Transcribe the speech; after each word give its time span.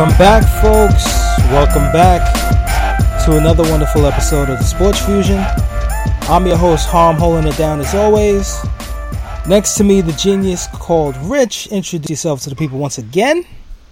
Welcome 0.00 0.16
back, 0.16 0.62
folks. 0.62 1.04
Welcome 1.50 1.92
back 1.92 2.32
to 3.26 3.36
another 3.36 3.64
wonderful 3.64 4.06
episode 4.06 4.48
of 4.48 4.56
the 4.56 4.64
Sports 4.64 5.04
Fusion. 5.04 5.44
I'm 6.22 6.46
your 6.46 6.56
host, 6.56 6.88
Harm, 6.88 7.16
holding 7.16 7.46
it 7.46 7.58
down 7.58 7.80
as 7.80 7.94
always. 7.94 8.64
Next 9.46 9.74
to 9.74 9.84
me, 9.84 10.00
the 10.00 10.12
genius 10.12 10.68
called 10.68 11.18
Rich. 11.18 11.66
Introduce 11.66 12.08
yourself 12.08 12.40
to 12.44 12.48
the 12.48 12.56
people 12.56 12.78
once 12.78 12.96
again. 12.96 13.44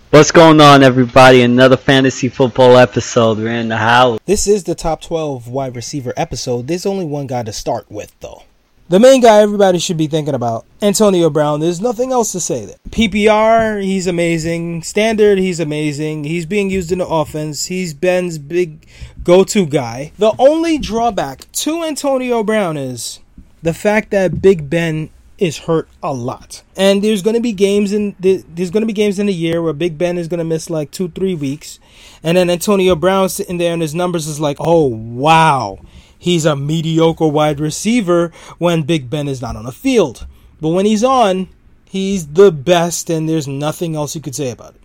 What's 0.09 0.33
going 0.33 0.63
on, 0.63 0.83
everybody? 0.83 1.43
Another 1.43 1.77
fantasy 1.77 2.31
football 2.31 2.79
episode. 2.79 3.37
We're 3.37 3.49
in 3.49 3.69
the 3.69 3.77
house. 3.77 4.19
This 4.25 4.47
is 4.47 4.65
the 4.65 4.75
top 4.75 5.03
12 5.03 5.49
wide 5.49 5.77
receiver 5.77 6.15
episode. 6.17 6.69
There's 6.69 6.87
only 6.87 7.05
one 7.05 7.27
guy 7.27 7.43
to 7.43 7.53
start 7.53 7.85
with, 7.91 8.19
though. 8.21 8.45
The 8.91 8.99
main 8.99 9.21
guy 9.21 9.43
everybody 9.43 9.79
should 9.79 9.99
be 9.99 10.07
thinking 10.07 10.33
about, 10.33 10.65
Antonio 10.81 11.29
Brown. 11.29 11.61
There's 11.61 11.79
nothing 11.79 12.11
else 12.11 12.33
to 12.33 12.41
say 12.41 12.65
there. 12.65 12.77
PPR, 12.89 13.83
he's 13.83 14.07
amazing. 14.07 14.83
Standard, 14.83 15.39
he's 15.39 15.61
amazing. 15.61 16.25
He's 16.25 16.47
being 16.47 16.71
used 16.71 16.91
in 16.91 17.01
the 17.01 17.07
offense. 17.07 17.67
He's 17.67 17.93
Ben's 17.93 18.39
big 18.39 18.89
go 19.23 19.45
to 19.45 19.67
guy. 19.67 20.13
The 20.17 20.33
only 20.39 20.79
drawback 20.79 21.53
to 21.53 21.85
Antonio 21.85 22.43
Brown 22.43 22.79
is 22.79 23.21
the 23.63 23.75
fact 23.75 24.11
that 24.13 24.41
Big 24.41 24.71
Ben 24.71 25.11
is 25.37 25.59
hurt 25.59 25.87
a 26.03 26.15
lot. 26.15 26.63
And 26.75 27.05
there's 27.05 27.21
going 27.21 27.37
to 27.37 27.43
be 27.43 27.53
games 27.53 27.93
in 27.93 28.17
the, 28.19 28.43
there's 28.49 28.71
going 28.71 28.81
to 28.81 28.87
be 28.87 28.95
games 28.95 29.19
in 29.19 29.27
the 29.27 29.35
year 29.35 29.61
where 29.61 29.75
Big 29.75 29.99
Ben 29.99 30.17
is 30.17 30.29
going 30.29 30.39
to 30.39 30.45
miss 30.45 30.71
like 30.71 30.93
2-3 30.93 31.39
weeks 31.39 31.79
and 32.23 32.37
then 32.37 32.51
Antonio 32.51 32.97
Brown 32.97 33.29
sitting 33.29 33.59
there 33.59 33.73
and 33.73 33.83
his 33.83 33.95
numbers 33.95 34.27
is 34.27 34.41
like, 34.41 34.57
"Oh, 34.61 34.87
wow." 34.87 35.79
He's 36.19 36.45
a 36.45 36.57
mediocre 36.57 37.29
wide 37.29 37.61
receiver 37.61 38.33
when 38.59 38.83
Big 38.83 39.09
Ben 39.09 39.29
is 39.29 39.41
not 39.41 39.57
on 39.57 39.65
the 39.65 39.73
field. 39.73 40.27
But 40.61 40.71
when 40.71 40.87
he's 40.87 41.05
on, 41.05 41.49
he's 41.85 42.27
the 42.27 42.51
best, 42.51 43.11
and 43.11 43.29
there's 43.29 43.47
nothing 43.47 43.95
else 43.95 44.15
you 44.15 44.21
could 44.21 44.35
say 44.35 44.51
about 44.51 44.75
it. 44.75 44.81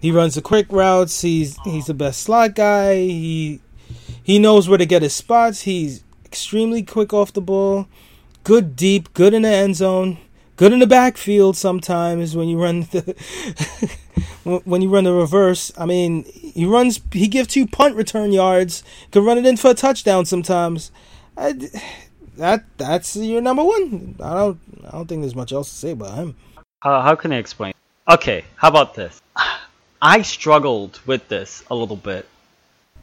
He 0.00 0.10
runs 0.10 0.34
the 0.34 0.42
quick 0.42 0.66
routes. 0.70 1.22
He's 1.22 1.56
he's 1.62 1.86
the 1.86 1.94
best 1.94 2.20
slot 2.22 2.56
guy. 2.56 2.96
He 2.96 3.60
he 4.20 4.38
knows 4.38 4.68
where 4.68 4.78
to 4.78 4.86
get 4.86 5.02
his 5.02 5.14
spots. 5.14 5.62
He's 5.62 6.02
extremely 6.24 6.82
quick 6.82 7.12
off 7.12 7.32
the 7.32 7.40
ball. 7.40 7.86
Good 8.42 8.74
deep, 8.74 9.14
good 9.14 9.32
in 9.32 9.42
the 9.42 9.48
end 9.48 9.76
zone, 9.76 10.18
good 10.62 10.72
in 10.72 10.78
the 10.78 10.86
backfield 10.86 11.56
sometimes 11.56 12.36
when 12.36 12.46
you 12.46 12.56
run 12.56 12.82
the 12.92 13.16
when 14.64 14.80
you 14.80 14.88
run 14.88 15.02
the 15.02 15.12
reverse. 15.12 15.72
I 15.76 15.86
mean, 15.86 16.22
he 16.22 16.64
runs. 16.64 17.00
He 17.10 17.26
gives 17.26 17.56
you 17.56 17.66
punt 17.66 17.96
return 17.96 18.30
yards. 18.30 18.84
Can 19.10 19.24
run 19.24 19.38
it 19.38 19.44
in 19.44 19.56
for 19.56 19.72
a 19.72 19.74
touchdown 19.74 20.24
sometimes. 20.24 20.92
I, 21.36 21.54
that 22.36 22.64
that's 22.76 23.16
your 23.16 23.42
number 23.42 23.64
one. 23.64 24.14
I 24.22 24.34
don't 24.34 24.60
I 24.86 24.90
don't 24.92 25.08
think 25.08 25.22
there's 25.22 25.34
much 25.34 25.50
else 25.50 25.68
to 25.68 25.74
say 25.74 25.90
about 25.90 26.14
him. 26.14 26.36
How 26.78 27.16
can 27.16 27.32
I 27.32 27.38
explain? 27.38 27.74
Okay, 28.08 28.44
how 28.54 28.68
about 28.68 28.94
this? 28.94 29.20
I 30.00 30.22
struggled 30.22 31.00
with 31.06 31.26
this 31.26 31.64
a 31.72 31.74
little 31.74 31.96
bit. 31.96 32.28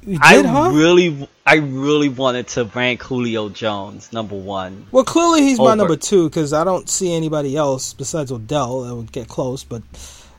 Did, 0.06 0.20
I 0.22 0.42
huh? 0.42 0.72
really, 0.74 1.28
I 1.46 1.56
really 1.56 2.10
wanted 2.10 2.48
to 2.50 2.66
rank 2.66 3.04
Julio 3.04 3.50
Jones 3.50 4.14
number 4.14 4.36
one. 4.36 4.88
Well, 4.92 5.04
clearly 5.04 5.42
he's 5.42 5.60
my 5.60 5.76
number 5.76 5.98
two 5.98 6.30
because 6.30 6.54
I 6.54 6.64
don't 6.64 6.90
see 6.90 7.14
anybody 7.14 7.56
else 7.58 7.94
besides 7.94 8.32
Odell 8.32 8.82
that 8.82 8.96
would 8.96 9.12
get 9.12 9.28
close, 9.28 9.64
but 9.64 9.84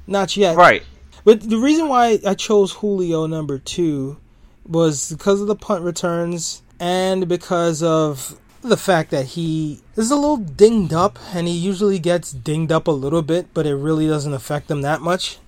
not 0.07 0.37
yet. 0.37 0.57
Right. 0.57 0.83
But 1.25 1.43
the 1.43 1.59
reason 1.59 1.89
why 1.89 2.19
I 2.27 2.35
chose 2.35 2.73
Julio 2.73 3.27
number 3.27 3.59
two 3.59 4.19
was 4.67 5.11
because 5.11 5.41
of 5.41 5.47
the 5.47 5.57
punt 5.57 5.85
returns 5.85 6.63
and 6.79 7.29
because 7.29 7.83
of 7.83 8.39
the 8.63 8.77
fact 8.77 9.11
that 9.11 9.27
he 9.27 9.81
is 9.97 10.11
a 10.11 10.17
little 10.17 10.37
dinged 10.37 10.93
up 10.93 11.19
and 11.35 11.47
he 11.47 11.55
usually 11.55 11.99
gets 11.99 12.33
dinged 12.33 12.73
up 12.73 12.87
a 12.87 12.93
little 12.93 13.23
bit, 13.23 13.53
but 13.53 13.67
it 13.67 13.75
really 13.75 14.07
doesn't 14.07 14.33
affect 14.33 14.71
him 14.71 14.83
that 14.83 15.01
much. 15.01 15.39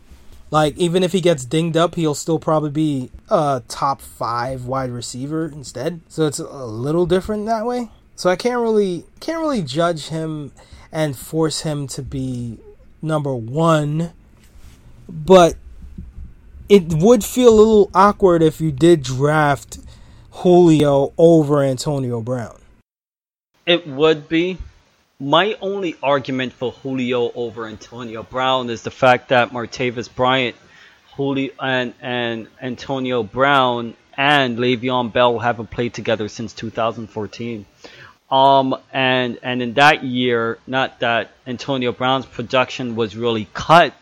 Like 0.53 0.77
even 0.77 1.03
if 1.03 1.13
he 1.13 1.23
gets 1.23 1.47
dinged 1.47 1.79
up, 1.79 1.95
he'll 1.95 2.15
still 2.15 2.39
probably 2.39 2.71
be 2.71 3.11
a 3.31 3.63
top 3.69 4.03
five 4.03 4.67
wide 4.67 4.91
receiver 4.91 5.47
instead. 5.47 6.03
So 6.09 6.27
it's 6.27 6.39
a 6.39 6.67
little 6.67 7.07
different 7.07 7.47
that 7.47 7.65
way. 7.65 7.89
So 8.17 8.29
I 8.29 8.37
can't 8.37 8.61
really 8.61 9.07
can't 9.19 9.41
really 9.41 9.63
judge 9.63 10.09
him 10.09 10.53
and 10.93 11.17
force 11.17 11.63
him 11.63 11.87
to 11.89 12.03
be 12.03 12.59
number 13.01 13.35
one. 13.35 14.13
But 15.09 15.57
it 16.69 16.93
would 16.93 17.25
feel 17.25 17.49
a 17.49 17.57
little 17.57 17.91
awkward 17.95 18.43
if 18.43 18.61
you 18.61 18.71
did 18.71 19.03
draft 19.03 19.79
Julio 20.33 21.15
over 21.17 21.63
Antonio 21.63 22.21
Brown. 22.21 22.59
It 23.65 23.87
would 23.87 24.29
be. 24.29 24.59
My 25.22 25.56
only 25.60 25.94
argument 26.03 26.53
for 26.53 26.72
Julio 26.72 27.31
over 27.37 27.69
Antonio 27.69 28.25
Brown 28.25 28.71
is 28.71 28.83
the 28.83 28.91
fact 28.91 29.28
that 29.28 29.50
Martavis 29.53 30.12
Bryant, 30.12 30.56
Julio, 31.15 31.53
and, 31.60 31.94
and 32.00 32.49
Antonio 32.60 33.22
Brown 33.22 33.94
and 34.16 34.59
Le'Veon 34.59 35.12
Bell 35.12 35.38
haven't 35.38 35.71
played 35.71 35.94
together 35.94 36.27
since 36.27 36.53
2014. 36.55 37.65
Um, 38.33 38.75
and 38.93 39.38
and 39.44 39.62
in 39.62 39.75
that 39.75 40.03
year, 40.03 40.59
not 40.66 40.99
that 40.99 41.31
Antonio 41.47 41.93
Brown's 41.93 42.27
production 42.27 42.97
was 42.97 43.15
really 43.15 43.47
cut 43.54 43.94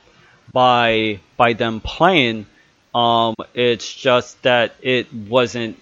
by 0.55 1.21
by 1.37 1.53
them 1.53 1.83
playing. 1.83 2.47
Um, 2.95 3.35
it's 3.53 3.95
just 3.95 4.41
that 4.45 4.75
it 4.81 5.13
wasn't 5.13 5.79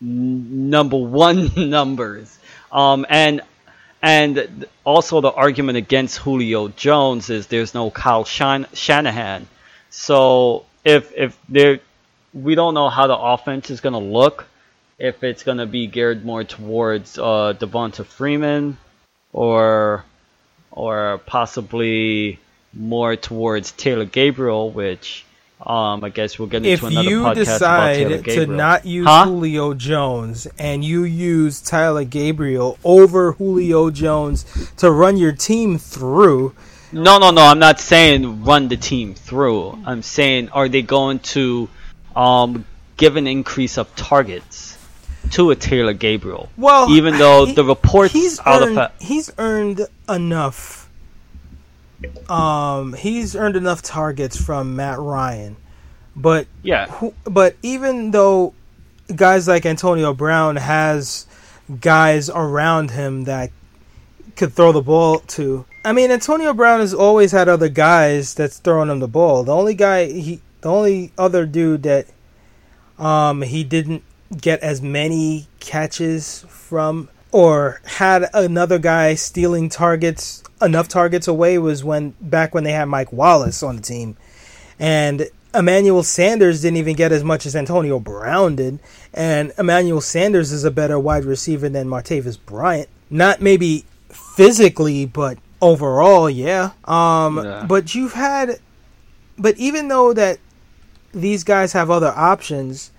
number 0.00 0.96
one 1.26 1.50
numbers. 1.68 2.38
Um, 2.72 3.04
and 3.10 3.42
and 4.02 4.66
also 4.84 5.20
the 5.20 5.30
argument 5.32 5.78
against 5.78 6.18
Julio 6.18 6.68
Jones 6.68 7.30
is 7.30 7.46
there's 7.46 7.72
no 7.72 7.90
Kyle 7.90 8.24
Shan- 8.24 8.66
Shanahan. 8.74 9.46
So 9.90 10.66
if 10.84 11.12
if 11.16 11.38
there, 11.48 11.80
we 12.34 12.54
don't 12.54 12.74
know 12.74 12.88
how 12.88 13.06
the 13.06 13.16
offense 13.16 13.70
is 13.70 13.80
gonna 13.80 13.98
look. 13.98 14.46
If 14.98 15.22
it's 15.22 15.44
gonna 15.44 15.66
be 15.66 15.86
geared 15.86 16.24
more 16.24 16.44
towards 16.44 17.18
uh, 17.18 17.54
Devonta 17.58 18.04
Freeman, 18.04 18.76
or 19.32 20.04
or 20.72 21.18
possibly 21.26 22.38
more 22.72 23.16
towards 23.16 23.72
Taylor 23.72 24.04
Gabriel, 24.04 24.70
which 24.70 25.24
um, 25.66 26.02
I 26.02 26.08
guess 26.08 26.38
we'll 26.38 26.48
get 26.48 26.64
If 26.66 26.82
into 26.82 26.86
another 26.88 27.08
you 27.08 27.20
podcast 27.22 27.56
about 27.56 27.94
Taylor 27.94 28.16
decide 28.18 28.24
to 28.24 28.46
not 28.46 28.84
use 28.86 29.06
Huh? 29.06 29.24
Julio 29.26 29.74
Jones 29.74 30.46
and 30.58 30.84
you 30.84 31.04
use 31.04 31.60
Tyler 31.60 32.04
Gabriel 32.04 32.78
over 32.84 33.32
Julio 33.32 33.90
Jones 33.90 34.44
to 34.78 34.90
run 34.90 35.16
your 35.16 35.32
team 35.32 35.78
through, 35.78 36.54
No, 36.92 37.18
no, 37.18 37.30
no. 37.30 37.42
I'm 37.42 37.58
not 37.58 37.80
saying 37.80 38.44
run 38.44 38.68
the 38.68 38.76
team 38.76 39.14
through. 39.14 39.78
I'm 39.86 40.02
saying 40.02 40.48
are 40.50 40.68
they 40.68 40.82
going 40.82 41.20
to 41.36 41.68
um, 42.16 42.64
give 42.96 43.16
an 43.16 43.26
increase 43.26 43.78
of 43.78 43.94
targets 43.96 44.76
to 45.30 45.50
a 45.52 45.56
Taylor 45.56 45.92
Gabriel? 45.94 46.50
well, 46.56 46.90
even 46.90 47.16
though 47.18 47.46
he- 47.46 47.54
the 47.54 47.64
reports 47.64 48.12
he's 48.12 48.40
out 48.40 48.62
earned, 48.62 48.78
of 48.78 48.90
he's 49.00 49.30
earned 49.38 49.86
enough. 50.08 50.81
Um, 52.28 52.94
he's 52.94 53.36
earned 53.36 53.56
enough 53.56 53.82
targets 53.82 54.42
from 54.42 54.76
Matt 54.76 54.98
Ryan, 54.98 55.56
but 56.16 56.46
yeah, 56.62 56.86
who, 56.86 57.14
but 57.24 57.56
even 57.62 58.10
though 58.10 58.54
guys 59.14 59.48
like 59.48 59.66
Antonio 59.66 60.14
Brown 60.14 60.56
has 60.56 61.26
guys 61.80 62.30
around 62.30 62.90
him 62.90 63.24
that 63.24 63.50
could 64.36 64.52
throw 64.52 64.72
the 64.72 64.82
ball 64.82 65.20
to. 65.20 65.64
I 65.84 65.92
mean, 65.92 66.10
Antonio 66.10 66.54
Brown 66.54 66.80
has 66.80 66.94
always 66.94 67.32
had 67.32 67.48
other 67.48 67.68
guys 67.68 68.34
that's 68.34 68.58
throwing 68.58 68.88
him 68.88 69.00
the 69.00 69.08
ball. 69.08 69.44
The 69.44 69.54
only 69.54 69.74
guy 69.74 70.06
he, 70.06 70.40
the 70.60 70.70
only 70.70 71.12
other 71.18 71.44
dude 71.44 71.82
that, 71.82 72.06
um, 72.98 73.42
he 73.42 73.64
didn't 73.64 74.02
get 74.40 74.60
as 74.60 74.80
many 74.80 75.48
catches 75.60 76.44
from 76.48 77.08
or 77.32 77.80
had 77.84 78.28
another 78.34 78.78
guy 78.78 79.14
stealing 79.14 79.68
targets 79.68 80.42
enough 80.60 80.86
targets 80.86 81.26
away 81.26 81.58
was 81.58 81.82
when 81.82 82.10
back 82.20 82.54
when 82.54 82.62
they 82.62 82.70
had 82.72 82.84
Mike 82.84 83.12
Wallace 83.12 83.62
on 83.64 83.76
the 83.76 83.82
team 83.82 84.16
and 84.78 85.26
Emmanuel 85.54 86.02
Sanders 86.02 86.62
didn't 86.62 86.76
even 86.78 86.94
get 86.96 87.12
as 87.12 87.22
much 87.24 87.44
as 87.44 87.54
Antonio 87.54 87.98
Brown 88.00 88.56
did, 88.56 88.78
and 89.12 89.52
Emmanuel 89.58 90.00
Sanders 90.00 90.50
is 90.50 90.64
a 90.64 90.70
better 90.70 90.98
wide 90.98 91.26
receiver 91.26 91.68
than 91.68 91.88
Martavis 91.88 92.38
Bryant. 92.46 92.88
Not 93.10 93.42
maybe 93.42 93.84
physically, 94.08 95.04
but 95.04 95.36
overall, 95.60 96.30
yeah. 96.30 96.70
Um, 96.86 97.44
Yeah. 97.44 97.64
but 97.68 97.94
you've 97.94 98.14
had, 98.14 98.60
but 99.38 99.56
even 99.58 99.88
though 99.88 100.14
that 100.14 100.38
these 101.12 101.44
guys 101.44 101.74
have 101.74 101.90
other 101.90 102.14
options, 102.16 102.90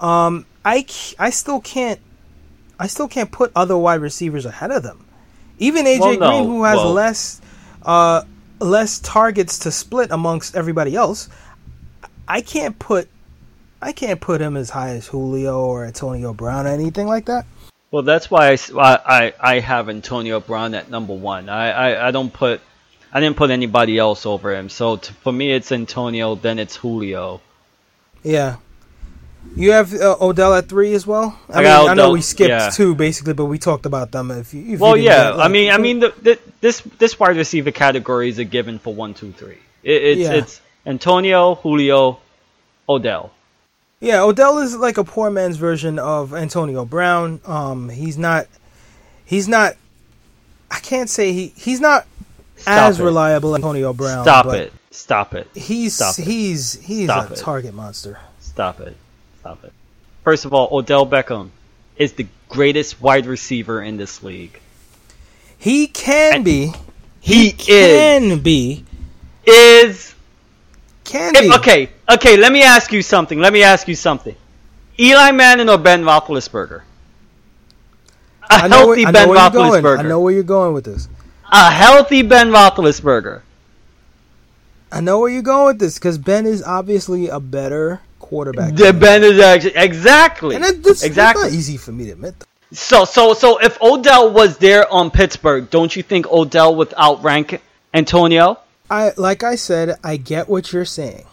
um, 0.00 0.46
I 0.64 0.84
I 1.18 1.30
still 1.30 1.60
can't, 1.60 2.00
I 2.80 2.86
still 2.86 3.06
can't 3.08 3.30
put 3.30 3.52
other 3.54 3.76
wide 3.76 4.00
receivers 4.00 4.46
ahead 4.46 4.70
of 4.70 4.82
them. 4.82 5.04
Even 5.58 5.84
AJ 5.84 6.00
Well, 6.00 6.18
no. 6.18 6.30
Green, 6.30 6.44
who 6.46 6.64
has 6.64 6.76
Well- 6.76 6.92
less, 6.92 7.40
uh, 7.84 8.22
less 8.58 8.98
targets 8.98 9.58
to 9.60 9.70
split 9.70 10.10
amongst 10.10 10.56
everybody 10.56 10.96
else, 10.96 11.28
I 12.26 12.40
can't 12.40 12.78
put 12.78 13.08
I 13.82 13.92
can't 13.92 14.20
put 14.20 14.42
him 14.42 14.58
as 14.58 14.68
high 14.70 14.90
as 14.90 15.06
Julio 15.06 15.58
or 15.58 15.86
Antonio 15.86 16.34
Brown 16.34 16.66
or 16.66 16.70
anything 16.70 17.06
like 17.06 17.24
that. 17.26 17.46
Well, 17.90 18.02
that's 18.02 18.30
why 18.30 18.50
I, 18.50 18.58
I, 18.78 19.32
I 19.40 19.60
have 19.60 19.88
Antonio 19.88 20.38
Brown 20.38 20.74
at 20.74 20.90
number 20.90 21.14
one. 21.14 21.48
I, 21.48 21.70
I, 21.70 22.08
I 22.08 22.10
don't 22.10 22.30
put 22.30 22.60
I 23.12 23.20
didn't 23.20 23.36
put 23.36 23.50
anybody 23.50 23.98
else 23.98 24.26
over 24.26 24.54
him. 24.54 24.68
So 24.68 24.96
to, 24.96 25.12
for 25.14 25.32
me, 25.32 25.52
it's 25.52 25.72
Antonio. 25.72 26.34
Then 26.34 26.58
it's 26.58 26.76
Julio. 26.76 27.40
Yeah. 28.22 28.56
You 29.56 29.72
have 29.72 29.92
uh, 29.92 30.16
Odell 30.20 30.54
at 30.54 30.68
three 30.68 30.94
as 30.94 31.06
well. 31.06 31.38
I, 31.48 31.52
I 31.52 31.56
mean, 31.56 31.64
got 31.64 31.88
I 31.88 31.94
know 31.94 32.10
we 32.12 32.20
skipped 32.22 32.48
yeah. 32.50 32.70
two 32.70 32.94
basically, 32.94 33.32
but 33.34 33.46
we 33.46 33.58
talked 33.58 33.84
about 33.84 34.12
them. 34.12 34.30
If 34.30 34.54
you, 34.54 34.74
if 34.74 34.80
Well, 34.80 34.96
you 34.96 35.04
yeah. 35.04 35.32
I 35.36 35.48
mean, 35.48 35.72
I 35.72 35.78
mean, 35.78 36.00
the, 36.00 36.14
the, 36.22 36.38
this 36.60 36.80
this 36.98 37.18
wide 37.18 37.36
receiver 37.36 37.70
category 37.72 38.28
is 38.28 38.38
a 38.38 38.44
given 38.44 38.78
for 38.78 38.94
one, 38.94 39.12
two, 39.14 39.32
three. 39.32 39.58
It, 39.82 40.02
it's 40.02 40.20
Yeah. 40.20 40.32
it's 40.34 40.60
Antonio, 40.86 41.56
Julio, 41.56 42.20
Odell. 42.88 43.32
Yeah, 43.98 44.22
Odell 44.22 44.58
is 44.58 44.76
like 44.76 44.98
a 44.98 45.04
poor 45.04 45.30
man's 45.30 45.56
version 45.56 45.98
of 45.98 46.32
Antonio 46.32 46.84
Brown. 46.84 47.40
Um, 47.44 47.88
he's 47.90 48.16
not, 48.16 48.46
he's 49.26 49.46
not. 49.48 49.74
I 50.70 50.78
can't 50.78 51.10
say 51.10 51.32
he 51.32 51.48
he's 51.56 51.80
not 51.80 52.06
Stop 52.56 52.90
as 52.90 53.00
it. 53.00 53.04
reliable 53.04 53.50
as 53.54 53.56
Antonio 53.56 53.92
Brown. 53.92 54.24
Stop 54.24 54.46
it. 54.54 54.72
Stop 54.90 55.34
it. 55.34 55.48
He's 55.54 55.94
Stop 55.94 56.18
it. 56.18 56.24
he's 56.24 56.74
he's 56.80 57.06
Stop 57.06 57.30
a 57.30 57.32
it. 57.32 57.38
target 57.38 57.74
monster. 57.74 58.18
Stop 58.40 58.80
it. 58.80 58.96
Stop 59.40 59.64
it. 59.64 59.72
First 60.24 60.44
of 60.44 60.52
all, 60.52 60.68
Odell 60.70 61.06
Beckham 61.06 61.50
is 61.96 62.12
the 62.12 62.26
greatest 62.48 63.00
wide 63.00 63.26
receiver 63.26 63.82
in 63.82 63.96
this 63.96 64.22
league. 64.22 64.58
He 65.58 65.86
can 65.86 66.34
And 66.36 66.44
be. 66.44 66.72
He, 67.20 67.48
is 67.50 67.56
Can 67.66 68.38
be. 68.40 68.84
is 69.46 70.14
Can 71.04 71.32
be. 71.34 71.52
okay. 71.54 71.90
Okay, 72.08 72.36
let 72.36 72.52
me 72.52 72.62
ask 72.62 72.92
you 72.92 73.02
something. 73.02 73.38
Let 73.38 73.52
me 73.52 73.62
ask 73.62 73.86
you 73.88 73.94
something. 73.94 74.34
Eli 74.98 75.30
Manning 75.32 75.68
or 75.68 75.78
Ben 75.78 76.02
Roethlisberger? 76.02 76.82
A 78.50 78.52
I 78.54 78.68
know, 78.68 78.94
healthy 78.94 79.04
Ben 79.04 79.28
where 79.28 79.38
you're 79.38 79.50
going. 79.50 79.86
I 79.86 80.02
know 80.02 80.20
where 80.20 80.32
you're 80.32 80.42
going 80.42 80.74
with 80.74 80.84
this. 80.84 81.08
A 81.50 81.70
healthy 81.70 82.22
Ben 82.22 82.48
Roethlisberger. 82.48 83.42
I 84.92 85.00
know 85.00 85.20
where 85.20 85.30
you're 85.30 85.42
going 85.42 85.66
with 85.66 85.78
this 85.78 85.98
because 85.98 86.18
Ben 86.18 86.46
is 86.46 86.62
obviously 86.62 87.28
a 87.28 87.38
better 87.38 88.00
quarterback. 88.30 88.70
The 88.74 88.84
than 88.84 88.94
him. 88.94 89.00
Ben 89.00 89.22
is 89.24 89.38
exactly 89.74 90.56
and 90.56 90.64
exactly. 90.64 91.08
it's 91.08 91.16
not 91.16 91.52
easy 91.52 91.76
for 91.76 91.92
me 91.92 92.06
to 92.06 92.12
admit. 92.12 92.34
Though. 92.38 92.46
So 92.72 93.04
so 93.04 93.34
so 93.34 93.58
if 93.58 93.80
Odell 93.82 94.32
was 94.32 94.56
there 94.58 94.90
on 94.92 95.10
Pittsburgh, 95.10 95.68
don't 95.70 95.94
you 95.96 96.02
think 96.02 96.26
Odell 96.30 96.74
would 96.76 96.94
outrank 96.94 97.60
Antonio? 97.92 98.58
I 98.88 99.12
like 99.16 99.42
I 99.42 99.56
said, 99.56 99.96
I 100.04 100.16
get 100.16 100.48
what 100.48 100.72
you're 100.72 100.84
saying. 101.00 101.26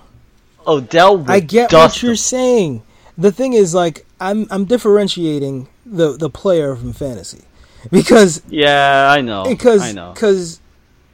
Odell 0.65 1.17
would 1.17 1.29
I 1.29 1.39
get 1.39 1.71
what 1.71 2.01
you're 2.01 2.11
him. 2.11 2.17
saying. 2.17 2.83
The 3.17 3.31
thing 3.31 3.53
is, 3.53 3.73
like, 3.73 4.05
I'm 4.19 4.47
I'm 4.51 4.65
differentiating 4.65 5.67
the 5.85 6.17
the 6.17 6.29
player 6.29 6.75
from 6.75 6.93
fantasy 6.93 7.43
because 7.91 8.41
Yeah, 8.49 9.09
I 9.15 9.21
know. 9.21 9.43
because 9.45 9.81
I 9.81 9.91
know. 9.91 10.11
because 10.13 10.59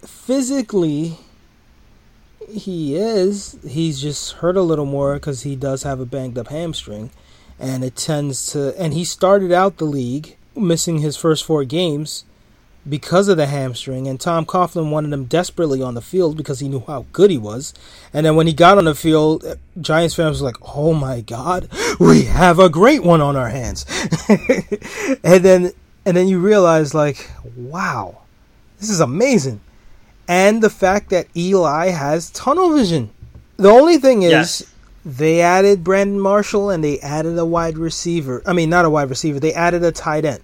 physically 0.01 1.18
he 2.50 2.95
is 2.95 3.57
he's 3.68 4.01
just 4.01 4.34
hurt 4.34 4.57
a 4.57 4.62
little 4.62 4.86
more 4.86 5.16
because 5.16 5.44
he 5.44 5.56
does 5.56 5.84
have 5.84 6.00
a 6.00 6.06
banged 6.06 6.38
up 6.38 6.48
hamstring 6.48 7.12
and 7.60 7.84
it 7.84 7.95
tends 7.95 8.48
to 8.48 8.80
and 8.80 8.94
he 8.94 9.04
started 9.04 9.51
out 9.51 9.78
the 9.78 9.86
league 9.86 10.38
missing 10.56 11.00
his 11.00 11.18
first 11.18 11.44
four 11.44 11.63
games 11.63 12.25
because 12.88 13.30
of 13.30 13.38
the 13.38 13.45
hamstring 13.45 14.07
and 14.07 14.19
Tom 14.19 14.45
Coughlin 14.45 14.92
wanted 14.92 15.13
him 15.13 15.25
desperately 15.25 15.81
on 15.81 15.94
the 15.94 16.01
field 16.01 16.36
because 16.36 16.60
he 16.60 16.68
knew 16.68 16.84
how 16.86 17.06
good 17.13 17.31
he 17.31 17.38
was. 17.38 17.74
And 18.12 18.25
then 18.25 18.36
when 18.36 18.45
he 18.45 18.54
got 18.54 18.78
on 18.78 18.84
the 18.86 18.95
field 18.95 19.45
uh, 19.45 19.56
Giants 19.80 20.16
fans 20.16 20.42
were 20.42 20.48
like 20.48 20.75
oh 20.75 20.94
my 20.94 21.22
god 21.22 21.69
we 22.00 22.24
have 22.24 22.60
a 22.60 22.69
great 22.69 23.04
one 23.04 23.22
on 23.22 23.36
our 23.36 23.50
hands. 23.50 23.86
And 25.24 25.44
then 25.44 25.72
and 26.06 26.18
then 26.18 26.28
you 26.28 26.40
realize 26.40 26.94
like 26.94 27.30
wow 27.56 28.19
this 28.80 28.90
is 28.90 29.00
amazing 29.00 29.62
and 30.27 30.61
the 30.61 30.69
fact 30.69 31.09
that 31.09 31.27
Eli 31.35 31.89
has 31.89 32.29
tunnel 32.31 32.73
vision. 32.75 33.09
The 33.57 33.69
only 33.69 33.97
thing 33.97 34.23
is 34.23 34.31
Yes. 34.31 34.63
they 35.05 35.41
added 35.41 35.83
Brandon 35.83 36.19
Marshall 36.19 36.69
and 36.69 36.83
they 36.83 36.99
added 36.99 37.37
a 37.37 37.45
wide 37.45 37.77
receiver. 37.77 38.41
I 38.45 38.53
mean 38.53 38.69
not 38.69 38.85
a 38.85 38.89
wide 38.89 39.09
receiver 39.09 39.39
they 39.39 39.53
added 39.53 39.83
a 39.83 39.91
tight 39.91 40.25
end. 40.25 40.41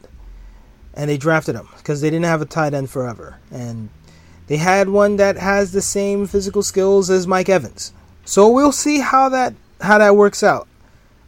And 0.93 1.09
they 1.09 1.17
drafted 1.17 1.55
him 1.55 1.67
because 1.77 2.01
they 2.01 2.09
didn't 2.09 2.25
have 2.25 2.41
a 2.41 2.45
tight 2.45 2.73
end 2.73 2.89
forever. 2.89 3.37
And 3.51 3.89
they 4.47 4.57
had 4.57 4.89
one 4.89 5.15
that 5.17 5.37
has 5.37 5.71
the 5.71 5.81
same 5.81 6.27
physical 6.27 6.61
skills 6.63 7.09
as 7.09 7.25
Mike 7.27 7.47
Evans. 7.47 7.93
So 8.25 8.49
we'll 8.49 8.71
see 8.73 8.99
how 8.99 9.29
that 9.29 9.53
how 9.81 9.97
that 9.99 10.15
works 10.17 10.43
out. 10.43 10.67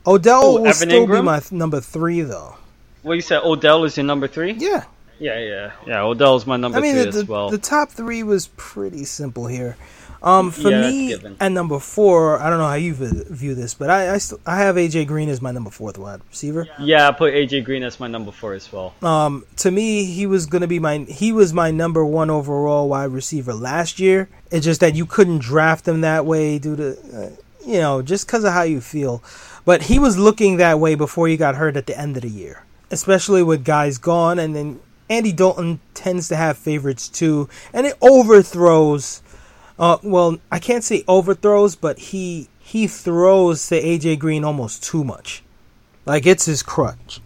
Odell 0.06 0.42
Oh, 0.44 0.52
will 0.54 0.68
Evan 0.68 0.74
still 0.90 1.02
Ingram? 1.04 1.22
be 1.22 1.26
my 1.26 1.40
th- 1.40 1.52
number 1.54 1.80
3 1.80 2.22
though. 2.22 2.56
Well, 3.04 3.16
you 3.16 3.22
said 3.22 3.42
Odell 3.44 3.84
is 3.86 3.96
your 3.98 4.04
number 4.06 4.28
three. 4.28 4.54
yeah 4.54 4.84
Yeah, 5.22 5.40
yeah, 5.40 5.72
yeah. 5.86 6.02
Odell's 6.02 6.48
my 6.48 6.58
number 6.58 6.80
I 6.80 6.82
mean, 6.82 6.96
three 6.96 7.04
the, 7.04 7.08
as 7.10 7.26
the, 7.26 7.32
well. 7.32 7.50
the 7.50 7.60
top 7.60 7.92
three 7.92 8.24
was 8.24 8.48
pretty 8.58 9.06
simple 9.06 9.46
here. 9.48 9.78
Um, 10.24 10.52
for 10.52 10.70
Yeah, 10.70 10.82
me, 10.82 11.16
at 11.40 11.52
number 11.52 11.80
four, 11.80 12.40
I 12.40 12.50
don't 12.50 12.60
know 12.60 12.68
how 12.68 12.76
you 12.76 12.94
view 12.94 13.56
this, 13.56 13.74
but 13.74 13.90
I 13.90 14.14
I, 14.14 14.18
still, 14.20 14.40
I 14.46 14.58
have 14.60 14.76
AJ 14.76 15.08
Green 15.08 15.30
as 15.30 15.42
my 15.42 15.52
number 15.52 15.72
fourth 15.72 15.98
wide 15.98 16.22
receiver. 16.30 16.68
yeah, 16.80 17.08
I 17.08 17.12
put 17.12 17.34
AJ 17.34 17.66
Green 17.66 17.82
as 17.82 18.00
my 18.00 18.08
number 18.08 18.32
four 18.32 18.54
as 18.54 18.72
well. 18.72 18.94
Um, 19.02 19.46
to 19.58 19.72
me, 19.72 20.06
he 20.06 20.28
was 20.28 20.46
gonna 20.46 20.68
be 20.68 20.78
my 20.80 21.00
he 21.00 21.32
was 21.32 21.54
my 21.54 21.72
number 21.72 22.06
one 22.06 22.30
overall 22.30 22.88
wide 22.90 23.10
receiver 23.12 23.52
last 23.54 24.00
year. 24.00 24.30
It's 24.52 24.66
just 24.66 24.80
that 24.82 24.94
you 24.96 25.08
couldn't 25.08 25.40
draft 25.40 25.88
him 25.88 26.02
that 26.02 26.24
way 26.26 26.60
due 26.60 26.76
to, 26.76 26.90
uh, 26.92 27.30
you 27.66 27.80
know, 27.80 28.04
just 28.04 28.28
because 28.28 28.44
of 28.44 28.54
how 28.54 28.62
you 28.64 28.80
feel. 28.80 29.24
But 29.66 29.84
he 29.84 29.98
was 29.98 30.20
looking 30.20 30.58
that 30.58 30.80
way 30.80 30.94
before 30.94 31.28
he 31.30 31.36
got 31.38 31.56
hurt 31.56 31.76
at 31.78 31.88
the 31.88 31.98
end 31.98 32.16
of 32.16 32.22
the 32.22 32.30
year, 32.30 32.64
especially 32.92 33.42
with 33.42 33.66
guys 33.66 33.98
gone, 33.98 34.38
and 34.38 34.56
then 34.56 34.80
Andy 35.12 35.34
Dalton 35.34 35.82
tends 35.94 36.30
to 36.30 36.38
have 36.38 36.58
favorites 36.58 37.10
too, 37.10 37.50
and 37.74 37.86
it 37.86 37.98
overthrows. 38.02 39.22
Uh, 39.78 39.98
well, 40.02 40.38
I 40.50 40.58
can't 40.58 40.86
say 40.86 41.04
overthrows, 41.06 41.76
but 41.76 42.00
he 42.00 42.48
he 42.60 42.88
throws 42.88 43.68
to 43.68 43.82
AJ 43.82 44.20
Green 44.20 44.46
almost 44.46 44.84
too 44.84 45.04
much, 45.04 45.44
like 46.06 46.26
it's 46.26 46.46
his 46.46 46.64
crutch. 46.64 47.20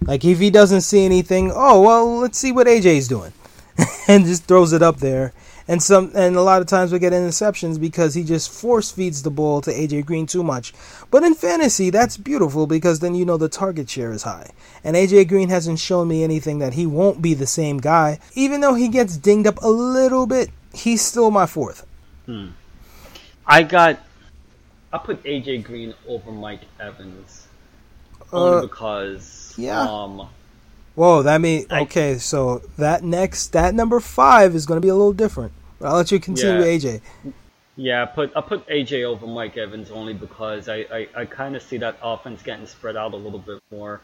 Like 0.00 0.24
if 0.24 0.38
he 0.38 0.50
doesn't 0.50 0.82
see 0.82 1.04
anything, 1.04 1.50
oh 1.52 1.82
well, 1.82 2.18
let's 2.18 2.38
see 2.38 2.52
what 2.52 2.68
AJ's 2.68 3.08
doing, 3.08 3.32
and 4.08 4.24
just 4.24 4.44
throws 4.44 4.72
it 4.72 4.80
up 4.82 4.98
there. 4.98 5.32
And 5.70 5.80
some 5.80 6.10
and 6.16 6.34
a 6.34 6.42
lot 6.42 6.60
of 6.60 6.66
times 6.66 6.90
we 6.92 6.98
get 6.98 7.12
interceptions 7.12 7.78
because 7.80 8.14
he 8.14 8.24
just 8.24 8.50
force 8.50 8.90
feeds 8.90 9.22
the 9.22 9.30
ball 9.30 9.60
to 9.60 9.70
AJ 9.70 10.04
Green 10.04 10.26
too 10.26 10.42
much. 10.42 10.72
But 11.12 11.22
in 11.22 11.34
fantasy, 11.34 11.90
that's 11.90 12.16
beautiful 12.16 12.66
because 12.66 12.98
then 12.98 13.14
you 13.14 13.24
know 13.24 13.36
the 13.36 13.48
target 13.48 13.88
share 13.88 14.10
is 14.10 14.24
high. 14.24 14.50
And 14.82 14.96
AJ 14.96 15.28
Green 15.28 15.48
hasn't 15.48 15.78
shown 15.78 16.08
me 16.08 16.24
anything 16.24 16.58
that 16.58 16.72
he 16.74 16.86
won't 16.86 17.22
be 17.22 17.34
the 17.34 17.46
same 17.46 17.78
guy. 17.78 18.18
Even 18.34 18.60
though 18.62 18.74
he 18.74 18.88
gets 18.88 19.16
dinged 19.16 19.46
up 19.46 19.62
a 19.62 19.68
little 19.68 20.26
bit, 20.26 20.50
he's 20.74 21.02
still 21.02 21.30
my 21.30 21.46
fourth. 21.46 21.86
I 23.46 23.62
got. 23.62 24.00
I 24.92 24.98
put 24.98 25.22
AJ 25.22 25.62
Green 25.62 25.94
over 26.08 26.32
Mike 26.32 26.62
Evans 26.80 27.46
only 28.32 28.58
Uh, 28.58 28.60
because. 28.62 29.54
yeah. 29.56 29.82
Um, 29.82 30.26
Whoa, 30.96 31.22
that 31.22 31.40
mean 31.40 31.66
I- 31.70 31.82
okay. 31.82 32.18
So 32.18 32.62
that 32.76 33.04
next 33.04 33.52
that 33.52 33.72
number 33.72 34.00
five 34.00 34.56
is 34.56 34.66
going 34.66 34.76
to 34.78 34.84
be 34.84 34.88
a 34.88 34.94
little 34.96 35.12
different. 35.12 35.52
I'll 35.82 35.96
let 35.96 36.12
you 36.12 36.20
continue, 36.20 36.62
Yeah. 36.62 36.78
AJ. 36.78 37.00
Yeah, 37.76 38.02
I 38.02 38.06
put 38.06 38.32
I 38.36 38.40
put 38.42 38.66
AJ 38.68 39.04
over 39.04 39.26
Mike 39.26 39.56
Evans 39.56 39.90
only 39.90 40.12
because 40.12 40.68
I, 40.68 40.84
I, 40.92 41.08
I 41.16 41.24
kind 41.24 41.56
of 41.56 41.62
see 41.62 41.78
that 41.78 41.96
offense 42.02 42.42
getting 42.42 42.66
spread 42.66 42.96
out 42.96 43.14
a 43.14 43.16
little 43.16 43.38
bit 43.38 43.62
more. 43.70 44.00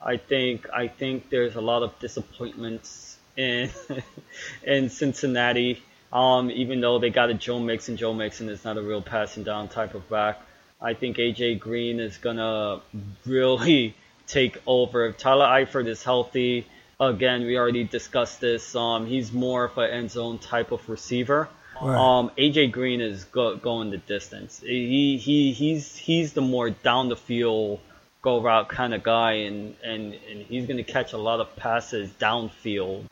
I 0.00 0.18
think 0.18 0.68
I 0.70 0.88
think 0.88 1.30
there's 1.30 1.56
a 1.56 1.60
lot 1.60 1.82
of 1.82 1.98
disappointments 2.00 3.16
in 3.36 3.70
in 4.62 4.90
Cincinnati. 4.90 5.82
Um, 6.12 6.50
even 6.50 6.80
though 6.80 6.98
they 6.98 7.10
got 7.10 7.30
a 7.30 7.34
Joe 7.34 7.58
Mixon, 7.58 7.96
Joe 7.96 8.14
Mixon 8.14 8.48
is 8.48 8.64
not 8.64 8.76
a 8.76 8.82
real 8.82 9.02
passing 9.02 9.42
down 9.42 9.68
type 9.68 9.94
of 9.94 10.08
back. 10.08 10.40
I 10.80 10.94
think 10.94 11.16
AJ 11.16 11.60
Green 11.60 12.00
is 12.00 12.18
gonna 12.18 12.80
really 13.24 13.96
take 14.26 14.58
over. 14.66 15.06
If 15.06 15.16
Tyler 15.18 15.46
Eifert 15.46 15.86
is 15.88 16.02
healthy, 16.02 16.66
again 17.08 17.44
we 17.44 17.56
already 17.56 17.84
discussed 17.84 18.40
this. 18.40 18.74
Um, 18.74 19.06
he's 19.06 19.32
more 19.32 19.64
of 19.64 19.78
an 19.78 19.90
end 19.90 20.10
zone 20.10 20.38
type 20.38 20.72
of 20.72 20.88
receiver. 20.88 21.48
Right. 21.80 21.96
Um, 21.96 22.30
AJ 22.38 22.72
Green 22.72 23.00
is 23.00 23.24
go, 23.24 23.56
going 23.56 23.90
the 23.90 23.98
distance. 23.98 24.60
He 24.60 25.16
he 25.16 25.52
he's 25.52 25.96
he's 25.96 26.32
the 26.32 26.40
more 26.40 26.70
down 26.70 27.08
the 27.08 27.16
field 27.16 27.80
go 28.22 28.40
route 28.40 28.68
kind 28.68 28.94
of 28.94 29.02
guy, 29.02 29.32
and 29.32 29.76
and 29.82 30.14
and 30.30 30.42
he's 30.42 30.66
gonna 30.66 30.84
catch 30.84 31.12
a 31.12 31.18
lot 31.18 31.40
of 31.40 31.54
passes 31.56 32.10
downfield. 32.12 33.06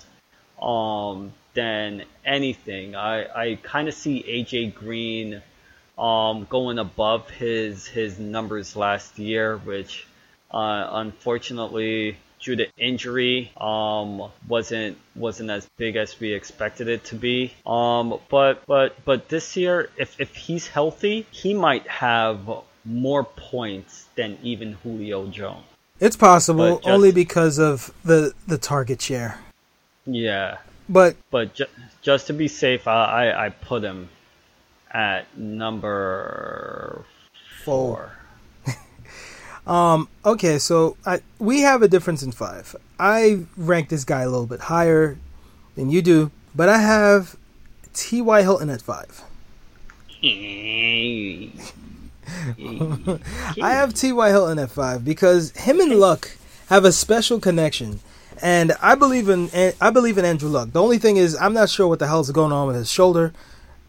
Um, 0.61 1.33
than 1.55 2.05
anything, 2.25 2.95
I 2.95 3.25
I 3.25 3.59
kind 3.63 3.89
of 3.89 3.95
see 3.95 4.23
AJ 4.23 4.75
Green, 4.75 5.43
um, 5.99 6.47
going 6.49 6.79
above 6.79 7.29
his 7.31 7.87
his 7.87 8.19
numbers 8.19 8.77
last 8.77 9.19
year, 9.19 9.59
which, 9.59 10.07
uh, 10.51 10.89
unfortunately 10.93 12.17
due 12.43 12.57
to 12.57 12.67
injury 12.77 13.51
um 13.57 14.29
wasn't 14.49 14.97
wasn't 15.15 15.49
as 15.49 15.69
big 15.77 15.95
as 15.97 16.19
we 16.21 16.33
expected 16.33 16.89
it 16.89 17.05
to 17.05 17.15
be 17.15 17.53
um 17.67 18.19
but 18.29 18.63
but 18.67 18.97
but 19.05 19.29
this 19.29 19.57
year 19.57 19.89
if 19.97 20.21
if 20.21 20.35
he's 20.35 20.67
healthy 20.67 21.27
he 21.31 21.55
might 21.55 21.87
have 21.87 22.39
more 22.85 23.23
points 23.25 24.07
than 24.17 24.37
even 24.43 24.73
Julio 24.83 25.27
Jones 25.29 25.65
It's 26.01 26.17
possible 26.17 26.77
just- 26.77 26.89
only 26.89 27.13
because 27.13 27.59
of 27.59 27.93
the 28.05 28.33
the 28.49 28.59
target 28.59 29.01
share. 29.01 29.39
yeah 30.05 30.59
But 30.89 31.15
but 31.31 31.55
ju- 31.55 31.73
just 32.03 32.27
to 32.27 32.33
be 32.33 32.49
safe, 32.49 32.89
I, 32.89 33.03
I 33.31 33.47
I 33.47 33.49
put 33.51 33.83
him 33.85 34.09
at 34.91 35.23
number 35.39 37.05
four. 37.65 38.13
Um, 39.67 40.09
okay, 40.25 40.59
so 40.59 40.97
I, 41.07 41.21
we 41.39 41.61
have 41.61 41.83
a 41.83 41.89
difference 41.89 42.23
in 42.23 42.33
five. 42.33 42.75
I 42.99 43.47
rank 43.57 43.89
this 43.89 44.05
guy 44.05 44.23
a 44.23 44.29
little 44.29 44.47
bit 44.47 44.61
higher 44.61 45.19
than 45.77 45.91
you 45.91 46.03
do, 46.03 46.31
but 46.55 46.69
I 46.69 46.79
have 46.79 47.37
T.Y. 47.95 48.43
Hilton 48.43 48.71
at 48.71 48.83
five. 48.83 49.23
I 53.63 53.73
have 53.73 53.95
T.Y. 53.95 54.29
Hilton 54.31 54.59
at 54.59 54.71
five 54.71 55.05
because 55.05 55.53
him 55.53 55.81
and 55.81 55.99
Luck 55.99 56.37
have 56.69 56.85
a 56.85 56.93
special 56.93 57.41
connection. 57.41 58.01
And 58.41 58.73
I 58.81 58.95
believe 58.95 59.29
in 59.29 59.51
I 59.81 59.91
believe 59.91 60.19
in 60.19 60.25
Andrew 60.25 60.49
Luck. 60.49 60.73
The 60.73 60.83
only 60.83 60.99
thing 60.99 61.17
is 61.17 61.37
I'm 61.37 61.53
not 61.53 61.71
sure 61.71 61.87
what 61.87 62.01
the 62.01 62.09
hell's 62.09 62.31
going 62.31 62.51
on 62.53 62.67
with 62.67 62.77
his 62.77 62.91
shoulder. 62.91 63.33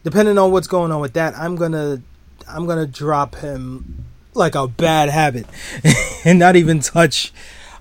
Depending 0.04 0.38
on 0.38 0.52
what's 0.52 0.66
going 0.68 0.92
on 0.92 1.00
with 1.00 1.14
that, 1.14 1.36
I'm 1.36 1.56
gonna 1.56 2.02
I'm 2.46 2.66
gonna 2.66 2.86
drop 2.86 3.36
him 3.36 4.04
like 4.34 4.54
a 4.54 4.66
bad 4.66 5.08
habit 5.08 5.46
and 6.24 6.38
not 6.38 6.56
even 6.56 6.80
touch 6.80 7.32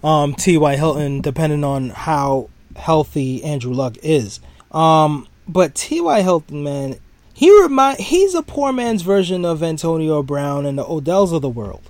um, 0.03 0.33
T.Y. 0.35 0.75
Hilton, 0.75 1.21
depending 1.21 1.63
on 1.63 1.89
how 1.89 2.49
healthy 2.75 3.43
Andrew 3.43 3.73
Luck 3.73 3.95
is. 4.03 4.39
Um, 4.71 5.27
but 5.47 5.75
T.Y. 5.75 6.21
Hilton, 6.21 6.63
man, 6.63 6.99
he 7.33 7.61
remind 7.61 7.99
he's 7.99 8.35
a 8.35 8.43
poor 8.43 8.71
man's 8.71 9.01
version 9.01 9.45
of 9.45 9.63
Antonio 9.63 10.21
Brown 10.21 10.65
and 10.65 10.77
the 10.77 10.85
Odells 10.85 11.33
of 11.33 11.41
the 11.41 11.49
world. 11.49 11.89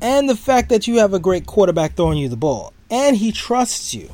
And 0.00 0.28
the 0.28 0.36
fact 0.36 0.68
that 0.68 0.86
you 0.86 0.98
have 0.98 1.14
a 1.14 1.18
great 1.18 1.46
quarterback 1.46 1.94
throwing 1.94 2.18
you 2.18 2.28
the 2.28 2.36
ball, 2.36 2.72
and 2.90 3.16
he 3.16 3.32
trusts 3.32 3.94
you, 3.94 4.10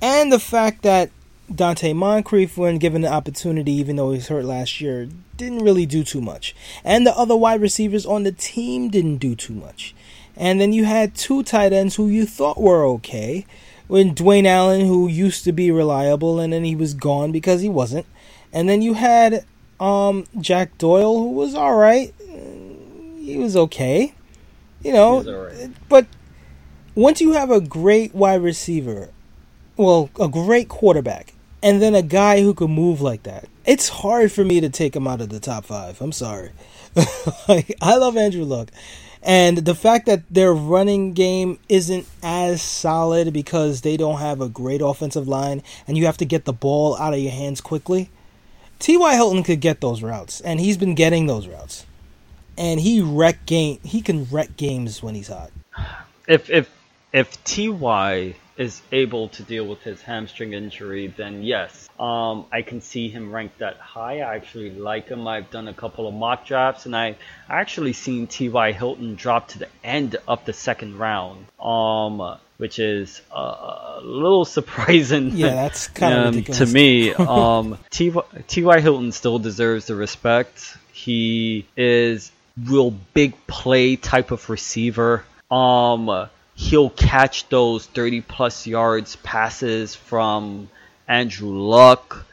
and 0.00 0.32
the 0.32 0.40
fact 0.40 0.82
that 0.82 1.10
Donte 1.54 1.94
Moncrief, 1.94 2.56
when 2.56 2.78
given 2.78 3.02
the 3.02 3.12
opportunity, 3.12 3.72
even 3.72 3.96
though 3.96 4.10
he 4.10 4.16
was 4.16 4.28
hurt 4.28 4.44
last 4.44 4.80
year, 4.80 5.08
didn't 5.36 5.64
really 5.64 5.86
do 5.86 6.02
too 6.04 6.20
much. 6.20 6.54
And 6.84 7.06
the 7.06 7.16
other 7.16 7.36
wide 7.36 7.60
receivers 7.60 8.06
on 8.06 8.22
the 8.22 8.32
team 8.32 8.88
didn't 8.88 9.18
do 9.18 9.34
too 9.34 9.54
much. 9.54 9.94
And 10.36 10.60
then 10.60 10.72
you 10.72 10.84
had 10.84 11.14
two 11.14 11.42
tight 11.42 11.72
ends 11.72 11.96
who 11.96 12.08
you 12.08 12.26
thought 12.26 12.60
were 12.60 12.84
okay. 12.86 13.44
When 13.86 14.14
Dwayne 14.14 14.46
Allen, 14.46 14.86
who 14.86 15.06
used 15.08 15.44
to 15.44 15.52
be 15.52 15.70
reliable, 15.70 16.40
and 16.40 16.52
then 16.52 16.64
he 16.64 16.74
was 16.74 16.94
gone 16.94 17.32
because 17.32 17.60
he 17.60 17.68
wasn't. 17.68 18.06
And 18.52 18.68
then 18.68 18.80
you 18.80 18.94
had 18.94 19.44
um, 19.78 20.26
Jack 20.40 20.78
Doyle, 20.78 21.18
who 21.18 21.32
was 21.32 21.54
all 21.54 21.74
right. 21.74 22.14
He 23.18 23.36
was 23.36 23.56
okay, 23.56 24.14
you 24.82 24.92
know. 24.92 25.22
Right. 25.22 25.70
But 25.88 26.06
once 26.94 27.20
you 27.20 27.32
have 27.32 27.50
a 27.50 27.60
great 27.60 28.14
wide 28.14 28.42
receiver, 28.42 29.10
well, 29.76 30.10
a 30.18 30.28
great 30.28 30.68
quarterback, 30.68 31.34
and 31.62 31.80
then 31.80 31.94
a 31.94 32.02
guy 32.02 32.42
who 32.42 32.54
can 32.54 32.70
move 32.70 33.00
like 33.00 33.22
that. 33.24 33.48
It's 33.64 33.88
hard 33.88 34.32
for 34.32 34.44
me 34.44 34.60
to 34.60 34.68
take 34.68 34.96
him 34.96 35.06
out 35.06 35.20
of 35.20 35.28
the 35.28 35.40
top 35.40 35.64
five. 35.64 36.00
I'm 36.00 36.12
sorry. 36.12 36.50
like, 37.48 37.74
I 37.80 37.96
love 37.96 38.16
Andrew 38.16 38.44
Luck. 38.44 38.70
And 39.22 39.58
the 39.58 39.74
fact 39.74 40.06
that 40.06 40.22
their 40.28 40.52
running 40.52 41.12
game 41.12 41.60
isn't 41.68 42.08
as 42.24 42.60
solid 42.60 43.32
because 43.32 43.82
they 43.82 43.96
don't 43.96 44.18
have 44.18 44.40
a 44.40 44.48
great 44.48 44.80
offensive 44.82 45.28
line 45.28 45.62
and 45.86 45.96
you 45.96 46.06
have 46.06 46.16
to 46.16 46.24
get 46.24 46.44
the 46.44 46.52
ball 46.52 46.96
out 46.96 47.14
of 47.14 47.20
your 47.20 47.30
hands 47.30 47.60
quickly. 47.60 48.10
T.Y. 48.80 49.14
Hilton 49.14 49.44
could 49.44 49.60
get 49.60 49.80
those 49.80 50.02
routes, 50.02 50.40
and 50.40 50.58
he's 50.58 50.76
been 50.76 50.96
getting 50.96 51.28
those 51.28 51.46
routes. 51.46 51.86
And 52.58 52.80
he 52.80 53.00
wreck 53.00 53.46
game 53.46 53.78
he 53.84 54.02
can 54.02 54.24
wreck 54.24 54.56
games 54.56 55.04
when 55.04 55.14
he's 55.14 55.28
hot. 55.28 55.52
If 56.26 56.50
if 56.50 56.68
if 57.12 57.42
Ty 57.44 58.34
is 58.62 58.80
able 58.92 59.28
to 59.28 59.42
deal 59.42 59.66
with 59.66 59.82
his 59.82 60.00
hamstring 60.00 60.52
injury, 60.52 61.08
then 61.08 61.42
yes, 61.42 61.88
um, 61.98 62.46
I 62.52 62.62
can 62.62 62.80
see 62.80 63.08
him 63.08 63.32
ranked 63.32 63.58
that 63.58 63.76
high. 63.76 64.20
I 64.20 64.36
actually 64.36 64.70
like 64.70 65.08
him. 65.08 65.26
I've 65.26 65.50
done 65.50 65.68
a 65.68 65.74
couple 65.74 66.08
of 66.08 66.14
mock 66.14 66.46
drafts, 66.46 66.86
and 66.86 66.96
I 66.96 67.16
actually 67.48 67.92
seen 67.92 68.26
T.Y. 68.26 68.72
Hilton 68.72 69.16
drop 69.16 69.48
to 69.48 69.58
the 69.58 69.68
end 69.82 70.16
of 70.26 70.44
the 70.44 70.52
second 70.52 70.98
round, 70.98 71.46
um, 71.60 72.38
which 72.56 72.78
is 72.78 73.20
uh, 73.34 73.98
a 73.98 74.00
little 74.02 74.44
surprising. 74.58 75.30
Yeah, 75.32 75.54
that's 75.54 75.88
kind 75.88 76.14
of 76.14 76.36
um, 76.36 76.44
to 76.54 76.66
me. 76.66 77.12
Um, 77.32 77.78
T.Y. 77.90 78.80
Hilton 78.80 79.12
still 79.12 79.38
deserves 79.38 79.86
the 79.86 79.94
respect. 79.94 80.76
He 80.92 81.66
is 81.76 82.30
real 82.62 82.90
big 82.90 83.34
play 83.46 83.96
type 83.96 84.30
of 84.30 84.48
receiver. 84.50 85.24
Um, 85.50 86.28
he'll 86.62 86.90
catch 86.90 87.48
those 87.48 87.86
30 87.86 88.20
plus 88.20 88.66
yards 88.68 89.16
passes 89.16 89.96
from 89.96 90.70
Andrew 91.08 91.58
Luck 91.58 92.24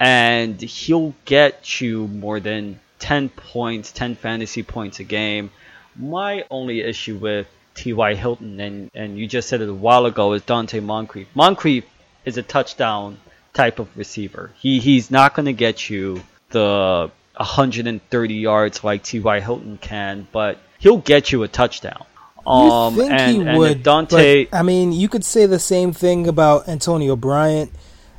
and 0.00 0.60
he'll 0.60 1.14
get 1.24 1.80
you 1.80 2.08
more 2.08 2.40
than 2.40 2.80
10 2.98 3.28
points, 3.28 3.92
10 3.92 4.16
fantasy 4.16 4.64
points 4.64 4.98
a 4.98 5.04
game. 5.04 5.50
My 5.96 6.44
only 6.50 6.80
issue 6.80 7.16
with 7.16 7.46
T.Y. 7.74 8.14
Hilton, 8.14 8.58
and, 8.58 8.90
and 8.94 9.16
you 9.16 9.28
just 9.28 9.48
said 9.48 9.60
it 9.60 9.68
a 9.68 9.74
while 9.74 10.06
ago, 10.06 10.32
is 10.32 10.42
Donte 10.42 10.82
Moncrief. 10.82 11.28
Moncrief 11.34 11.84
is 12.24 12.36
a 12.36 12.42
touchdown 12.42 13.18
type 13.54 13.78
of 13.78 13.96
receiver. 13.96 14.50
He 14.58 14.80
He's 14.80 15.10
not 15.10 15.34
going 15.34 15.46
to 15.46 15.52
get 15.52 15.88
you 15.88 16.22
the 16.50 17.10
130 17.36 18.34
yards 18.34 18.82
like 18.82 19.04
T.Y. 19.04 19.40
Hilton 19.40 19.78
can, 19.78 20.26
but 20.32 20.58
he'll 20.78 20.98
get 20.98 21.30
you 21.30 21.44
a 21.44 21.48
touchdown. 21.48 22.04
Um, 22.48 22.94
you 22.94 23.00
think 23.00 23.12
and, 23.12 23.36
he 23.36 23.58
would, 23.58 23.82
Donte. 23.82 24.48
But, 24.50 24.56
I 24.56 24.62
mean, 24.62 24.92
you 24.92 25.08
could 25.08 25.24
say 25.24 25.46
the 25.46 25.58
same 25.58 25.92
thing 25.92 26.26
about 26.26 26.68
Antonio 26.68 27.14
Bryant, 27.14 27.70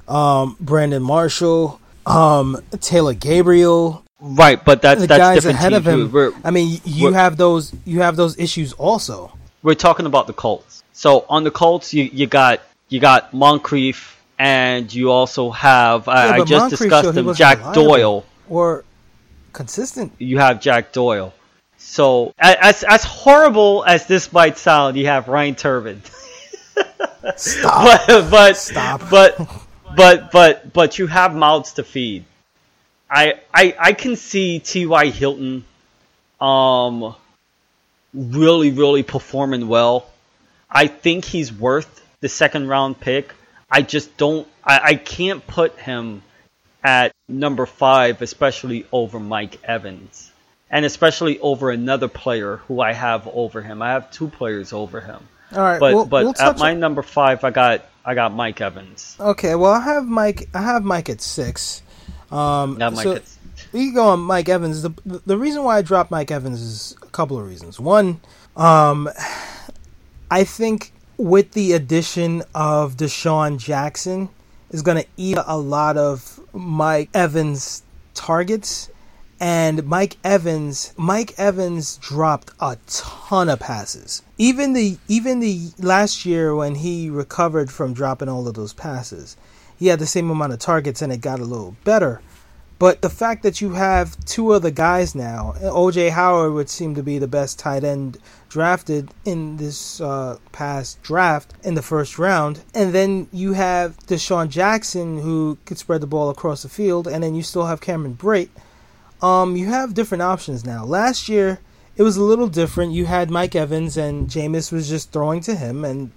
um, 0.08 0.56
Brandon 0.60 1.02
Marshall, 1.02 1.82
um, 2.06 2.62
Taylor 2.80 3.14
Gabriel. 3.14 4.04
Right, 4.22 4.64
but 4.64 4.82
that's 4.82 5.02
the 5.02 5.08
that's 5.08 5.20
guys 5.20 5.36
different 5.38 5.58
ahead 5.58 5.74
of 5.74 5.88
him. 5.88 6.12
We're, 6.12 6.34
I 6.44 6.52
mean, 6.52 6.82
you 6.84 7.14
have 7.14 7.38
those 7.38 7.74
you 7.86 8.02
have 8.02 8.16
those 8.18 8.38
issues 8.38 8.74
also. 8.74 9.32
We're 9.64 9.76
talking 9.76 10.06
about 10.06 10.28
the 10.28 10.34
Colts. 10.34 10.84
So 10.94 11.26
on 11.30 11.44
the 11.44 11.52
Colts, 11.52 11.94
you, 11.94 12.04
you 12.04 12.28
got 12.28 12.62
you 12.90 13.00
got 13.00 13.34
Moncrief, 13.34 14.22
and 14.38 14.94
you 14.94 15.12
also 15.12 15.50
have 15.52 16.08
yeah, 16.08 16.14
I, 16.14 16.30
I 16.34 16.38
just 16.40 16.52
Moncrief 16.52 16.80
discussed 16.80 17.18
him, 17.18 17.34
Jack 17.34 17.74
Doyle 17.74 18.26
or 18.50 18.84
consistent. 19.54 20.12
You 20.18 20.38
have 20.40 20.60
Jack 20.60 20.92
Doyle. 20.92 21.34
So 21.80 22.34
as 22.38 22.84
as 22.84 23.06
horrible 23.06 23.86
as 23.88 24.06
this 24.06 24.34
might 24.34 24.58
sound, 24.58 24.98
you 24.98 25.08
have 25.08 25.30
Ryan 25.30 25.56
Turbin. 25.56 26.02
Stop. 27.38 28.06
but 28.08 28.30
but 28.30 28.58
Stop. 28.58 29.10
but 29.10 29.40
but 29.96 30.32
but 30.32 30.74
but 30.74 31.00
you 31.00 31.08
have 31.08 31.34
mouths 31.34 31.74
to 31.74 31.84
feed. 31.84 32.26
I 33.10 33.36
I 33.54 33.76
I 33.80 33.94
can 33.94 34.18
see 34.18 34.60
T.Y. 34.60 35.08
Hilton 35.08 35.64
um 36.42 37.16
really 38.14 38.72
really 38.72 39.04
performing 39.04 39.70
well. 39.70 40.06
I 40.70 40.88
think 40.88 41.24
he's 41.24 41.52
worth 41.52 42.06
the 42.20 42.28
second 42.30 42.68
round 42.68 43.00
pick. 43.00 43.34
I 43.72 43.84
just 43.84 44.18
don't 44.18 44.46
I, 44.66 44.80
I 44.84 44.96
can't 44.96 45.48
put 45.48 45.80
him 45.80 46.24
at 46.84 47.14
number 47.30 47.66
five, 47.66 48.22
especially 48.22 48.86
over 48.92 49.18
Mike 49.18 49.64
Evans 49.64 50.29
and 50.70 50.86
especially 50.86 51.40
over 51.40 51.72
another 51.72 52.08
player 52.08 52.58
who 52.68 52.82
I 52.82 52.94
have 52.94 53.28
over 53.28 53.62
him. 53.62 53.82
I 53.82 53.92
have 53.92 54.12
two 54.12 54.28
players 54.28 54.74
over 54.74 55.02
him. 55.02 55.28
All 55.52 55.60
right, 55.60 55.80
but 55.80 55.94
we'll, 55.94 56.06
but 56.06 56.24
we'll 56.26 56.36
at 56.40 56.60
my 56.60 56.72
on... 56.72 56.80
number 56.80 57.02
five, 57.02 57.44
I 57.44 57.50
got 57.50 57.86
I 58.06 58.14
got 58.14 58.34
Mike 58.34 58.62
Evans. 58.62 59.18
Okay, 59.20 59.56
well 59.56 59.74
I 59.74 59.82
have 59.82 60.06
Mike. 60.06 60.50
I 60.54 60.62
have 60.62 60.84
Mike 60.84 61.10
at 61.10 61.22
six. 61.22 61.82
Um, 62.32 62.78
Not 62.78 62.94
Mike. 62.94 63.04
So 63.04 63.16
at... 63.16 63.24
you 63.74 63.94
go 63.94 64.10
on 64.10 64.20
Mike 64.20 64.48
Evans. 64.48 64.84
The 64.84 64.94
the 65.26 65.38
reason 65.38 65.64
why 65.64 65.78
I 65.78 65.82
dropped 65.82 66.12
Mike 66.12 66.30
Evans 66.30 66.62
is 66.62 66.96
a 67.02 67.08
couple 67.08 67.40
of 67.40 67.48
reasons. 67.48 67.80
One, 67.80 68.22
um, 68.56 69.10
I 70.30 70.44
think 70.44 70.94
with 71.18 71.52
the 71.52 71.74
addition 71.74 72.44
of 72.54 72.96
DeSean 72.96 73.58
Jackson 73.58 74.30
is 74.70 74.84
going 74.84 75.02
to 75.02 75.08
eat 75.18 75.38
a 75.44 75.58
lot 75.58 75.98
of 75.98 76.40
Mike 76.54 77.10
Evans 77.14 77.84
targets 78.14 78.90
and 79.40 79.86
Mike 79.86 80.18
Evans 80.24 80.94
Mike 80.98 81.34
Evans 81.38 81.98
dropped 81.98 82.52
a 82.60 82.78
ton 82.88 83.50
of 83.50 83.60
passes. 83.60 84.22
Even 84.38 84.74
the 84.74 84.98
even 85.08 85.40
the 85.40 85.72
last 85.80 86.26
year 86.26 86.56
when 86.56 86.76
he 86.76 87.10
recovered 87.10 87.72
from 87.72 87.94
dropping 87.94 88.30
all 88.30 88.48
of 88.48 88.56
those 88.56 88.74
passes, 88.74 89.38
he 89.78 89.88
had 89.88 90.00
the 90.00 90.06
same 90.06 90.30
amount 90.30 90.54
of 90.54 90.60
targets 90.60 91.02
and 91.02 91.14
it 91.14 91.22
got 91.22 91.40
a 91.40 91.46
little 91.46 91.76
better. 91.84 92.22
But 92.80 93.02
the 93.02 93.10
fact 93.10 93.44
that 93.44 93.60
you 93.60 93.72
have 93.72 94.18
two 94.24 94.52
other 94.52 94.72
guys 94.72 95.14
now, 95.14 95.54
OJ 95.62 96.12
Howard 96.12 96.54
would 96.54 96.70
seem 96.70 96.96
to 96.96 97.04
be 97.04 97.20
the 97.20 97.28
best 97.28 97.60
tight 97.60 97.84
end 97.84 98.18
drafted 98.48 99.12
in 99.26 99.58
this 99.58 100.00
uh, 100.00 100.38
past 100.54 101.02
draft 101.04 101.54
in 101.62 101.74
the 101.74 101.82
first 101.82 102.18
round, 102.18 102.62
and 102.74 102.94
then 102.94 103.28
you 103.34 103.52
have 103.52 103.98
DeSean 104.08 104.48
Jackson 104.48 105.20
who 105.20 105.58
could 105.66 105.78
spread 105.78 106.00
the 106.00 106.08
ball 106.08 106.30
across 106.30 106.64
the 106.64 106.70
field, 106.70 107.06
and 107.06 107.22
then 107.22 107.36
you 107.36 107.44
still 107.44 107.66
have 107.66 107.82
Cameron 107.82 108.16
Brate 108.16 108.50
um, 109.22 109.56
you 109.56 109.68
have 109.68 109.94
different 109.94 110.22
options 110.22 110.66
now. 110.66 110.86
Last 110.86 111.30
year, 111.30 111.60
it 111.96 112.04
was 112.04 112.18
a 112.18 112.24
little 112.24 112.48
different. 112.48 112.94
You 112.94 113.06
had 113.06 113.30
Mike 113.30 113.56
Evans, 113.56 113.98
and 113.98 114.30
Jameis 114.30 114.72
was 114.72 114.88
just 114.90 115.12
throwing 115.12 115.42
to 115.42 115.56
him, 115.56 115.84
and 115.86 116.12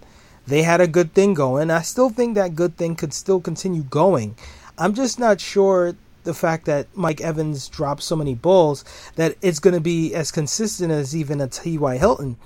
They 0.47 0.63
had 0.63 0.81
a 0.81 0.89
good 0.89 1.15
thing 1.15 1.35
going. 1.35 1.71
I 1.71 1.83
still 1.83 2.11
think 2.11 2.35
that 2.35 2.57
good 2.57 2.77
thing 2.77 2.97
could 2.97 3.13
still 3.15 3.41
continue 3.41 3.83
going. 3.83 4.35
I'm 4.77 4.95
just 4.95 5.19
not 5.19 5.41
sure 5.41 5.95
the 6.25 6.35
fact 6.35 6.67
that 6.67 6.87
Mike 6.97 7.21
Evans 7.21 7.69
dropped 7.69 8.03
so 8.03 8.17
many 8.17 8.35
balls 8.35 8.85
that 9.17 9.37
it's 9.43 9.59
going 9.59 9.75
to 9.75 9.81
be 9.81 10.15
as 10.15 10.31
consistent 10.33 10.91
as 10.93 11.15
even 11.17 11.41
a 11.41 11.47
T.Y. 11.49 11.97
Hilton 11.97 12.37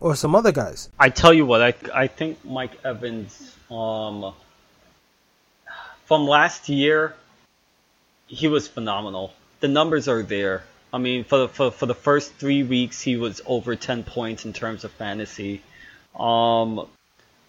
or 0.00 0.14
some 0.16 0.34
other 0.34 0.52
guys. 0.52 0.88
I 0.98 1.08
tell 1.10 1.32
you 1.32 1.46
what, 1.46 1.62
I 1.62 1.74
I 1.94 2.06
think 2.06 2.44
Mike 2.44 2.78
Evans 2.84 3.54
um 3.70 4.34
from 6.04 6.26
last 6.26 6.68
year 6.68 7.14
he 8.26 8.48
was 8.48 8.66
phenomenal. 8.68 9.32
The 9.60 9.68
numbers 9.68 10.08
are 10.08 10.22
there. 10.22 10.64
I 10.92 10.98
mean, 10.98 11.24
for 11.24 11.38
the 11.38 11.48
for, 11.48 11.70
for 11.70 11.86
the 11.86 11.94
first 11.94 12.34
three 12.34 12.62
weeks, 12.62 13.00
he 13.00 13.16
was 13.16 13.40
over 13.46 13.76
ten 13.76 14.04
points 14.04 14.44
in 14.44 14.52
terms 14.52 14.84
of 14.84 14.92
fantasy. 14.92 15.62
Um, 16.18 16.86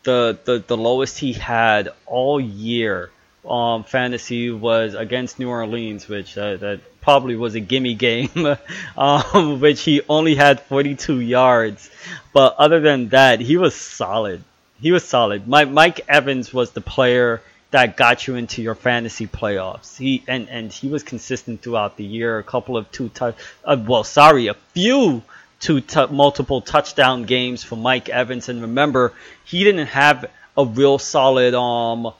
the 0.03 0.37
the 0.43 0.63
the 0.65 0.77
lowest 0.77 1.19
he 1.19 1.33
had 1.33 1.89
all 2.05 2.39
year 2.39 3.11
um, 3.47 3.83
fantasy 3.83 4.51
was 4.51 4.93
against 4.93 5.39
New 5.39 5.49
Orleans, 5.49 6.07
which 6.07 6.37
uh, 6.37 6.57
that 6.57 6.81
probably 7.01 7.35
was 7.35 7.55
a 7.55 7.59
gimme 7.59 7.93
game, 7.93 8.57
um, 8.97 9.59
which 9.59 9.81
he 9.83 10.01
only 10.09 10.35
had 10.35 10.59
42 10.61 11.21
yards. 11.21 11.89
But 12.33 12.55
other 12.57 12.79
than 12.79 13.09
that, 13.09 13.39
he 13.39 13.57
was 13.57 13.75
solid. 13.75 14.43
He 14.81 14.91
was 14.91 15.03
solid. 15.03 15.47
Mike, 15.47 15.69
Mike 15.69 16.01
Evans 16.07 16.53
was 16.53 16.71
the 16.71 16.81
player 16.81 17.41
that 17.71 17.97
got 17.97 18.27
you 18.27 18.35
into 18.35 18.61
your 18.61 18.75
fantasy 18.75 19.27
playoffs. 19.27 19.97
He 19.97 20.23
and 20.27 20.49
and 20.49 20.71
he 20.71 20.87
was 20.87 21.03
consistent 21.03 21.61
throughout 21.61 21.97
the 21.97 22.03
year. 22.03 22.39
A 22.39 22.43
couple 22.43 22.77
of 22.77 22.91
two 22.91 23.09
touch, 23.09 23.35
uh, 23.65 23.77
well, 23.85 24.03
sorry, 24.03 24.47
a 24.47 24.53
few 24.73 25.23
two 25.59 25.81
t- 25.81 26.07
multiple 26.07 26.61
touchdown 26.61 27.23
games 27.23 27.63
for 27.63 27.75
Mike 27.75 28.09
Evans. 28.09 28.49
And 28.49 28.61
remember, 28.61 29.13
he 29.43 29.63
didn't 29.63 29.87
have 29.87 30.25
a 30.55 30.65
real 30.65 30.97
solid 30.97 31.53
um 31.53 32.13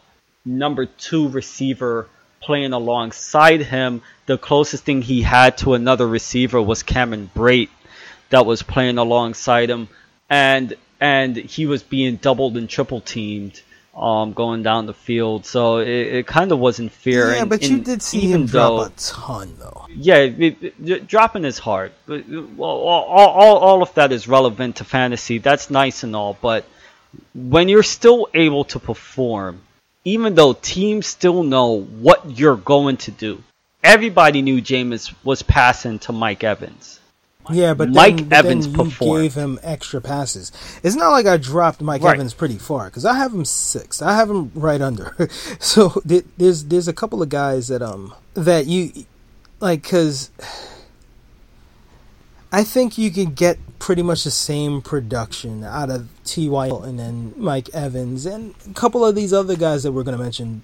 number 0.46 0.86
two 0.86 1.30
receiver 1.30 2.08
playing 2.42 2.74
alongside 2.74 3.62
him. 3.62 4.01
The 4.25 4.38
closest 4.38 4.84
thing 4.84 5.01
he 5.01 5.22
had 5.22 5.58
to 5.60 5.74
another 5.74 6.08
receiver 6.08 6.62
was 6.62 6.84
Cameron 6.84 7.30
Brate 7.36 7.70
that 8.30 8.46
was 8.46 8.62
playing 8.62 8.98
alongside 8.98 9.70
him, 9.70 9.88
and 10.30 10.75
and 11.00 11.36
he 11.36 11.66
was 11.66 11.84
being 11.84 12.18
doubled 12.18 12.58
and 12.58 12.70
triple 12.70 13.01
teamed. 13.01 13.62
Um, 13.98 14.34
going 14.34 14.62
down 14.62 14.86
the 14.86 14.94
field, 14.94 15.48
so 15.48 15.77
it, 15.80 15.88
it 15.88 16.27
kind 16.27 16.51
of 16.51 16.60
wasn't 16.60 16.92
fair. 16.92 17.32
Yeah, 17.32 17.42
and, 17.42 17.50
but 17.50 17.63
you 17.63 17.80
did 17.80 18.04
see 18.04 18.32
him 18.32 18.46
though, 18.46 18.77
drop 18.77 18.92
a 18.92 18.94
ton, 18.96 19.56
though. 19.58 19.88
yeah, 19.89 20.18
it, 20.18 20.62
it, 20.62 21.08
dropping 21.08 21.46
is 21.46 21.58
hard. 21.58 21.94
But, 22.06 22.25
all, 22.60 22.88
all, 22.88 23.58
all 23.58 23.82
of 23.82 23.92
that 23.96 24.12
is 24.12 24.27
relevant 24.27 24.75
to 24.75 24.84
fantasy. 24.84 25.39
That's 25.39 25.72
nice 25.72 26.04
and 26.04 26.16
all, 26.16 26.38
but 26.39 26.66
when 27.34 27.70
you're 27.70 27.82
still 27.82 28.27
able 28.36 28.66
to 28.66 28.80
perform, 28.80 29.62
even 30.04 30.36
though 30.36 30.54
teams 30.54 31.08
still 31.08 31.44
know 31.44 31.82
what 31.82 32.38
you're 32.38 32.56
going 32.56 32.98
to 32.98 33.12
do, 33.12 33.44
everybody 33.84 34.42
knew 34.42 34.62
Jameis 34.62 35.13
was 35.24 35.42
passing 35.42 36.00
to 36.00 36.12
Mike 36.12 36.44
Evans. 36.44 37.00
Yeah, 37.50 37.74
but 37.74 37.89
Mike 37.89 38.30
then, 38.30 38.30
but 38.30 38.34
Evans 38.34 38.68
then 38.68 38.75
you 38.75 38.92
performed. 38.92 39.24
gave 39.24 39.34
him 39.36 39.60
extra 39.63 40.01
passes. 40.01 40.51
It's 40.84 40.96
not 40.96 41.12
like 41.12 41.25
I 41.25 41.38
dropped 41.38 41.82
Mike 41.82 42.04
Right. 42.04 42.16
Evans 42.16 42.34
pretty 42.34 42.58
far 42.58 42.86
because 42.86 43.06
I 43.06 43.16
have 43.16 43.34
him 43.34 43.46
sixth. 43.46 44.01
I 44.01 44.16
have 44.16 44.30
him 44.30 44.51
right 44.56 44.82
under. 44.82 45.16
so 45.60 46.01
there's 46.06 46.66
there's 46.66 46.88
a 46.88 46.94
couple 46.94 47.22
of 47.22 47.30
guys 47.30 47.70
that 47.70 47.82
um 47.82 48.13
that 48.34 48.68
you 48.68 48.92
like 49.60 49.84
because 49.84 50.32
I 52.51 52.63
think 52.63 52.98
you 52.98 53.12
could 53.12 53.36
get 53.36 53.58
pretty 53.80 54.01
much 54.01 54.24
the 54.24 54.32
same 54.32 54.82
production 54.82 55.63
out 55.63 55.89
of 55.89 56.10
T.Y. 56.25 56.66
Hilton 56.68 57.00
and 57.00 57.36
Mike 57.38 57.70
Evans 57.74 58.25
and 58.25 58.55
a 58.70 58.74
couple 58.74 59.05
of 59.05 59.16
these 59.16 59.33
other 59.33 59.55
guys 59.55 59.83
that 59.83 59.92
we're 59.92 60.03
going 60.03 60.18
to 60.18 60.24
mention 60.24 60.62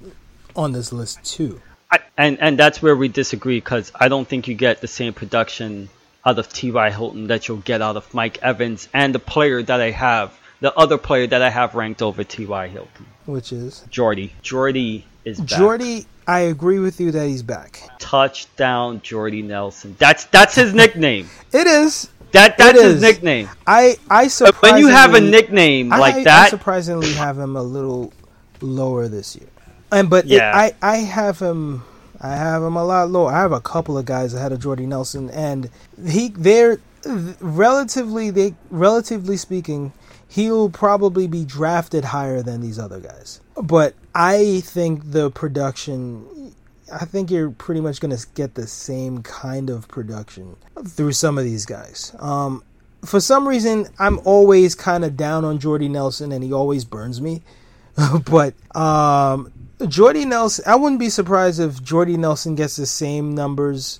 on 0.55 0.71
this 0.71 0.93
list 0.93 1.23
too. 1.23 1.61
I, 1.91 1.99
and 2.17 2.39
and 2.41 2.57
that's 2.57 2.81
where 2.81 2.95
we 2.95 3.07
disagree 3.07 3.57
because 3.59 3.91
I 3.95 4.07
don't 4.07 4.27
think 4.27 4.47
you 4.47 4.55
get 4.55 4.81
the 4.81 4.87
same 4.87 5.13
production 5.13 5.89
out 6.25 6.39
of 6.39 6.51
T.Y. 6.51 6.89
Hilton 6.91 7.27
that 7.27 7.47
you'll 7.47 7.57
get 7.57 7.81
out 7.81 7.97
of 7.97 8.13
Mike 8.13 8.39
Evans 8.41 8.87
and 8.93 9.13
the 9.13 9.19
player 9.19 9.61
that 9.63 9.81
I 9.81 9.91
have, 9.91 10.31
the 10.61 10.73
other 10.75 10.97
player 10.97 11.27
that 11.27 11.41
I 11.41 11.49
have 11.49 11.75
ranked 11.75 12.01
over 12.01 12.23
T.Y. 12.23 12.67
Hilton, 12.69 13.05
Which 13.25 13.51
is 13.51 13.83
Jordy. 13.89 14.33
Jordy 14.41 15.05
is 15.25 15.39
back. 15.39 15.47
Jordy. 15.49 16.05
I 16.25 16.39
agree 16.41 16.79
with 16.79 17.01
you 17.01 17.11
that 17.11 17.27
he's 17.27 17.43
back. 17.43 17.81
touchdown 17.99 19.01
Jordy 19.01 19.41
Nelson. 19.41 19.95
That's 19.99 20.23
that's 20.25 20.55
his 20.55 20.73
nickname. 20.73 21.29
It 21.53 21.67
is. 21.67 22.09
That 22.31 22.57
that's 22.57 22.79
It 22.79 22.83
his 22.85 22.95
is. 22.95 23.01
nickname. 23.01 23.49
I 23.67 23.97
I 24.09 24.27
surprisingly 24.27 24.71
when 24.71 24.79
you 24.79 24.87
have 24.87 25.13
a 25.15 25.21
nickname 25.21 25.91
I, 25.91 25.97
like 25.97 26.15
I 26.15 26.23
that, 26.23 26.49
surprisingly 26.49 27.11
have 27.13 27.37
him 27.37 27.55
a 27.57 27.61
little 27.61 28.13
lower 28.61 29.07
this 29.09 29.35
year. 29.35 29.49
And 29.91 30.09
but 30.09 30.25
it- 30.31 30.41
I 30.41 30.73
I 30.81 30.95
have 30.97 31.37
him 31.39 31.83
I 32.23 32.35
have 32.35 32.63
him 32.63 32.77
a 32.77 32.85
lot 32.85 33.11
lower. 33.11 33.31
I 33.31 33.41
have 33.41 33.51
a 33.51 33.59
couple 33.59 33.97
of 33.97 34.05
guys 34.05 34.33
ahead 34.33 34.53
of 34.53 34.61
Jordy 34.61 34.85
Nelson, 34.85 35.29
and 35.29 35.69
he 36.07 36.29
they're 36.29 36.79
relatively 37.05 38.29
they 38.29 38.55
relatively 38.69 39.35
speaking, 39.35 39.91
he'll 40.29 40.69
probably 40.69 41.27
be 41.27 41.43
drafted 41.43 42.05
higher 42.05 42.41
than 42.41 42.61
these 42.61 42.79
other 42.79 42.99
guys. 42.99 43.41
But 43.61 43.95
I 44.15 44.61
think 44.65 45.11
the 45.11 45.29
production. 45.31 46.55
I 46.91 47.05
think 47.05 47.31
you're 47.31 47.49
pretty 47.49 47.81
much 47.81 47.99
going 48.01 48.15
to 48.15 48.27
get 48.35 48.53
the 48.53 48.67
same 48.67 49.23
kind 49.23 49.71
of 49.71 49.87
production 49.87 50.57
through 50.85 51.13
some 51.13 51.39
of 51.39 51.43
these 51.43 51.65
guys. 51.65 52.15
Um, 52.19 52.63
for 53.03 53.19
some 53.19 53.47
reason, 53.47 53.87
I'm 53.97 54.19
always 54.25 54.75
kind 54.75 55.03
of 55.03 55.17
down 55.17 55.43
on 55.43 55.59
Jordy 55.59 55.89
Nelson, 55.89 56.31
and 56.31 56.43
he 56.43 56.53
always 56.53 56.85
burns 56.85 57.19
me. 57.19 57.41
but 58.25 58.53
um, 58.75 59.51
Jordy 59.87 60.25
Nelson, 60.25 60.63
I 60.67 60.75
wouldn't 60.75 60.99
be 60.99 61.09
surprised 61.09 61.59
if 61.59 61.81
Jordy 61.83 62.15
Nelson 62.17 62.55
gets 62.55 62.75
the 62.75 62.85
same 62.85 63.35
numbers 63.35 63.99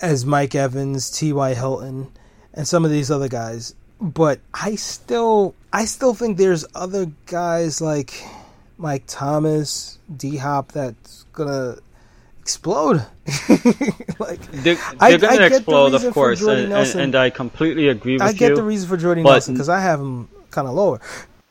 as 0.00 0.24
Mike 0.26 0.54
Evans, 0.54 1.10
T.Y. 1.10 1.54
Hilton, 1.54 2.10
and 2.54 2.66
some 2.68 2.84
of 2.84 2.90
these 2.90 3.10
other 3.10 3.28
guys. 3.28 3.74
But 4.00 4.40
I 4.52 4.74
still, 4.76 5.54
I 5.72 5.84
still 5.84 6.14
think 6.14 6.36
there's 6.36 6.64
other 6.74 7.06
guys 7.26 7.80
like 7.80 8.12
Mike 8.78 9.04
Thomas, 9.06 9.98
D 10.14 10.36
Hop 10.36 10.72
that's 10.72 11.24
gonna 11.32 11.76
explode. 12.40 13.04
like 14.18 14.40
they're, 14.50 14.76
I- 15.00 15.16
they're 15.16 15.30
I 15.30 15.36
get 15.36 15.50
the 15.50 15.56
explode, 15.56 15.94
of 15.94 16.12
course, 16.14 16.42
and, 16.42 16.72
and, 16.72 16.94
and 17.00 17.14
I 17.14 17.30
completely 17.30 17.88
agree 17.88 18.14
with 18.14 18.22
you. 18.22 18.28
I 18.28 18.32
get 18.32 18.50
you. 18.50 18.56
the 18.56 18.62
reason 18.64 18.88
for 18.88 18.96
Jordy 18.96 19.22
but- 19.22 19.30
Nelson 19.30 19.54
because 19.54 19.68
I 19.68 19.80
have 19.80 20.00
him 20.00 20.28
kind 20.50 20.66
of 20.68 20.74
lower. 20.74 21.00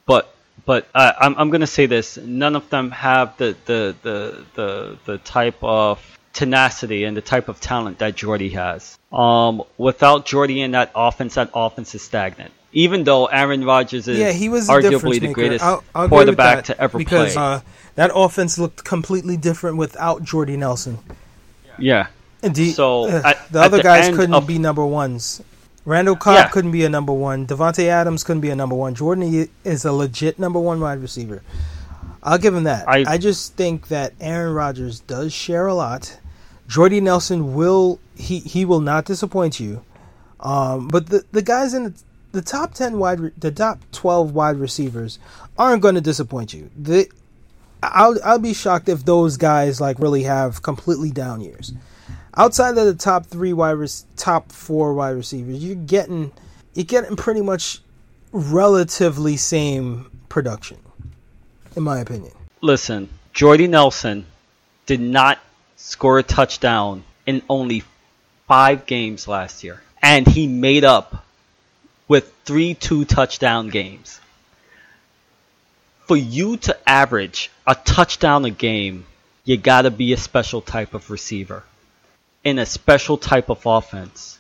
but 0.06 0.36
but 0.66 0.88
uh, 0.94 1.14
I'm 1.20 1.36
I'm 1.38 1.50
going 1.50 1.62
to 1.62 1.68
say 1.68 1.86
this: 1.86 2.18
none 2.18 2.56
of 2.56 2.70
them 2.70 2.92
have 2.92 3.38
the 3.38 3.56
the 3.66 3.96
the 4.02 4.46
the, 4.56 4.98
the 5.06 5.18
type 5.20 5.58
of 5.62 6.00
tenacity 6.34 7.04
and 7.04 7.16
the 7.16 7.22
type 7.22 7.50
of 7.50 7.60
talent 7.60 8.00
that 8.00 8.16
Jordy 8.16 8.50
has. 8.50 8.98
Um, 9.12 9.64
without 9.78 10.26
Jordy 10.26 10.62
in 10.62 10.72
that 10.72 10.92
offense, 10.96 11.36
that 11.36 11.50
offense 11.54 11.94
is 11.96 12.02
stagnant. 12.02 12.54
Even 12.74 13.04
though 13.04 13.26
Aaron 13.26 13.66
Rodgers 13.66 14.08
is 14.08 14.18
yeah, 14.18 14.32
he 14.32 14.48
was 14.48 14.70
arguably 14.70 15.20
the 15.20 15.34
greatest 15.34 15.64
I'll, 15.64 15.84
I'll 15.94 16.08
quarterback 16.08 16.66
to 16.66 16.80
ever 16.80 16.98
because, 16.98 17.34
play. 17.34 17.44
Uh, 17.44 17.60
that 17.96 18.12
offense 18.16 18.58
looked 18.58 18.86
completely 18.86 19.36
different 19.36 19.78
without 19.78 20.24
Jordy 20.24 20.58
Nelson. 20.58 21.00
yeah. 21.78 22.08
Indeed, 22.44 22.74
So, 22.74 23.08
uh, 23.08 23.22
at- 23.24 23.52
the 23.52 23.62
other 23.62 23.84
guys 23.84 24.10
couldn't 24.10 24.34
of- 24.34 24.48
be 24.48 24.58
number 24.58 24.86
ones. 24.86 25.44
Randall 25.86 26.16
Cobb 26.16 26.36
Yeah. 26.36 26.48
couldn't 26.50 26.72
be 26.72 26.86
a 26.86 26.90
number 26.90 27.14
one. 27.14 27.48
Davante 27.48 27.86
Adams 27.88 28.24
couldn't 28.24 28.42
be 28.42 28.50
a 28.52 28.56
number 28.56 28.76
one. 28.76 28.94
Jordan 28.94 29.50
is 29.64 29.84
a 29.86 29.92
legit 29.92 30.38
number 30.38 30.60
one 30.60 30.80
wide 30.80 31.02
receiver. 31.02 31.42
I'll 32.24 32.38
give 32.38 32.54
him 32.54 32.66
that. 32.66 32.88
I, 32.88 33.04
I- 33.14 33.18
just 33.18 33.56
think 33.56 33.88
that 33.88 34.14
Aaron 34.22 34.54
Rodgers 34.54 35.00
does 35.02 35.34
share 35.34 35.66
a 35.68 35.74
lot. 35.74 36.20
Jordy 36.68 37.02
Nelson 37.02 37.54
will 37.56 38.00
he 38.16 38.40
he 38.40 38.64
will 38.64 38.80
not 38.80 39.06
disappoint 39.06 39.60
you. 39.60 39.84
Um, 40.40 40.88
but 40.88 41.08
the 41.08 41.26
the 41.32 41.42
guys 41.42 41.74
in 41.74 41.84
the, 41.86 41.94
the 42.32 42.42
top 42.42 42.74
ten 42.74 42.98
wide 43.00 43.20
re- 43.20 43.32
the 43.38 43.52
top 43.52 43.80
twelve 43.92 44.34
wide 44.34 44.56
receivers 44.58 45.20
aren't 45.58 45.82
going 45.82 45.96
to 45.96 46.02
disappoint 46.02 46.54
you. 46.54 46.70
The 46.78 47.10
I'll 47.84 48.18
I'll 48.24 48.40
be 48.40 48.54
shocked 48.54 48.88
if 48.88 49.04
those 49.04 49.36
guys 49.38 49.82
like 49.82 50.00
really 50.00 50.24
have 50.24 50.62
completely 50.62 51.12
down 51.12 51.42
years. 51.42 51.74
Outside 52.38 52.78
of 52.78 52.86
the 52.86 52.94
top 52.94 53.26
three 53.26 53.52
wide 53.52 53.74
rec- 53.74 53.90
top 54.16 54.52
four 54.52 54.94
wide 54.94 55.12
receivers, 55.12 55.64
you're 55.64 55.76
getting 55.76 56.32
you're 56.74 56.86
getting 56.86 57.18
pretty 57.18 57.42
much 57.42 57.80
relatively 58.32 59.36
same 59.36 60.10
production, 60.30 60.78
in 61.76 61.84
my 61.84 62.00
opinion. 62.00 62.32
Listen, 62.62 63.10
Jordy 63.34 63.68
Nelson 63.68 64.26
did 64.86 65.02
not 65.02 65.40
score 65.76 66.20
a 66.20 66.24
touchdown 66.24 67.04
in 67.26 67.42
only 67.50 67.84
five 68.48 68.86
games 68.86 69.28
last 69.28 69.66
year, 69.66 69.82
and 70.02 70.26
he 70.26 70.48
made 70.48 70.86
up 70.86 71.26
with 72.08 72.32
three 72.46 72.76
two 72.76 73.04
touchdown 73.04 73.68
games. 73.68 74.22
For 76.08 76.16
you 76.16 76.58
to 76.58 76.90
average 76.90 77.52
a 77.68 77.76
touchdown 77.76 78.46
a 78.46 78.50
game, 78.50 79.06
you 79.44 79.58
gotta 79.58 79.92
be 79.92 80.14
a 80.14 80.18
special 80.18 80.62
type 80.62 80.94
of 80.94 81.10
receiver 81.10 81.64
in 82.44 82.60
a 82.60 82.66
special 82.66 83.18
type 83.18 83.50
of 83.50 83.66
offense. 83.66 84.40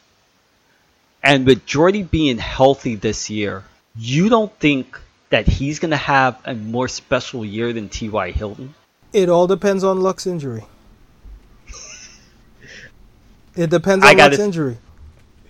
And 1.23 1.45
with 1.45 1.65
Jordy 1.65 2.03
being 2.03 2.37
healthy 2.37 2.95
this 2.95 3.29
year, 3.29 3.63
you 3.95 4.29
don't 4.29 4.51
think 4.59 4.99
that 5.29 5.47
he's 5.47 5.79
going 5.79 5.91
to 5.91 5.97
have 5.97 6.39
a 6.45 6.53
more 6.53 6.87
special 6.87 7.45
year 7.45 7.73
than 7.73 7.89
T.Y. 7.89 8.31
Hilton? 8.31 8.73
It 9.13 9.29
all 9.29 9.47
depends 9.47 9.83
on 9.83 10.01
Luck's 10.01 10.25
injury. 10.25 10.63
It 13.55 13.69
depends 13.69 14.05
on 14.05 14.17
Luck's 14.17 14.39
injury. 14.39 14.77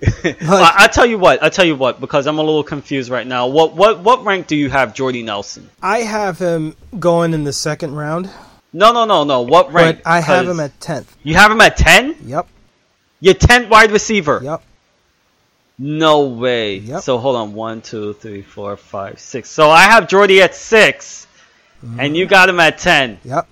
I, 0.24 0.74
I 0.76 0.88
tell 0.88 1.06
you 1.06 1.20
what, 1.20 1.44
I 1.44 1.50
tell 1.50 1.66
you 1.66 1.76
what, 1.76 2.02
because 2.02 2.26
I'm 2.26 2.40
a 2.40 2.44
little 2.44 2.64
confused 2.64 3.12
right 3.12 3.26
now. 3.26 3.48
What 3.48 3.76
what 3.76 4.00
what 4.00 4.26
rank 4.26 4.48
do 4.48 4.56
you 4.56 4.68
have 4.68 4.96
Jordy 4.96 5.22
Nelson? 5.22 5.70
I 5.80 6.00
have 6.00 6.40
him 6.40 6.76
going 6.98 7.36
in 7.36 7.44
the 7.44 7.54
second 7.54 7.94
round, 7.94 8.28
No, 8.74 8.92
no, 8.94 9.06
no, 9.06 9.24
no. 9.24 9.42
What 9.42 9.74
rank? 9.74 10.02
but 10.04 10.10
I 10.10 10.22
have 10.22 10.48
him 10.48 10.60
at 10.60 10.80
tenth. 10.80 11.16
You 11.24 11.36
have 11.36 11.52
him 11.52 11.60
at 11.62 11.76
ten? 11.78 12.16
Yep, 12.26 12.48
Your 13.20 13.34
tenth 13.34 13.70
wide 13.70 13.92
receiver? 13.92 14.40
yep. 14.44 14.64
No 15.78 16.28
way. 16.28 16.76
Yep. 16.78 17.02
So 17.02 17.18
hold 17.18 17.36
on, 17.36 17.54
one, 17.54 17.82
two, 17.82 18.14
three, 18.14 18.44
four, 18.44 18.78
five, 18.78 19.20
six. 19.20 19.50
So 19.50 19.70
I 19.70 19.82
have 19.82 20.08
Jordy 20.08 20.42
at 20.42 20.56
6 20.56 21.28
Mm-hmm. 21.84 22.00
and 22.00 22.16
you 22.16 22.28
got 22.28 22.48
him 22.48 22.60
at 22.60 22.78
ten. 22.78 23.18
Yep. 23.24 23.48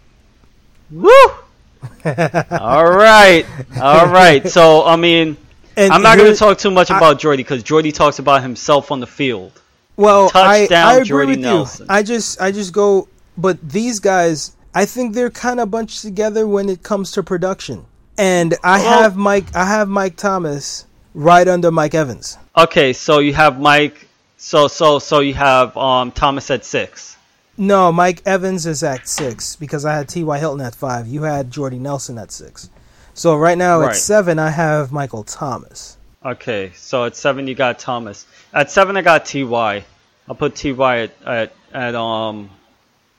Woo! 0.92 1.10
all 2.06 2.86
right, 2.86 3.44
all 3.82 4.06
right. 4.06 4.48
So 4.48 4.86
I 4.86 4.98
mean, 4.98 5.36
And 5.76 5.92
I'm 5.92 6.04
not 6.04 6.18
going 6.20 6.32
to 6.32 6.38
talk 6.38 6.60
too 6.60 6.70
much 6.70 6.92
I- 6.92 6.98
about 6.98 7.18
Jordy 7.20 7.42
because 7.42 7.64
Jordy 7.64 7.92
talks 7.92 8.20
about 8.20 8.44
himself 8.44 8.92
on 8.92 9.00
the 9.00 9.08
field. 9.08 9.60
Well, 9.98 10.30
I, 10.36 10.68
I 10.72 10.94
agree 10.98 11.06
Jordy 11.08 11.32
with 11.32 11.40
Nelson. 11.40 11.88
you. 11.90 11.96
I 11.96 12.04
just 12.04 12.40
I 12.40 12.52
just 12.52 12.72
go, 12.72 13.08
but 13.36 13.58
these 13.68 14.00
guys, 14.00 14.56
I 14.74 14.86
think 14.86 15.14
they're 15.16 15.30
kind 15.32 15.60
of 15.60 15.72
bunched 15.72 16.02
together 16.02 16.48
when 16.48 16.70
it 16.70 16.84
comes 16.84 17.12
to 17.14 17.24
production. 17.24 17.86
And 18.18 18.56
I 18.64 18.80
Well- 18.82 19.02
have 19.04 19.16
Mike. 19.16 19.46
I 19.56 19.66
have 19.66 19.88
Mike 19.88 20.16
Thomas 20.16 20.86
right 21.14 21.48
under 21.48 21.72
Mike 21.72 21.96
Evans. 21.96 22.38
Okay, 22.58 22.94
so 22.94 23.20
you 23.20 23.34
have 23.34 23.60
Mike. 23.60 24.08
So 24.38 24.68
so 24.68 25.00
so 25.00 25.20
you 25.20 25.34
have 25.34 25.76
um 25.78 26.12
Thomas 26.12 26.50
at 26.52 26.64
six. 26.66 27.16
No, 27.58 27.92
Mike 27.92 28.22
Evans 28.26 28.66
is 28.66 28.84
at 28.84 29.08
six 29.08 29.56
because 29.58 29.84
I 29.86 29.94
had 29.96 30.08
T.Y. 30.08 30.38
Hilton 30.40 30.62
at 30.66 30.76
five. 30.76 31.08
You 31.08 31.24
had 31.24 31.52
Jordy 31.52 31.78
Nelson 31.78 32.18
at 32.18 32.32
six. 32.32 32.70
So 33.14 33.36
right 33.36 33.58
now 33.58 33.80
Right. 33.82 33.90
at 33.90 33.96
seven, 33.98 34.40
I 34.40 34.50
have 34.52 34.94
Michael 34.94 35.24
Thomas. 35.24 35.98
Okay, 36.26 36.72
so 36.78 37.04
at 37.06 37.16
seven 37.18 37.48
you 37.48 37.56
got 37.56 37.80
Thomas. 37.80 38.26
At 38.54 38.72
seven 38.72 38.96
I 38.98 39.02
got 39.02 39.26
Ty. 39.26 39.84
I'll 40.28 40.36
put 40.36 40.56
Ty 40.56 41.00
at 41.00 41.12
at, 41.26 41.54
at 41.74 41.96
um 41.96 42.50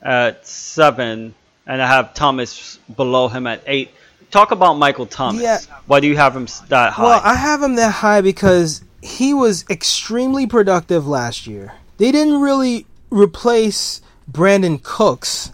at 0.01 0.47
seven, 0.47 1.35
and 1.71 1.81
I 1.81 1.87
have 1.87 2.13
Thomas 2.13 2.79
below 2.97 3.29
him 3.29 3.47
at 3.47 3.63
eight. 3.65 3.91
Talk 4.29 4.51
about 4.51 4.73
Michael 4.73 5.05
Thomas. 5.05 5.41
Yeah. 5.41 5.59
Why 5.85 6.01
do 6.01 6.07
you 6.07 6.17
have 6.17 6.35
him 6.35 6.45
that 6.67 6.91
high? 6.91 7.03
Well, 7.03 7.21
I 7.23 7.35
have 7.35 7.63
him 7.63 7.75
that 7.75 7.91
high 7.91 8.19
because 8.19 8.83
he 9.01 9.33
was 9.33 9.63
extremely 9.69 10.45
productive 10.45 11.07
last 11.07 11.47
year. 11.47 11.71
They 11.95 12.11
didn't 12.11 12.41
really 12.41 12.87
replace 13.09 14.01
Brandin 14.29 14.83
Cooks. 14.83 15.53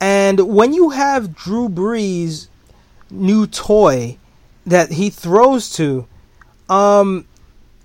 And 0.00 0.48
when 0.48 0.72
you 0.72 0.90
have 0.90 1.36
Drew 1.36 1.68
Brees' 1.68 2.48
new 3.08 3.46
toy 3.46 4.18
that 4.66 4.90
he 4.90 5.10
throws 5.10 5.70
to, 5.76 6.08
um, 6.68 7.24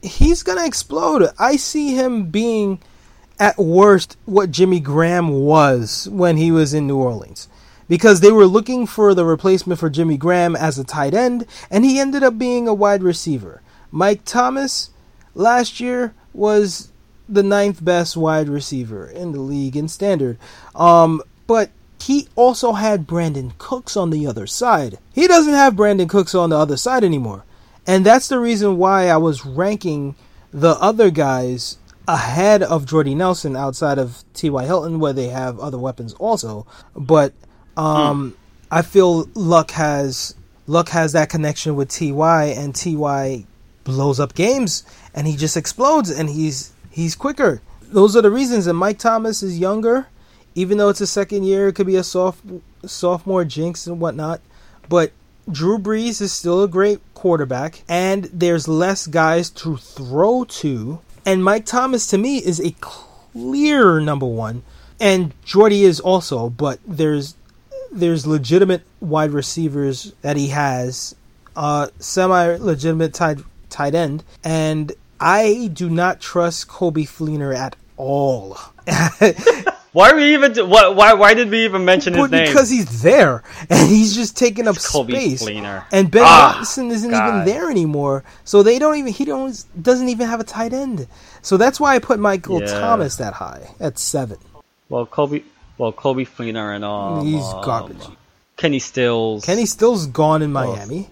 he's 0.02 0.41
going 0.41 0.58
to 0.58 0.65
explode. 0.65 1.30
I 1.38 1.58
see 1.58 1.93
him 1.93 2.32
being, 2.32 2.80
at 3.39 3.60
worst, 3.60 4.17
what 4.26 4.50
Jimmy 4.50 4.80
Graham 4.80 5.30
was 5.30 6.10
when 6.12 6.38
he 6.38 6.52
was 6.52 6.74
in 6.74 6.88
New 6.88 6.97
Orleans 6.97 7.47
because 7.91 8.21
they 8.21 8.32
were 8.32 8.45
looking 8.45 8.88
for 8.88 9.13
the 9.13 9.25
replacement 9.25 9.77
for 9.77 9.89
Jimmy 9.89 10.15
Graham 10.15 10.56
as 10.56 10.80
a 10.80 10.84
tight 10.86 11.13
end, 11.13 11.45
and 11.69 11.84
he 11.84 11.99
ended 11.99 12.23
up 12.23 12.38
being 12.38 12.65
a 12.65 12.73
wide 12.73 13.04
receiver. 13.04 13.62
Mike 13.91 14.21
Thomas 14.23 14.91
last 15.36 15.82
year 15.82 16.13
was 16.32 16.93
the 17.27 17.43
ninth 17.43 17.84
best 17.84 18.15
wide 18.15 18.47
receiver 18.47 19.08
in 19.08 19.34
the 19.34 19.41
league 19.41 19.75
in 19.75 19.89
standard. 19.89 20.38
Um, 20.73 21.21
but 21.47 21.69
he 22.01 22.30
also 22.38 22.71
had 22.71 23.08
Brandin 23.08 23.58
Cooks 23.58 23.97
on 23.97 24.10
the 24.10 24.25
other 24.25 24.47
side. 24.47 24.97
He 25.12 25.27
doesn't 25.27 25.54
have 25.54 25.73
Brandin 25.73 26.08
Cooks 26.08 26.34
on 26.34 26.49
the 26.49 26.58
other 26.58 26.77
side 26.77 27.04
anymore. 27.04 27.43
And 27.86 28.06
that's 28.06 28.30
the 28.30 28.39
reason 28.39 28.77
why 28.77 29.10
I 29.10 29.17
was 29.17 29.45
ranking 29.45 30.15
the 30.51 30.77
other 30.80 31.10
guys 31.10 31.77
ahead 32.08 32.63
of 32.63 32.86
Jordy 32.86 33.15
Nelson 33.15 33.58
outside 33.58 33.97
of 33.97 34.23
T.Y. 34.34 34.63
Hilton, 34.65 35.01
where 35.01 35.12
they 35.12 35.27
have 35.27 35.60
other 35.60 35.77
weapons 35.77 36.13
also. 36.13 36.65
But 36.95 37.34
um, 37.82 38.38
I 38.70 38.84
feel 38.84 39.28
Luck 39.34 39.72
has 39.72 40.36
Luck 40.67 40.89
has 40.89 41.13
that 41.13 41.30
connection 41.30 41.76
with 41.76 41.89
Ty, 41.89 42.46
and 42.56 42.76
Ty 42.76 43.46
blows 43.84 44.20
up 44.20 44.36
games, 44.36 44.84
and 45.13 45.28
he 45.28 45.36
just 45.36 45.58
explodes, 45.58 46.10
and 46.10 46.30
he's 46.30 46.74
he's 46.91 47.15
quicker. 47.15 47.62
Those 47.82 48.15
are 48.15 48.22
the 48.22 48.32
reasons. 48.32 48.67
And 48.67 48.78
Mike 48.78 49.00
Thomas 49.00 49.41
is 49.44 49.60
younger, 49.60 50.08
even 50.56 50.78
though 50.78 50.89
it's 50.89 51.02
a 51.02 51.08
second 51.08 51.44
year. 51.44 51.67
It 51.67 51.76
could 51.76 51.88
be 51.88 51.96
a 51.96 52.04
soft 52.04 52.44
sophomore 52.86 53.46
jinx 53.46 53.88
and 53.88 54.00
whatnot, 54.00 54.41
but 54.88 55.12
Drew 55.52 55.80
Brees 55.80 56.22
is 56.22 56.32
still 56.32 56.63
a 56.63 56.67
great 56.67 57.00
quarterback, 57.15 57.84
and 57.89 58.26
there's 58.26 58.67
less 58.67 59.08
guys 59.08 59.50
to 59.50 59.78
throw 59.78 60.44
to. 60.46 61.00
And 61.26 61.44
Mike 61.44 61.65
Thomas, 61.65 62.08
to 62.08 62.17
me, 62.17 62.38
is 62.38 62.60
a 62.60 62.76
clear 62.80 64.00
number 64.00 64.26
one, 64.28 64.63
and 65.00 65.34
Jordy 65.44 65.84
is 65.84 66.00
also. 66.00 66.50
But 66.50 66.80
there's 66.88 67.36
there's 67.91 68.25
legitimate 68.25 68.84
wide 68.99 69.32
receivers 69.32 70.13
that 70.21 70.38
he 70.38 70.47
has, 70.49 71.15
uh, 71.56 71.88
semi 71.99 72.56
legitimate 72.58 73.13
tight 73.13 73.39
tight 73.69 73.95
end, 73.95 74.23
and 74.43 74.91
I 75.19 75.69
do 75.73 75.89
not 75.89 76.19
trust 76.21 76.67
Coby 76.67 77.04
Fleener 77.08 77.56
at 77.56 77.75
all. 77.97 78.58
why 79.91 80.10
are 80.12 80.15
we 80.15 80.34
even 80.34 80.54
do- 80.54 80.65
why, 80.65 80.88
why 80.88 81.13
why 81.13 81.34
did 81.34 81.49
we 81.49 81.65
even 81.65 81.86
mention 81.86 82.13
his 82.13 82.23
But 82.23 82.32
name? 82.32 82.47
because 82.47 82.69
he's 82.69 83.01
there 83.04 83.43
and 83.69 83.89
he's 83.89 84.15
just 84.15 84.36
taking 84.38 84.67
up 84.67 84.75
Coby 84.75 85.12
space. 85.12 85.43
Fleener. 85.43 85.86
And 85.91 86.10
Ben 86.10 86.23
Ah, 86.25 86.56
Watson 86.58 86.89
isn't 86.91 87.12
God. 87.12 87.27
even 87.27 87.45
there 87.45 87.69
anymore. 87.69 88.23
So 88.43 88.63
they 88.63 88.80
don't 88.80 88.95
even 88.95 89.13
he 89.13 89.25
don't 89.25 89.63
doesn't 89.82 90.10
even 90.10 90.27
have 90.27 90.39
a 90.39 90.43
tight 90.45 90.73
end. 90.73 91.08
So 91.41 91.58
that's 91.58 91.80
why 91.80 91.95
I 91.95 91.99
put 91.99 92.19
Michael 92.19 92.62
Yeah. 92.62 92.80
Thomas 92.80 93.17
that 93.17 93.34
high 93.34 93.75
at 93.80 93.99
seven. 93.99 94.38
well, 94.89 95.06
Coby 95.06 95.43
well 95.82 95.91
Coby 95.91 96.28
Fleener 96.28 96.76
and 96.76 96.86
um 96.86 97.26
He's 97.26 97.44
um, 97.44 97.63
garbage. 97.63 98.06
Kenny 98.56 98.78
Stills. 98.80 99.44
Kenny 99.44 99.65
Still's 99.65 100.06
gone 100.06 100.44
in 100.44 100.52
Miami. 100.52 101.10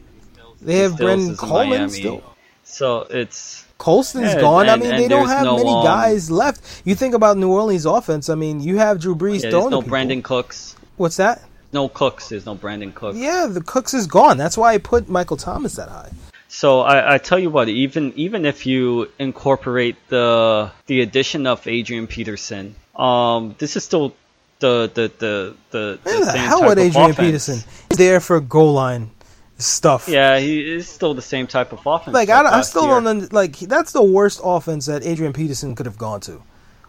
They 0.61 0.79
have 0.79 0.97
Brandon 0.97 1.35
Coleman 1.35 1.69
Miami. 1.69 1.89
still. 1.89 2.23
So 2.63 3.07
it's 3.09 3.65
Colston's 3.79 4.33
Yeah, 4.35 4.41
gone. 4.41 4.69
I 4.69 4.75
mean, 4.75 4.95
they 4.95 5.07
don't 5.07 5.27
have 5.27 5.45
no, 5.45 5.57
many 5.57 5.71
um, 5.71 5.83
guys 5.83 6.29
left. 6.29 6.83
You 6.85 6.93
think 6.93 7.15
about 7.15 7.37
New 7.37 7.51
Orleans 7.51 7.85
offense. 7.85 8.29
I 8.29 8.35
mean, 8.35 8.59
you 8.59 8.77
have 8.77 8.99
Drew 8.99 9.15
Brees 9.15 9.43
yeah, 9.43 9.49
there's 9.49 9.69
no 9.69 9.81
people. 9.81 9.97
Brandin 9.97 10.23
Cooks. 10.23 10.75
What's 10.97 11.17
that? 11.17 11.41
No 11.73 11.89
Cooks. 11.89 12.29
There's 12.29 12.45
no 12.45 12.55
Brandin 12.55 12.93
Cooks. 12.93 13.17
Yeah, 13.17 13.47
the 13.49 13.61
Cooks 13.61 13.95
is 13.95 14.05
gone. 14.05 14.37
That's 14.37 14.57
why 14.57 14.73
I 14.73 14.77
put 14.77 15.09
Michael 15.09 15.37
Thomas 15.37 15.75
that 15.77 15.89
high. 15.89 16.11
So 16.49 16.81
I, 16.81 17.15
I 17.15 17.17
tell 17.17 17.39
you 17.39 17.49
what, 17.49 17.69
even 17.69 18.13
even 18.15 18.45
if 18.45 18.65
you 18.67 19.09
incorporate 19.17 19.95
the 20.09 20.71
the 20.85 21.01
addition 21.01 21.47
of 21.47 21.65
Adrian 21.67 22.05
Peterson, 22.05 22.75
um, 22.95 23.55
this 23.57 23.75
is 23.77 23.83
still 23.83 24.13
the 24.59 24.91
the 24.93 25.11
the 25.17 25.55
the, 25.71 25.99
the 26.03 26.25
the 26.25 26.37
hell 26.37 26.65
with 26.65 26.79
Adrian 26.79 27.11
offense. 27.11 27.27
Peterson? 27.27 27.59
He's 27.89 27.97
there 27.97 28.19
for 28.19 28.39
goal 28.39 28.73
line 28.73 29.11
stuff. 29.57 30.07
Yeah, 30.07 30.39
he 30.39 30.59
is 30.75 30.87
still 30.87 31.13
the 31.13 31.21
same 31.21 31.47
type 31.47 31.71
of 31.73 31.85
offense. 31.85 32.13
Like 32.13 32.29
I, 32.29 32.43
I 32.43 32.61
still 32.61 32.87
year. 32.87 33.01
don't 33.01 33.33
like 33.33 33.57
that's 33.59 33.91
the 33.91 34.03
worst 34.03 34.39
offense 34.43 34.85
that 34.85 35.03
Adrian 35.05 35.33
Peterson 35.33 35.75
could 35.75 35.85
have 35.85 35.97
gone 35.97 36.21
to. 36.21 36.43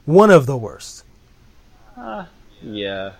One 0.04 0.30
of 0.30 0.46
the 0.46 0.56
worst. 0.56 1.04
Uh, 1.96 2.24
yeah, 2.62 3.12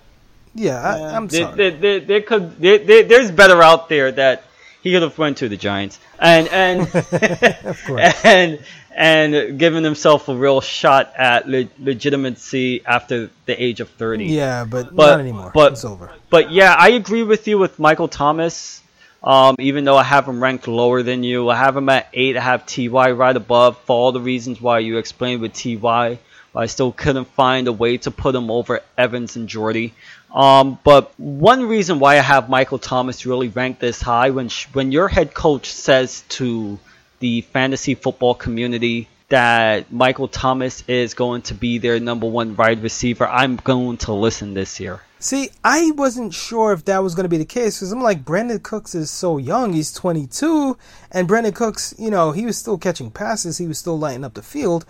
Yeah, 0.55 0.81
I, 0.81 1.17
I'm 1.17 1.29
there, 1.29 1.43
sorry. 1.43 1.57
There, 1.57 1.71
there, 1.71 2.01
there 2.01 2.23
could 2.23 2.59
there, 2.59 2.79
there's 3.05 3.31
better 3.31 3.63
out 3.63 3.89
there 3.89 4.11
that 4.13 4.45
he 4.83 4.93
could 4.93 5.03
have 5.03 5.17
went 5.19 5.39
to 5.39 5.49
the 5.49 5.57
Giants 5.57 5.99
and 6.19 6.49
and 6.49 6.89
course. 7.87 8.15
and 8.25 8.59
and 8.95 9.59
given 9.59 9.85
himself 9.85 10.29
a 10.29 10.35
real 10.35 10.61
shot 10.61 11.13
at 11.17 11.49
le- 11.49 11.69
legitimacy 11.79 12.85
after 12.85 13.31
the 13.47 13.63
age 13.63 13.81
of 13.81 13.89
thirty. 13.91 14.27
yeah, 14.27 14.65
but, 14.65 14.95
But- 14.95 15.11
not 15.13 15.21
anymore. 15.21 15.53
but- 15.55 15.73
it's 15.73 15.85
over. 15.85 16.11
But 16.29 16.51
yeah, 16.51 16.75
I 16.79 16.91
agree 16.91 17.23
with 17.23 17.47
you 17.49 17.59
with 17.59 17.79
Michael 17.79 18.09
Thomas. 18.09 18.83
Um, 19.23 19.57
even 19.59 19.85
though 19.85 19.99
I 19.99 20.03
have 20.03 20.27
him 20.27 20.43
ranked 20.43 20.67
lower 20.67 21.03
than 21.03 21.23
you, 21.23 21.51
I 21.51 21.57
have 21.57 21.77
him 21.77 21.91
at 21.91 22.09
eight. 22.15 22.39
I 22.39 22.41
have 22.41 22.65
Ty 22.65 23.11
right 23.11 23.37
above 23.37 23.77
for 23.81 23.95
all 23.95 24.13
the 24.13 24.21
reasons 24.21 24.63
why 24.63 24.79
you 24.79 24.97
explained 24.97 25.43
with 25.43 25.53
Ty. 25.53 26.19
I 26.57 26.67
still 26.67 26.91
couldn't 26.91 27.27
find 27.27 27.69
a 27.69 27.73
way 27.73 27.99
to 27.99 28.11
put 28.11 28.35
him 28.35 28.51
over 28.51 28.81
Evans 28.97 29.37
and 29.37 29.47
Jordy. 29.47 29.93
Um, 30.35 30.79
but 30.85 31.13
one 31.19 31.67
reason 31.67 31.99
why 31.99 32.19
I 32.19 32.23
have 32.23 32.49
Michael 32.49 32.79
Thomas 32.79 33.27
really 33.27 33.49
ranked 33.49 33.81
this 33.81 34.01
high 34.01 34.31
when 34.31 34.49
sh- 34.49 34.67
when 34.73 34.93
your 34.93 35.09
head 35.09 35.35
coach 35.35 35.71
says 35.71 36.23
to 36.31 36.79
the 37.19 37.41
fantasy 37.41 37.95
football 37.95 38.35
community 38.35 39.09
that 39.29 39.93
Michael 39.93 40.29
Thomas 40.29 40.85
is 40.89 41.15
going 41.15 41.43
to 41.43 41.55
be 41.55 41.79
their 41.79 41.99
number 42.01 42.27
one 42.27 42.57
wide 42.57 42.83
receiver, 42.83 43.27
I'm 43.27 43.57
going 43.57 43.97
to 43.99 44.13
listen 44.13 44.55
this 44.55 44.79
year. 44.81 45.01
See, 45.19 45.51
I 45.63 45.93
wasn't 45.93 46.33
sure 46.33 46.73
if 46.73 46.85
that 46.87 47.03
was 47.03 47.15
going 47.15 47.25
to 47.25 47.29
be 47.29 47.37
the 47.37 47.45
case 47.45 47.79
because 47.79 47.93
I'm 47.93 48.03
like, 48.03 48.25
Brandin 48.25 48.63
Cooks 48.63 48.95
is 48.95 49.11
so 49.11 49.37
young. 49.37 49.75
He's 49.75 49.93
22. 49.93 50.79
And 51.13 51.29
Brandin 51.29 51.55
Cooks, 51.55 51.95
you 51.99 52.11
know, 52.11 52.33
he 52.33 52.47
was 52.47 52.57
still 52.57 52.79
catching 52.79 53.11
passes. 53.11 53.59
He 53.59 53.67
was 53.67 53.79
still 53.79 53.99
lighting 53.99 54.25
up 54.25 54.35
the 54.35 54.43
field. 54.43 54.87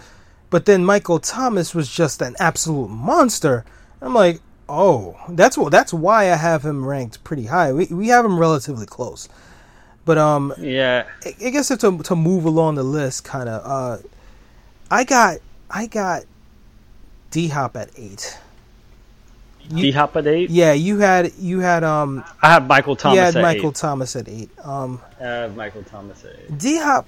But 0.48 0.66
then 0.66 0.84
Michael 0.84 1.18
Thomas 1.18 1.74
was 1.74 1.92
just 1.92 2.22
an 2.22 2.36
absolute 2.38 2.88
monster. 2.88 3.64
I'm 4.00 4.14
like, 4.14 4.40
oh, 4.70 5.16
that's 5.30 5.58
what 5.58 5.72
that's 5.72 5.92
why 5.92 6.32
I 6.32 6.36
have 6.36 6.64
him 6.64 6.86
ranked 6.86 7.22
pretty 7.24 7.46
high. 7.46 7.72
We 7.72 7.86
we 7.86 8.08
have 8.08 8.24
him 8.24 8.38
relatively 8.38 8.86
close. 8.86 9.28
But 10.04 10.16
um, 10.16 10.54
yeah, 10.58 11.06
I, 11.24 11.34
I 11.46 11.50
guess 11.50 11.68
to 11.68 11.98
to 11.98 12.16
move 12.16 12.44
along 12.44 12.76
the 12.76 12.82
list, 12.82 13.24
kind 13.24 13.48
of, 13.48 13.62
uh, 13.64 14.02
I 14.90 15.04
got 15.04 15.38
I 15.70 15.86
got 15.86 16.24
D 17.30 17.48
Hop 17.48 17.76
at 17.76 17.90
eight. 17.96 18.38
D 19.68 19.90
Hop 19.92 20.16
at 20.16 20.26
eight. 20.26 20.50
Yeah, 20.50 20.72
you 20.72 20.98
had 20.98 21.32
you 21.38 21.60
had 21.60 21.84
um. 21.84 22.24
I 22.42 22.50
have 22.50 22.66
Michael 22.66 22.96
Thomas. 22.96 23.16
You 23.16 23.22
had 23.22 23.34
Michael 23.34 23.70
eight. 23.70 23.76
Thomas 23.76 24.16
at 24.16 24.28
eight. 24.28 24.50
Um, 24.64 25.00
I 25.20 25.24
have 25.24 25.56
Michael 25.56 25.82
Thomas 25.82 26.24
at 26.24 26.32
eight. 26.32 26.58
D 26.58 26.78
Hop, 26.78 27.06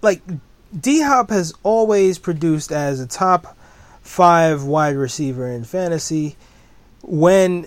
like 0.00 0.22
D 0.78 1.02
Hop 1.02 1.30
has 1.30 1.52
always 1.64 2.18
produced 2.18 2.70
as 2.70 3.00
a 3.00 3.06
top 3.06 3.57
five 4.08 4.64
wide 4.64 4.96
receiver 4.96 5.46
in 5.46 5.62
fantasy 5.62 6.34
when 7.02 7.66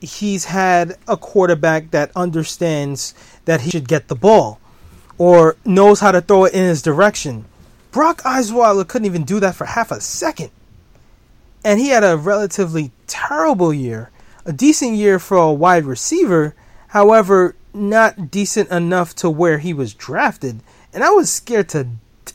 he's 0.00 0.46
had 0.46 0.96
a 1.06 1.16
quarterback 1.16 1.92
that 1.92 2.10
understands 2.16 3.14
that 3.44 3.60
he 3.60 3.70
should 3.70 3.88
get 3.88 4.08
the 4.08 4.14
ball 4.14 4.60
or 5.18 5.56
knows 5.64 6.00
how 6.00 6.10
to 6.10 6.20
throw 6.20 6.44
it 6.44 6.52
in 6.52 6.64
his 6.64 6.82
direction. 6.82 7.44
Brock 7.92 8.22
Osweiler 8.22 8.86
couldn't 8.86 9.06
even 9.06 9.22
do 9.22 9.38
that 9.38 9.54
for 9.54 9.64
half 9.64 9.92
a 9.92 10.00
second. 10.00 10.50
And 11.64 11.78
he 11.78 11.90
had 11.90 12.02
a 12.02 12.16
relatively 12.16 12.90
terrible 13.06 13.72
year. 13.72 14.10
A 14.44 14.52
decent 14.52 14.94
year 14.94 15.20
for 15.20 15.36
a 15.36 15.52
wide 15.52 15.84
receiver, 15.84 16.56
however, 16.88 17.54
not 17.72 18.32
decent 18.32 18.68
enough 18.70 19.14
to 19.16 19.30
where 19.30 19.58
he 19.58 19.72
was 19.72 19.94
drafted. 19.94 20.58
And 20.92 21.04
I 21.04 21.10
was 21.10 21.32
scared 21.32 21.68
to 21.70 21.86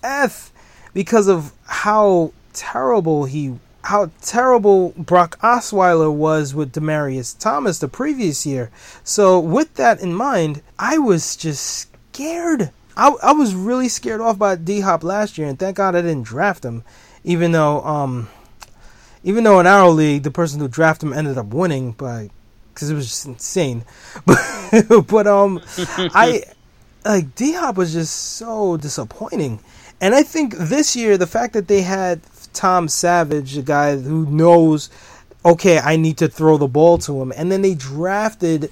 death 0.02 0.54
because 0.94 1.28
of 1.28 1.52
how 1.66 2.32
terrible 2.58 3.26
he 3.26 3.60
how 3.88 4.12
terrible 4.22 4.89
Brock 4.98 5.39
Osweiler 5.39 6.13
was 6.13 6.54
with 6.54 6.74
Demaryius 6.74 7.38
Thomas 7.39 7.80
the 7.80 7.88
previous 7.88 8.46
year. 8.46 8.70
So 9.06 9.39
with 9.39 9.76
that 9.76 10.02
in 10.02 10.13
mind, 10.13 10.62
I 10.78 10.98
was 10.98 11.38
just 11.38 11.88
scared. 12.12 12.72
I, 12.98 13.15
I 13.24 13.32
was 13.32 13.56
really 13.56 13.88
scared 13.88 14.20
off 14.20 14.38
by 14.38 14.56
D 14.58 14.82
Hop 14.82 15.06
last 15.06 15.38
year, 15.38 15.48
and 15.48 15.58
thank 15.58 15.78
God 15.78 15.96
I 15.96 16.02
didn't 16.02 16.24
draft 16.24 16.65
him, 16.65 16.84
even 17.24 17.54
though 17.54 17.82
um, 17.84 18.28
even 19.24 19.46
though 19.46 19.60
in 19.62 19.67
our 19.67 19.89
league 19.89 20.24
the 20.24 20.32
person 20.32 20.60
who 20.60 20.67
drafted 20.67 21.08
him 21.08 21.13
ended 21.13 21.38
up 21.38 21.48
winning 21.48 21.93
by 21.93 22.30
because 22.74 22.89
it 22.89 22.96
was 22.96 23.08
just 23.08 23.26
insane. 23.26 23.86
But 24.26 25.08
but 25.08 25.28
um, 25.28 25.62
I 25.78 26.43
like 27.06 27.36
D 27.36 27.54
Hop 27.54 27.78
was 27.78 27.93
just 27.93 28.13
so 28.13 28.76
disappointing, 28.76 29.62
and 30.02 30.13
I 30.13 30.24
think 30.24 30.58
this 30.58 30.93
year 30.93 31.17
the 31.17 31.26
fact 31.26 31.54
that 31.54 31.70
they 31.70 31.84
had 31.84 32.22
Tom 32.58 32.88
Savage, 32.88 33.56
a 33.56 33.62
guy 33.62 33.98
who 33.98 34.26
knows, 34.26 34.89
okay, 35.46 35.78
I 35.78 35.96
need 35.96 36.17
to 36.17 36.28
throw 36.28 36.58
the 36.58 36.67
ball 36.67 36.98
to 37.00 37.22
him, 37.22 37.32
and 37.38 37.52
then 37.52 37.62
they 37.62 37.76
drafted 37.76 38.72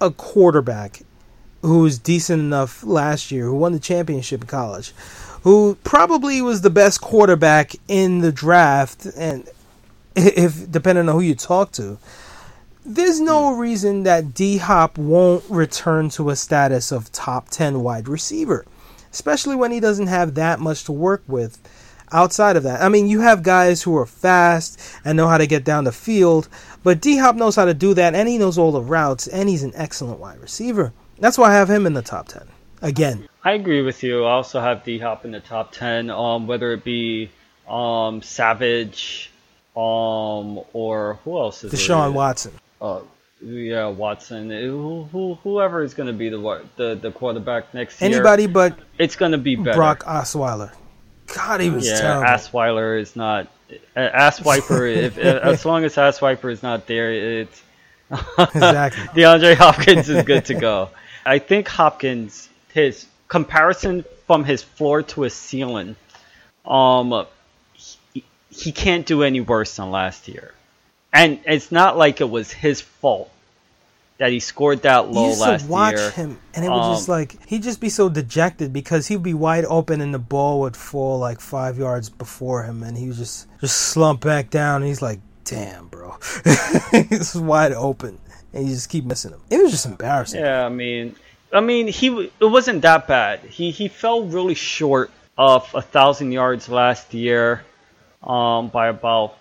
a 0.00 0.10
quarterback 0.10 1.02
who 1.62 1.80
was 1.80 1.98
decent 1.98 2.40
enough 2.40 2.84
last 2.84 3.30
year, 3.30 3.46
who 3.46 3.54
won 3.54 3.72
the 3.72 3.80
championship 3.80 4.42
in 4.42 4.46
college, 4.46 4.92
who 5.42 5.76
probably 5.82 6.42
was 6.42 6.60
the 6.60 6.70
best 6.70 7.00
quarterback 7.00 7.74
in 7.88 8.20
the 8.20 8.32
draft, 8.32 9.06
and 9.16 9.48
if 10.16 10.70
depending 10.70 11.08
on 11.08 11.14
who 11.14 11.22
you 11.22 11.34
talk 11.34 11.72
to, 11.72 11.98
there's 12.84 13.20
no 13.20 13.54
reason 13.54 14.02
that 14.02 14.34
D 14.34 14.58
Hop 14.58 14.98
won't 14.98 15.44
return 15.48 16.10
to 16.10 16.28
a 16.28 16.36
status 16.36 16.92
of 16.92 17.10
top 17.12 17.48
ten 17.48 17.80
wide 17.80 18.08
receiver, 18.08 18.66
especially 19.10 19.56
when 19.56 19.70
he 19.70 19.80
doesn't 19.80 20.08
have 20.08 20.34
that 20.34 20.60
much 20.60 20.84
to 20.84 20.92
work 20.92 21.22
with 21.26 21.58
outside 22.12 22.56
of 22.56 22.62
that. 22.64 22.82
I 22.82 22.88
mean, 22.88 23.08
you 23.08 23.20
have 23.20 23.42
guys 23.42 23.82
who 23.82 23.96
are 23.96 24.06
fast 24.06 24.80
and 25.04 25.16
know 25.16 25.28
how 25.28 25.38
to 25.38 25.46
get 25.46 25.64
down 25.64 25.84
the 25.84 25.92
field, 25.92 26.48
but 26.82 27.00
D 27.00 27.16
Hop 27.18 27.36
knows 27.36 27.56
how 27.56 27.64
to 27.64 27.74
do 27.74 27.94
that, 27.94 28.14
and 28.14 28.28
he 28.28 28.38
knows 28.38 28.58
all 28.58 28.72
the 28.72 28.82
routes, 28.82 29.26
and 29.26 29.48
he's 29.48 29.62
an 29.62 29.72
excellent 29.74 30.18
wide 30.18 30.40
receiver. 30.40 30.92
That's 31.18 31.38
why 31.38 31.50
I 31.50 31.54
have 31.54 31.70
him 31.70 31.86
in 31.86 31.94
the 31.94 32.02
top 32.02 32.28
ten. 32.28 32.46
Again, 32.82 33.28
I 33.44 33.52
agree 33.52 33.82
with 33.82 34.02
you. 34.02 34.24
I 34.24 34.32
also 34.32 34.60
have 34.60 34.84
D 34.84 34.98
Hop 34.98 35.24
in 35.24 35.32
the 35.32 35.40
top 35.40 35.72
ten. 35.72 36.10
Um, 36.10 36.46
whether 36.46 36.72
it 36.72 36.84
be 36.84 37.30
um 37.68 38.22
Savage, 38.22 39.30
um, 39.76 40.60
or 40.72 41.18
who 41.24 41.38
else 41.38 41.62
is 41.64 41.72
Deshaun? 41.72 42.14
Watson. 42.14 42.52
Uh, 42.80 43.00
yeah, 43.42 43.86
Watson. 43.88 44.50
Who, 44.50 45.04
who, 45.12 45.34
whoever 45.42 45.82
is 45.82 45.94
going 45.94 46.08
to 46.08 46.12
be 46.12 46.28
the 46.28 46.64
the 46.76 46.94
the 46.94 47.10
quarterback 47.10 47.72
next 47.74 48.00
year. 48.00 48.10
Anybody 48.10 48.46
but 48.46 48.78
It's 48.98 49.16
going 49.16 49.32
to 49.32 49.38
be 49.38 49.56
better. 49.56 49.76
Brock 49.76 50.04
Osweiler. 50.04 50.72
God, 51.34 51.60
he 51.60 51.70
was 51.70 51.88
yeah, 51.88 52.00
terrible. 52.00 52.28
Assweiler 52.28 53.00
is 53.00 53.16
not. 53.16 53.48
Uh, 53.96 54.00
Asswiper. 54.00 54.94
if, 54.96 55.18
if 55.18 55.42
as 55.42 55.64
long 55.64 55.84
as 55.84 55.94
Asswiper 55.96 56.50
is 56.50 56.62
not 56.62 56.86
there, 56.86 57.12
it's 57.12 57.62
Exactly. 58.38 59.22
DeAndre 59.22 59.54
Hopkins 59.54 60.08
is 60.08 60.24
good 60.24 60.44
to 60.46 60.54
go. 60.54 60.90
I 61.24 61.38
think 61.38 61.68
Hopkins, 61.68 62.48
his 62.72 63.06
comparison 63.28 64.04
from 64.26 64.44
his 64.44 64.62
floor 64.62 65.02
to 65.02 65.22
his 65.22 65.34
ceiling, 65.34 65.94
um, 66.66 67.26
he, 67.74 68.24
he 68.50 68.72
can't 68.72 69.06
do 69.06 69.22
any 69.22 69.40
worse 69.40 69.76
than 69.76 69.92
last 69.92 70.26
year, 70.26 70.52
and 71.12 71.38
it's 71.46 71.70
not 71.70 71.96
like 71.96 72.20
it 72.20 72.28
was 72.28 72.50
his 72.50 72.80
fault 72.80 73.30
that 74.20 74.30
he 74.30 74.38
scored 74.38 74.82
that 74.82 75.06
you 75.06 75.12
low 75.12 75.28
used 75.28 75.40
last 75.40 75.64
to 75.64 75.70
watch 75.70 75.96
year. 75.96 76.10
him, 76.10 76.38
and 76.54 76.62
it 76.62 76.68
was 76.68 76.98
just 76.98 77.08
Um, 77.08 77.14
like 77.16 77.38
he'd 77.48 77.62
just 77.62 77.80
be 77.80 77.88
so 77.88 78.10
dejected 78.10 78.70
because 78.70 79.06
he'd 79.08 79.22
be 79.22 79.32
wide 79.32 79.64
open 79.64 80.02
and 80.02 80.12
the 80.12 80.18
ball 80.18 80.60
would 80.60 80.76
fall 80.76 81.18
like 81.18 81.40
five 81.40 81.78
yards 81.78 82.10
before 82.10 82.64
him, 82.64 82.82
and 82.82 82.98
he 82.98 83.08
would 83.08 83.16
just 83.16 83.46
just 83.62 83.76
slump 83.76 84.20
back 84.20 84.50
down. 84.50 84.82
And 84.82 84.86
he's 84.88 85.00
like, 85.00 85.20
"Damn, 85.44 85.88
bro, 85.88 86.18
it's 86.92 87.34
wide 87.34 87.72
open," 87.72 88.18
and 88.52 88.68
you 88.68 88.74
just 88.74 88.90
keep 88.90 89.06
missing 89.06 89.32
him. 89.32 89.40
It 89.48 89.62
was 89.62 89.70
just 89.72 89.86
embarrassing. 89.86 90.40
Yeah, 90.40 90.66
I 90.66 90.68
mean, 90.68 91.16
I 91.50 91.60
mean, 91.60 91.88
he 91.88 92.30
it 92.40 92.44
wasn't 92.44 92.82
that 92.82 93.08
bad. 93.08 93.40
He 93.40 93.70
he 93.70 93.88
fell 93.88 94.24
really 94.24 94.54
short 94.54 95.10
of 95.38 95.66
a 95.74 95.80
thousand 95.80 96.32
yards 96.32 96.68
last 96.68 97.14
year, 97.14 97.64
um, 98.22 98.68
by 98.68 98.88
about 98.88 99.36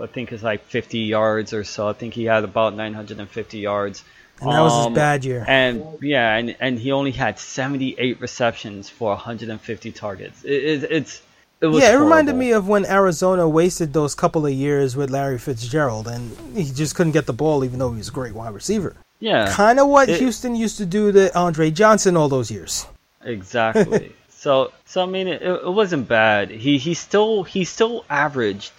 I 0.00 0.06
think 0.06 0.32
it's 0.32 0.42
like 0.42 0.64
50 0.64 0.98
yards 0.98 1.52
or 1.52 1.64
so. 1.64 1.88
I 1.88 1.92
think 1.92 2.14
he 2.14 2.24
had 2.24 2.44
about 2.44 2.74
950 2.74 3.58
yards. 3.58 4.04
And 4.42 4.52
that 4.52 4.60
was 4.60 4.76
his 4.76 4.86
Um, 4.86 4.94
bad 4.94 5.24
year. 5.24 5.44
And 5.46 5.84
yeah, 6.00 6.36
and 6.36 6.54
and 6.60 6.78
he 6.78 6.92
only 6.92 7.12
had 7.12 7.38
78 7.38 8.20
receptions 8.20 8.88
for 8.88 9.10
150 9.10 9.92
targets. 9.92 10.42
It, 10.44 10.50
it 10.82 10.90
it's 10.90 11.22
it 11.60 11.66
was 11.66 11.80
yeah, 11.82 11.92
it 11.92 11.96
reminded 11.96 12.34
me 12.34 12.50
of 12.52 12.66
when 12.66 12.84
Arizona 12.86 13.48
wasted 13.48 13.92
those 13.92 14.14
couple 14.16 14.44
of 14.46 14.52
years 14.52 14.96
with 14.96 15.10
Larry 15.10 15.38
Fitzgerald, 15.38 16.08
and 16.08 16.36
he 16.56 16.64
just 16.64 16.94
couldn't 16.96 17.12
get 17.12 17.26
the 17.26 17.32
ball, 17.32 17.64
even 17.64 17.78
though 17.78 17.92
he 17.92 17.98
was 17.98 18.08
a 18.08 18.12
great 18.12 18.34
wide 18.34 18.52
receiver. 18.52 18.96
yeah, 19.20 19.48
Kind 19.52 19.78
of 19.78 19.86
what 19.88 20.08
It- 20.08 20.18
Houston 20.18 20.56
used 20.56 20.76
to 20.78 20.86
do 20.86 21.12
to 21.12 21.38
Andre 21.38 21.70
Johnson 21.70 22.16
all 22.16 22.28
those 22.28 22.50
years. 22.50 22.86
Exactly. 23.24 24.12
so 24.28 24.72
so 24.86 25.02
I 25.02 25.06
mean 25.06 25.28
it, 25.28 25.40
it 25.42 25.72
wasn't 25.72 26.08
bad. 26.08 26.50
He 26.50 26.78
he 26.78 26.94
still 26.94 27.44
he 27.44 27.64
still 27.64 28.04
averaged 28.10 28.72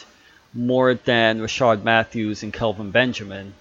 more 0.54 0.93
than 0.93 1.39
Rishard 1.39 1.84
Matthews 1.84 2.43
and 2.43 2.52
Kelvin 2.54 2.91
Benjamin. 2.91 3.54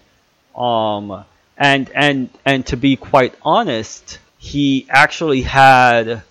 Um 0.57 1.25
and 1.63 1.91
and 1.95 2.29
and 2.45 2.67
to 2.67 2.77
be 2.77 2.97
quite 2.97 3.35
honest, 3.43 4.19
he 4.39 4.87
actually 4.91 5.43
had 5.43 6.23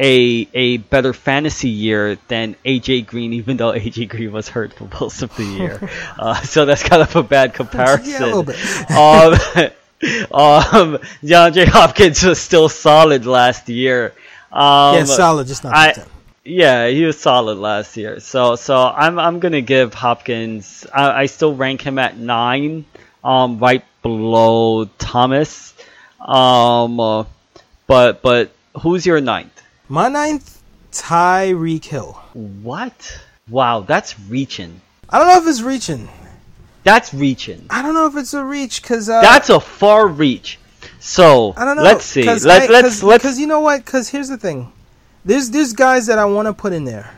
a 0.00 0.48
a 0.54 0.78
better 0.78 1.12
fantasy 1.12 1.68
year 1.68 2.16
than 2.28 2.56
AJ 2.64 3.06
Green, 3.06 3.34
even 3.34 3.58
though 3.58 3.72
AJ 3.72 4.08
Green 4.08 4.32
was 4.32 4.48
hurt 4.48 4.72
for 4.72 4.88
most 4.98 5.20
of 5.20 5.36
the 5.36 5.44
year. 5.44 5.90
uh, 6.18 6.40
so 6.40 6.64
that's 6.64 6.82
kind 6.82 7.02
of 7.02 7.14
a 7.16 7.22
bad 7.22 7.52
comparison. 7.52 8.10
Yeah, 8.10 8.24
a 8.24 8.32
little 8.34 8.42
bit. 8.44 8.56
um, 8.90 9.32
um, 10.32 10.98
DeAndre 11.22 11.66
Hopkins 11.66 12.24
was 12.24 12.40
still 12.40 12.70
solid 12.70 13.26
last 13.26 13.68
year. 13.68 14.14
Um, 14.50 14.96
yeah, 14.96 15.04
solid, 15.04 15.46
just 15.48 15.64
not 15.64 15.74
I- 15.74 16.04
yeah, 16.44 16.88
he 16.88 17.04
was 17.04 17.20
solid 17.20 17.58
last 17.58 17.94
year. 17.98 18.20
So 18.20 18.56
so 18.56 18.74
I'm 18.74 19.18
I'm 19.18 19.38
gonna 19.38 19.60
give 19.60 19.92
Hopkins. 19.92 20.86
I, 20.94 21.24
I 21.24 21.26
still 21.26 21.54
rank 21.54 21.82
him 21.82 21.98
at 21.98 22.16
nine, 22.16 22.86
um, 23.22 23.58
right 23.58 23.84
below 24.02 24.84
Thomas. 24.98 25.74
Um, 26.20 27.00
uh, 27.00 27.24
but 27.86 28.22
but 28.22 28.52
who's 28.82 29.06
your 29.06 29.20
ninth? 29.20 29.62
My 29.88 30.08
ninth, 30.08 30.60
Tyreek 30.92 31.84
Hill. 31.84 32.20
What? 32.34 33.20
Wow, 33.48 33.80
that's 33.80 34.18
reaching. 34.20 34.80
I 35.08 35.18
don't 35.18 35.28
know 35.28 35.40
if 35.40 35.46
it's 35.48 35.62
reaching. 35.62 36.08
That's 36.84 37.12
reaching. 37.14 37.66
I 37.70 37.82
don't 37.82 37.94
know 37.94 38.06
if 38.06 38.16
it's 38.16 38.34
a 38.34 38.44
reach 38.44 38.82
because 38.82 39.08
uh, 39.08 39.20
That's 39.20 39.48
a 39.50 39.60
far 39.60 40.06
reach. 40.06 40.58
So 41.00 41.54
I 41.56 41.64
don't 41.64 41.76
know. 41.76 41.82
let's 41.82 42.04
see. 42.04 42.24
Let, 42.24 42.44
I- 42.44 42.72
let's 42.72 43.02
let's 43.02 43.22
because 43.22 43.38
you 43.38 43.46
know 43.46 43.60
what? 43.60 43.84
Because 43.84 44.08
here's 44.08 44.28
the 44.28 44.36
thing. 44.38 44.72
There's 45.24 45.50
there's 45.50 45.72
guys 45.72 46.06
that 46.06 46.18
I 46.18 46.24
want 46.24 46.46
to 46.46 46.52
put 46.54 46.72
in 46.72 46.84
there. 46.84 47.14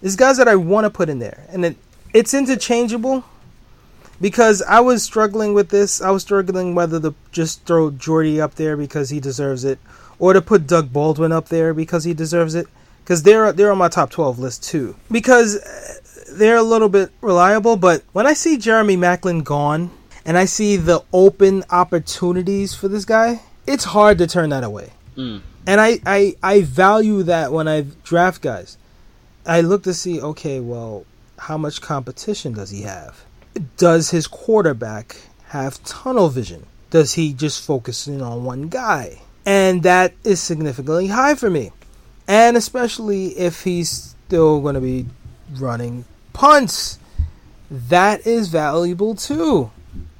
There's 0.00 0.16
guys 0.16 0.36
that 0.36 0.48
I 0.48 0.56
want 0.56 0.84
to 0.84 0.90
put 0.90 1.08
in 1.08 1.18
there, 1.18 1.46
and 1.48 1.64
it, 1.64 1.76
it's 2.12 2.34
interchangeable. 2.34 3.24
Because 4.20 4.62
I 4.62 4.80
was 4.80 5.02
struggling 5.02 5.54
with 5.54 5.70
this, 5.70 6.00
I 6.00 6.10
was 6.10 6.22
struggling 6.22 6.74
whether 6.74 7.00
to 7.00 7.14
just 7.32 7.64
throw 7.64 7.90
Jordy 7.90 8.40
up 8.40 8.54
there 8.54 8.76
because 8.76 9.10
he 9.10 9.20
deserves 9.20 9.64
it, 9.64 9.78
or 10.18 10.32
to 10.32 10.40
put 10.40 10.66
Doug 10.66 10.92
Baldwin 10.92 11.32
up 11.32 11.48
there 11.48 11.74
because 11.74 12.04
he 12.04 12.14
deserves 12.14 12.54
it. 12.54 12.66
because 13.04 13.22
they're 13.22 13.52
they're 13.52 13.70
on 13.70 13.78
my 13.78 13.88
top 13.88 14.10
twelve 14.10 14.38
list 14.38 14.64
too 14.64 14.96
because 15.10 15.56
uh, 15.56 16.32
they're 16.32 16.56
a 16.56 16.62
little 16.62 16.88
bit 16.88 17.10
reliable. 17.20 17.76
But 17.76 18.02
when 18.12 18.26
I 18.26 18.32
see 18.32 18.56
Jeremy 18.56 18.96
Maclin 18.96 19.44
gone 19.44 19.90
and 20.24 20.38
I 20.38 20.46
see 20.46 20.76
the 20.76 21.02
open 21.12 21.64
opportunities 21.70 22.74
for 22.74 22.88
this 22.88 23.04
guy, 23.04 23.42
it's 23.66 23.84
hard 23.84 24.18
to 24.18 24.26
turn 24.26 24.50
that 24.50 24.64
away. 24.64 24.92
Mm. 25.16 25.42
And 25.66 25.80
I, 25.80 25.98
I 26.06 26.34
I 26.42 26.62
value 26.62 27.22
that 27.24 27.52
when 27.52 27.68
I 27.68 27.82
draft 28.02 28.40
guys. 28.42 28.78
I 29.46 29.60
look 29.60 29.82
to 29.82 29.92
see 29.92 30.20
okay, 30.22 30.60
well, 30.60 31.04
how 31.38 31.58
much 31.58 31.82
competition 31.82 32.54
does 32.54 32.70
he 32.70 32.82
have? 32.82 33.24
Does 33.76 34.10
his 34.10 34.26
quarterback 34.26 35.16
have 35.48 35.82
tunnel 35.84 36.28
vision? 36.28 36.66
Does 36.90 37.14
he 37.14 37.32
just 37.32 37.64
focus 37.64 38.08
in 38.08 38.20
on 38.20 38.44
one 38.44 38.68
guy? 38.68 39.20
And 39.46 39.82
that 39.82 40.14
is 40.24 40.40
significantly 40.40 41.08
high 41.08 41.34
for 41.34 41.50
me. 41.50 41.70
And 42.26 42.56
especially 42.56 43.38
if 43.38 43.64
he's 43.64 43.90
still 44.26 44.60
going 44.60 44.74
to 44.74 44.80
be 44.80 45.06
running 45.52 46.04
punts, 46.32 46.98
that 47.70 48.26
is 48.26 48.48
valuable 48.48 49.14
too. 49.14 49.70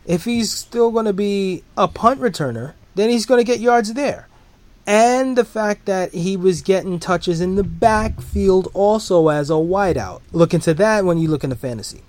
If 0.06 0.24
he's 0.24 0.52
still 0.52 0.90
going 0.90 1.06
to 1.06 1.12
be 1.12 1.64
a 1.76 1.88
punt 1.88 2.20
returner, 2.20 2.74
then 2.94 3.10
he's 3.10 3.26
going 3.26 3.38
to 3.38 3.44
get 3.44 3.60
yards 3.60 3.94
there. 3.94 4.28
And 4.86 5.36
the 5.38 5.46
fact 5.46 5.86
that 5.86 6.12
he 6.12 6.36
was 6.36 6.60
getting 6.60 6.98
touches 6.98 7.40
in 7.40 7.54
the 7.54 7.64
backfield 7.64 8.68
also 8.74 9.28
as 9.28 9.48
a 9.48 9.54
wideout. 9.54 10.20
Look 10.32 10.52
into 10.52 10.74
that 10.74 11.04
when 11.04 11.18
you 11.18 11.28
look 11.28 11.42
into 11.42 11.56
fantasy. 11.56 12.02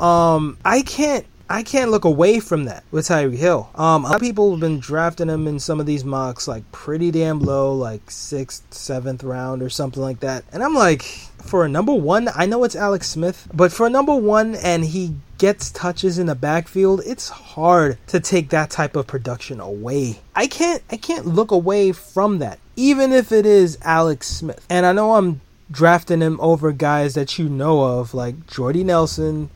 Um, 0.00 0.58
I 0.64 0.82
can't 0.82 1.26
I 1.52 1.64
can't 1.64 1.90
look 1.90 2.04
away 2.04 2.38
from 2.38 2.66
that 2.66 2.84
with 2.92 3.08
Tyreek 3.08 3.36
Hill. 3.36 3.68
Um, 3.74 4.04
a 4.04 4.08
lot 4.08 4.14
of 4.14 4.20
people 4.20 4.52
have 4.52 4.60
been 4.60 4.78
drafting 4.78 5.28
him 5.28 5.48
in 5.48 5.58
some 5.58 5.80
of 5.80 5.86
these 5.86 6.04
mocks 6.04 6.46
like 6.46 6.70
pretty 6.70 7.10
damn 7.10 7.40
low, 7.40 7.74
like 7.74 8.08
sixth, 8.08 8.72
seventh 8.72 9.24
round 9.24 9.60
or 9.60 9.68
something 9.68 10.00
like 10.00 10.20
that. 10.20 10.44
And 10.52 10.62
I'm 10.62 10.76
like, 10.76 11.02
for 11.02 11.64
a 11.64 11.68
number 11.68 11.92
one, 11.92 12.28
I 12.36 12.46
know 12.46 12.62
it's 12.62 12.76
Alex 12.76 13.08
Smith, 13.08 13.48
but 13.52 13.72
for 13.72 13.84
a 13.84 13.90
number 13.90 14.14
one 14.14 14.54
and 14.54 14.84
he 14.84 15.16
gets 15.38 15.72
touches 15.72 16.20
in 16.20 16.26
the 16.26 16.36
backfield, 16.36 17.02
it's 17.04 17.28
hard 17.28 17.98
to 18.06 18.20
take 18.20 18.50
that 18.50 18.70
type 18.70 18.94
of 18.94 19.08
production 19.08 19.58
away. 19.58 20.20
I 20.36 20.46
can't 20.46 20.84
I 20.88 20.98
can't 20.98 21.26
look 21.26 21.50
away 21.50 21.90
from 21.90 22.38
that, 22.38 22.60
even 22.76 23.10
if 23.12 23.32
it 23.32 23.44
is 23.44 23.76
Alex 23.82 24.28
Smith. 24.28 24.64
And 24.70 24.86
I 24.86 24.92
know 24.92 25.16
I'm 25.16 25.40
drafting 25.68 26.20
him 26.20 26.38
over 26.40 26.70
guys 26.70 27.14
that 27.14 27.40
you 27.40 27.48
know 27.48 27.82
of, 27.82 28.14
like 28.14 28.46
Jordy 28.46 28.84
Nelson 28.84 29.50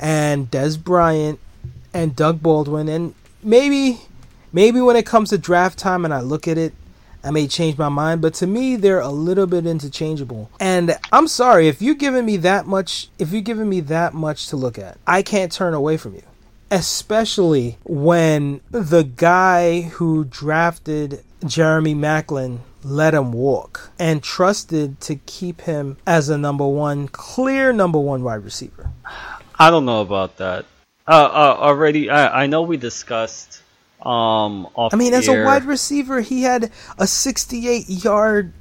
and 0.00 0.50
Dez 0.50 0.82
Bryant 0.82 1.38
and 1.92 2.14
Doug 2.14 2.42
Baldwin 2.42 2.88
and 2.88 3.14
maybe 3.42 4.00
maybe 4.52 4.80
when 4.80 4.96
it 4.96 5.06
comes 5.06 5.30
to 5.30 5.38
draft 5.38 5.78
time 5.78 6.04
and 6.04 6.12
I 6.12 6.20
look 6.20 6.46
at 6.48 6.58
it 6.58 6.74
I 7.24 7.30
may 7.30 7.48
change 7.48 7.76
my 7.76 7.88
mind, 7.88 8.22
but 8.22 8.34
to 8.34 8.46
me 8.46 8.76
they're 8.76 9.00
a 9.00 9.10
little 9.10 9.46
bit 9.46 9.66
interchangeable. 9.66 10.50
And 10.60 10.96
I'm 11.12 11.26
sorry 11.26 11.68
if 11.68 11.82
you're 11.82 11.94
giving 11.94 12.24
me 12.24 12.36
that 12.38 12.66
much 12.66 13.08
if 13.18 13.32
you're 13.32 13.42
giving 13.42 13.68
me 13.68 13.80
that 13.80 14.14
much 14.14 14.48
to 14.48 14.56
look 14.56 14.78
at. 14.78 14.98
I 15.06 15.22
can't 15.22 15.52
turn 15.52 15.74
away 15.74 15.96
from 15.96 16.14
you. 16.14 16.22
Especially 16.70 17.78
when 17.84 18.60
the 18.70 19.02
guy 19.02 19.82
who 19.82 20.24
drafted 20.24 21.24
Jeremy 21.44 21.94
Maclin 21.94 22.60
let 22.84 23.14
him 23.14 23.32
walk 23.32 23.90
and 23.98 24.22
trusted 24.22 25.00
to 25.00 25.16
keep 25.16 25.62
him 25.62 25.96
as 26.06 26.28
a 26.28 26.38
number 26.38 26.66
one, 26.66 27.08
clear 27.08 27.72
number 27.72 27.98
one 27.98 28.22
wide 28.22 28.44
receiver. 28.44 28.90
I 29.58 29.70
don't 29.70 29.84
know 29.84 30.00
about 30.00 30.36
that. 30.38 30.64
Uh, 31.06 31.10
uh 31.10 31.56
already, 31.60 32.10
I, 32.10 32.44
I 32.44 32.46
know 32.46 32.62
we 32.62 32.76
discussed. 32.76 33.62
Um, 34.02 34.68
I 34.76 34.94
mean, 34.96 35.12
as 35.14 35.28
air- 35.28 35.42
a 35.42 35.46
wide 35.46 35.64
receiver, 35.64 36.20
he 36.20 36.42
had 36.42 36.70
a 36.98 37.06
68 37.06 37.88
yard 37.88 38.52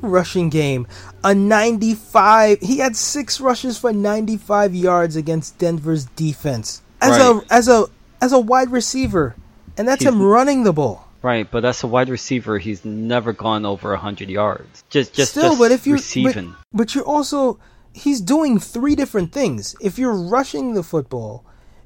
rushing 0.00 0.48
game, 0.50 0.86
a 1.24 1.34
95. 1.34 2.60
He 2.60 2.78
had 2.78 2.94
six 2.94 3.40
rushes 3.40 3.78
for 3.78 3.92
95 3.92 4.74
yards 4.74 5.16
against 5.16 5.58
Denver's 5.58 6.04
defense 6.04 6.82
as 7.00 7.10
Right. 7.10 7.20
a 7.20 7.52
as 7.52 7.68
a 7.68 7.86
as 8.20 8.32
a 8.32 8.38
wide 8.38 8.70
receiver, 8.70 9.34
and 9.76 9.88
that's 9.88 10.02
He's- 10.02 10.12
him 10.12 10.22
running 10.22 10.62
the 10.64 10.72
ball. 10.72 11.04
Right, 11.20 11.50
but 11.50 11.62
that's 11.62 11.82
a 11.82 11.88
wide 11.88 12.08
receiver. 12.08 12.58
He's 12.58 12.84
never 12.84 13.32
gone 13.32 13.66
over 13.66 13.96
hundred 13.96 14.28
yards. 14.30 14.84
Just, 14.88 15.14
just, 15.14 15.32
Still, 15.32 15.50
just 15.50 15.58
but 15.58 15.72
if 15.72 15.84
you're 15.84 15.96
receiving. 15.96 16.50
but, 16.70 16.76
but 16.76 16.94
you're 16.94 17.02
also 17.04 17.58
he's 17.98 18.20
doing 18.20 18.58
three 18.58 18.94
different 18.94 19.32
things. 19.32 19.76
If 19.80 19.98
you're 19.98 20.14
rushing 20.14 20.74
the 20.74 20.82
football, 20.82 21.44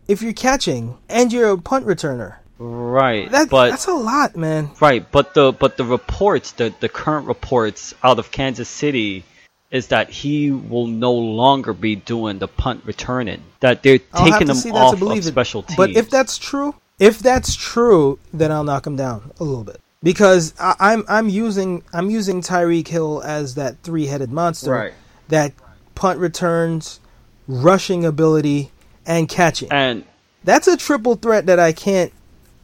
if 0.08 0.22
you're 0.22 0.32
catching, 0.32 0.98
and 1.08 1.32
you're 1.32 1.50
a 1.50 1.58
punt 1.58 1.86
returner, 1.86 2.36
right, 2.58 3.30
that 3.30 3.50
but 3.50 3.70
that's 3.70 3.86
a 3.86 3.94
lot, 3.94 4.36
man. 4.36 4.70
right, 4.80 5.04
but 5.10 5.34
the 5.34 5.52
but 5.52 5.76
the 5.76 5.84
reports, 5.84 6.52
the 6.52 6.72
the 6.80 6.88
current 6.88 7.26
reports 7.26 7.94
out 8.02 8.18
of 8.18 8.30
Kansas 8.30 8.68
City, 8.68 9.24
is 9.70 9.88
that 9.88 10.10
he 10.10 10.50
will 10.50 10.86
no 10.86 11.12
longer 11.12 11.72
be 11.72 11.96
doing 11.96 12.38
the 12.38 12.48
punt 12.48 12.82
returning. 12.84 13.42
That 13.60 13.82
they're 13.82 14.00
I'll 14.12 14.30
taking 14.30 14.48
him 14.54 14.74
off 14.74 15.00
of 15.00 15.24
special 15.24 15.62
teams. 15.62 15.76
But 15.76 15.90
if 15.90 16.10
that's 16.10 16.38
true, 16.38 16.74
if 16.98 17.18
that's 17.20 17.56
true, 17.56 18.18
then 18.32 18.52
I'll 18.52 18.64
knock 18.64 18.86
him 18.86 18.96
down 18.96 19.32
a 19.40 19.44
little 19.44 19.64
bit 19.64 19.80
because 20.02 20.54
I, 20.58 20.74
I'm 20.78 21.04
I'm 21.08 21.28
using 21.28 21.82
I'm 21.92 22.10
using 22.10 22.42
Tyreek 22.42 22.88
Hill 22.88 23.22
as 23.24 23.54
that 23.54 23.78
three 23.82 24.06
headed 24.06 24.30
monster 24.30 24.70
Right. 24.72 24.92
that 25.28 25.52
punt 25.94 26.18
returns, 26.18 27.00
rushing 27.48 28.04
ability, 28.04 28.70
and 29.06 29.28
catching. 29.28 29.70
and 29.72 30.04
That's 30.44 30.68
a 30.68 30.76
triple 30.76 31.16
threat 31.16 31.46
that 31.46 31.58
I 31.58 31.72
can't 31.72 32.12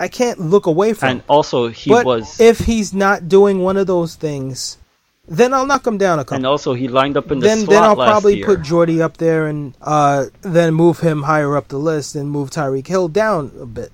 I 0.01 0.07
can't 0.09 0.39
look 0.39 0.67
away 0.67 0.93
from. 0.93 1.09
and 1.09 1.23
also 1.29 1.69
he 1.69 1.91
but 1.91 2.07
was 2.07 2.41
if 2.41 2.61
he's 2.61 2.95
not 2.95 3.29
doing 3.29 3.59
one 3.61 3.77
of 3.77 3.87
those 3.89 4.15
things, 4.15 4.79
then 5.27 5.53
I'll 5.53 5.67
knock 5.67 5.85
him 5.87 5.99
down 5.99 6.21
a 6.21 6.25
couple. 6.25 6.37
and 6.37 6.47
also 6.47 6.75
he 6.75 6.87
lined 6.87 7.17
up 7.17 7.31
in 7.33 7.41
the 7.41 7.47
then 7.49 7.59
slot 7.59 7.71
then 7.71 7.83
I'll 7.83 7.97
probably 7.97 8.37
year. 8.37 8.47
put 8.47 8.63
Jordy 8.63 9.03
up 9.03 9.17
there 9.17 9.47
and 9.49 9.75
uh, 9.83 10.27
then 10.43 10.75
move 10.75 11.01
him 11.01 11.23
higher 11.25 11.57
up 11.57 11.67
the 11.69 11.79
list 11.79 12.15
and 12.15 12.31
move 12.31 12.51
Tyreek 12.51 12.87
Hill 12.87 13.09
down 13.09 13.51
a 13.61 13.67
bit. 13.67 13.91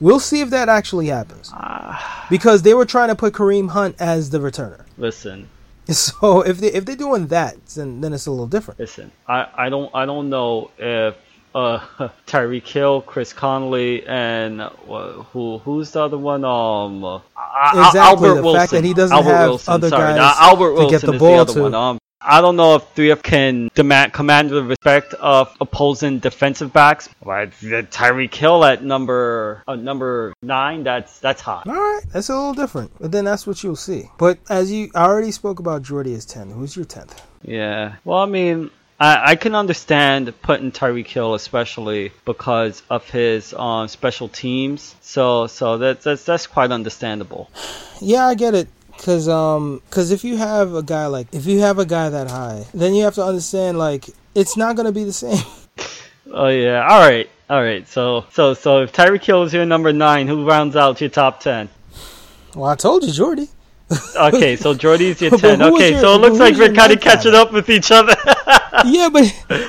We'll 0.00 0.20
see 0.20 0.40
if 0.40 0.50
that 0.50 0.68
actually 0.68 1.06
happens 1.06 1.50
Ah, 1.52 2.26
because 2.30 2.62
they 2.62 2.74
were 2.74 2.84
trying 2.84 3.08
to 3.08 3.16
put 3.16 3.32
Kareem 3.34 3.70
Hunt 3.70 3.96
as 4.00 4.30
the 4.30 4.38
returner. 4.38 4.84
listen, 4.96 5.48
So 5.92 6.42
if 6.42 6.58
they 6.58 6.68
if 6.68 6.84
they're 6.84 6.96
doing 6.96 7.28
that, 7.28 7.64
then 7.74 8.00
then 8.02 8.12
it's 8.12 8.26
a 8.26 8.30
little 8.30 8.46
different. 8.46 8.78
Listen, 8.80 9.10
I, 9.26 9.46
I 9.56 9.68
don't 9.70 9.90
I 9.94 10.04
don't 10.06 10.28
know 10.28 10.70
if 10.78 11.16
uh 11.54 11.78
Tyreek 12.26 12.66
Hill, 12.66 13.00
Chris 13.02 13.32
Conley, 13.32 14.06
and 14.06 14.60
uh, 14.60 14.70
who 15.32 15.58
who's 15.58 15.90
the 15.92 16.02
other 16.02 16.18
one? 16.18 16.44
Um, 16.44 17.02
uh, 17.04 17.20
Exactly, 17.72 18.00
Albert 18.00 18.34
the 18.34 18.42
Wilson. 18.42 18.60
fact 18.60 18.72
that 18.72 18.84
he 18.84 18.94
doesn't 18.94 19.16
Albert 19.16 19.30
have 19.30 19.48
Wilson, 19.48 19.74
other 19.74 19.88
sorry, 19.88 20.14
guys 20.14 20.36
Albert 20.38 20.76
to 20.76 20.86
get 20.86 21.04
the 21.06 21.12
ball 21.14 21.36
the 21.36 21.40
other 21.42 21.52
to. 21.54 21.62
one. 21.62 21.74
Um, 21.74 21.97
I 22.20 22.40
don't 22.40 22.56
know 22.56 22.74
if 22.76 22.94
3F 22.94 23.22
can 23.22 23.70
demand 23.74 24.12
command 24.12 24.50
the 24.50 24.62
respect 24.64 25.14
of 25.14 25.54
opposing 25.60 26.18
defensive 26.18 26.72
backs. 26.72 27.08
But 27.24 27.52
Tyreek 27.52 28.34
Hill 28.34 28.64
at 28.64 28.82
number 28.82 29.62
uh, 29.68 29.76
number 29.76 30.34
nine, 30.42 30.82
that's 30.82 31.20
that's 31.20 31.40
hot. 31.40 31.68
All 31.68 31.74
right, 31.74 32.02
that's 32.12 32.28
a 32.28 32.34
little 32.34 32.54
different, 32.54 32.90
but 33.00 33.12
then 33.12 33.24
that's 33.24 33.46
what 33.46 33.62
you'll 33.62 33.76
see. 33.76 34.10
But 34.18 34.38
as 34.50 34.72
you 34.72 34.90
I 34.94 35.04
already 35.04 35.30
spoke 35.30 35.60
about 35.60 35.82
Jordy 35.82 36.14
as 36.14 36.24
ten. 36.26 36.50
Who's 36.50 36.74
your 36.74 36.86
tenth? 36.86 37.22
Yeah. 37.42 37.96
Well, 38.04 38.18
I 38.18 38.26
mean, 38.26 38.70
I, 38.98 39.32
I 39.32 39.36
can 39.36 39.54
understand 39.54 40.34
putting 40.42 40.72
Tyreek 40.72 41.06
Hill, 41.06 41.34
especially 41.34 42.10
because 42.24 42.82
of 42.90 43.08
his 43.08 43.54
um, 43.54 43.86
special 43.86 44.28
teams. 44.28 44.96
So, 45.00 45.46
so 45.46 45.78
that's 45.78 46.02
that's 46.02 46.24
that's 46.24 46.46
quite 46.46 46.72
understandable. 46.72 47.50
Yeah, 48.00 48.28
I 48.28 48.36
get 48.36 48.54
it. 48.54 48.68
Cause 48.98 49.28
um, 49.28 49.80
cause 49.90 50.10
if 50.10 50.24
you 50.24 50.36
have 50.36 50.74
a 50.74 50.82
guy 50.82 51.06
like 51.06 51.28
if 51.32 51.46
you 51.46 51.60
have 51.60 51.78
a 51.78 51.86
guy 51.86 52.08
that 52.08 52.28
high, 52.28 52.66
then 52.74 52.94
you 52.94 53.04
have 53.04 53.14
to 53.14 53.24
understand 53.24 53.78
like 53.78 54.06
it's 54.34 54.56
not 54.56 54.76
gonna 54.76 54.92
be 54.92 55.04
the 55.04 55.12
same. 55.12 55.38
Oh 56.30 56.48
yeah. 56.48 56.86
All 56.86 57.00
right. 57.00 57.26
All 57.48 57.62
right. 57.62 57.88
So, 57.88 58.26
so, 58.30 58.52
so 58.52 58.82
if 58.82 58.92
Tyreek 58.92 59.24
Hill 59.24 59.44
is 59.44 59.54
your 59.54 59.64
number 59.64 59.94
nine, 59.94 60.26
who 60.28 60.46
rounds 60.46 60.76
out 60.76 61.00
your 61.00 61.08
top 61.08 61.40
ten? 61.40 61.70
Well, 62.54 62.66
I 62.68 62.74
told 62.74 63.02
you, 63.04 63.12
Jordy. 63.12 63.48
Okay, 64.14 64.54
so 64.56 64.74
Jordy's 64.74 65.22
your 65.22 65.30
ten. 65.38 65.62
Okay, 65.62 65.92
your- 65.92 66.00
so 66.00 66.14
it 66.16 66.18
looks 66.20 66.38
like 66.38 66.54
we're 66.56 66.66
kind 66.74 66.92
of 66.92 66.98
ninth 66.98 67.00
guy? 67.00 67.14
catching 67.14 67.34
up 67.34 67.50
with 67.54 67.70
each 67.70 67.90
other. 67.90 68.14
yeah, 68.84 69.08
but 69.10 69.24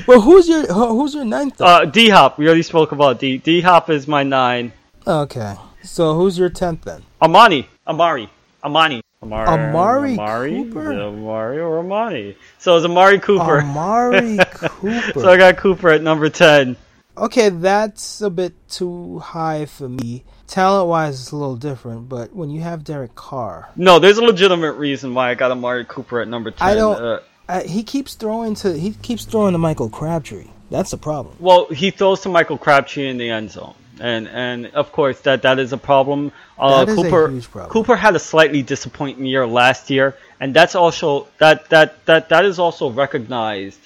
but 0.05 0.19
who's 0.19 0.49
your 0.49 0.65
who's 0.67 1.15
your 1.15 1.23
ninth? 1.23 1.55
Though? 1.57 1.65
uh, 1.65 1.86
D 1.86 2.09
Hop. 2.09 2.38
We 2.38 2.45
already 2.47 2.63
spoke 2.63 2.91
about 2.91 3.19
D. 3.21 3.38
D 3.38 3.61
Hop 3.61 3.89
is 3.89 4.05
my 4.09 4.23
nine. 4.23 4.73
okay, 5.07 5.55
so 5.84 6.13
who's 6.15 6.38
your 6.38 6.49
tenth 6.49 6.82
then? 6.82 7.03
Amani. 7.21 7.69
Amari. 7.88 8.27
Amani. 8.61 9.01
Amari. 9.22 9.47
Amari 9.47 10.13
Amari. 10.13 10.63
Cooper? 10.63 10.93
Amari 10.93 11.59
or? 11.59 12.36
So 12.57 12.78
it's 12.78 12.86
Amari 12.86 13.20
Cooper. 13.20 13.61
Amari 13.61 14.38
Cooper. 14.53 15.20
So 15.20 15.30
I 15.30 15.36
got 15.38 15.57
Cooper 15.57 15.89
at 15.89 16.01
number 16.01 16.30
10. 16.30 16.78
Okay, 17.17 17.49
that's 17.49 18.22
a 18.22 18.30
bit 18.30 18.53
too 18.70 19.20
high 19.20 19.65
for 19.65 19.89
me. 19.89 20.24
Talent 20.47 20.88
wise, 20.88 21.20
it's 21.20 21.32
a 21.32 21.36
little 21.36 21.57
different, 21.57 22.07
but 22.07 22.34
when 22.34 22.49
you 22.49 22.61
have 22.61 22.84
Derek 22.86 23.13
Carr, 23.13 23.70
No, 23.76 23.99
there's 23.99 24.17
a 24.17 24.24
legitimate 24.24 24.74
reason 24.74 25.13
why 25.13 25.30
I 25.32 25.36
got 25.36 25.51
Amari 25.51 25.84
Cooper 25.86 26.22
at 26.22 26.28
number 26.30 26.51
10. 26.51 26.65
I 26.67 26.76
don't- 26.76 27.01
Uh, 27.01 27.20
uh, 27.49 27.63
he 27.63 27.84
keeps 27.84 28.13
throwing 28.13 28.55
to 28.55 28.78
he 28.78 28.91
keeps 28.91 29.26
throwing 29.26 29.51
to 29.53 29.57
Michael 29.57 29.89
Crabtree. 29.89 30.47
That's 30.72 30.91
the 30.91 30.97
problem. 30.97 31.36
well, 31.39 31.65
he 31.65 31.89
throws 31.91 32.22
to 32.22 32.30
Michael 32.30 32.57
Crabtree 32.59 33.09
in 33.09 33.17
the 33.17 33.30
end 33.32 33.51
zone. 33.51 33.74
And 34.01 34.27
and 34.27 34.67
of 34.67 34.91
course 34.91 35.19
that 35.21 35.41
that 35.43 35.59
is 35.59 35.73
a 35.73 35.77
problem. 35.77 36.31
Uh, 36.57 36.85
That 36.85 36.91
is 36.91 36.97
a 36.99 37.03
Cooper 37.03 37.29
huge 37.29 37.51
problem. 37.51 37.71
Cooper 37.71 37.95
had 37.95 38.15
a 38.15 38.19
slightly 38.19 38.61
disappointing 38.61 39.25
year 39.25 39.45
last 39.47 39.89
year, 39.89 40.15
and 40.39 40.53
that's 40.53 40.75
also 40.75 41.27
that 41.37 41.69
that 41.69 42.05
that 42.05 42.29
that 42.29 42.45
is 42.45 42.59
also 42.59 42.89
recognized 42.89 43.79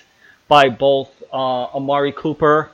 by 0.47 0.70
both 0.70 1.09
uh, 1.32 1.36
Amari 1.76 2.11
Cooper 2.11 2.70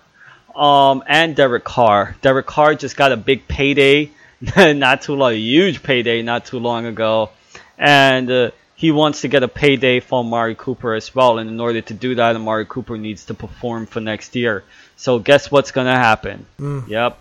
um, 0.56 1.04
and 1.08 1.36
Derek 1.36 1.64
Carr. 1.64 2.16
Derek 2.22 2.46
Carr 2.46 2.76
just 2.76 2.96
got 2.98 3.12
a 3.12 3.18
big 3.18 3.48
payday, 3.48 4.12
not 4.58 5.02
too 5.02 5.16
long, 5.16 5.34
a 5.34 5.36
huge 5.36 5.84
payday 5.84 6.22
not 6.22 6.46
too 6.46 6.60
long 6.60 6.86
ago, 6.86 7.30
and 7.78 8.30
uh, 8.30 8.52
he 8.76 8.92
wants 8.92 9.22
to 9.22 9.28
get 9.28 9.44
a 9.44 9.48
payday 9.48 10.00
from 10.00 10.28
Amari 10.28 10.56
Cooper 10.56 10.94
as 10.94 11.14
well. 11.14 11.38
And 11.38 11.50
in 11.50 11.60
order 11.60 11.82
to 11.82 11.94
do 11.94 12.16
that, 12.16 12.36
Amari 12.36 12.66
Cooper 12.66 12.98
needs 12.98 13.26
to 13.26 13.34
perform 13.34 13.86
for 13.86 14.00
next 14.00 14.36
year. 14.36 14.64
So 14.96 15.20
guess 15.20 15.52
what's 15.52 15.72
gonna 15.72 15.96
happen? 15.98 16.46
Yep. 16.90 17.18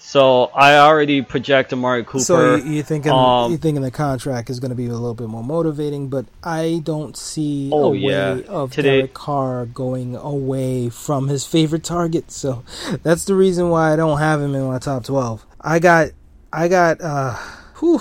So 0.00 0.44
I 0.54 0.76
already 0.76 1.22
project 1.22 1.72
Amari 1.72 2.04
Cooper. 2.04 2.20
So 2.24 2.54
you, 2.56 2.64
you 2.74 2.82
thinking 2.82 3.10
um, 3.12 3.50
you 3.50 3.58
thinking 3.58 3.82
the 3.82 3.90
contract 3.90 4.48
is 4.48 4.60
going 4.60 4.70
to 4.70 4.76
be 4.76 4.86
a 4.86 4.92
little 4.92 5.14
bit 5.14 5.28
more 5.28 5.42
motivating, 5.42 6.08
but 6.08 6.26
I 6.42 6.80
don't 6.84 7.16
see 7.16 7.68
Oh, 7.72 7.92
a 7.92 7.96
yeah. 7.96 8.34
way 8.36 8.44
of 8.46 8.72
Today- 8.72 8.98
Derek 8.98 9.14
Carr 9.14 9.66
going 9.66 10.14
away 10.14 10.88
from 10.88 11.28
his 11.28 11.44
favorite 11.44 11.84
target. 11.84 12.26
So 12.38 12.62
that's 13.02 13.24
the 13.24 13.34
reason 13.34 13.68
why 13.70 13.92
I 13.92 13.96
don't 13.96 14.18
have 14.18 14.40
him 14.40 14.54
in 14.54 14.64
my 14.64 14.78
top 14.78 15.04
twelve. 15.04 15.44
I 15.60 15.80
got 15.80 16.10
I 16.52 16.68
got 16.68 17.00
uh 17.00 17.34
whew, 17.80 18.00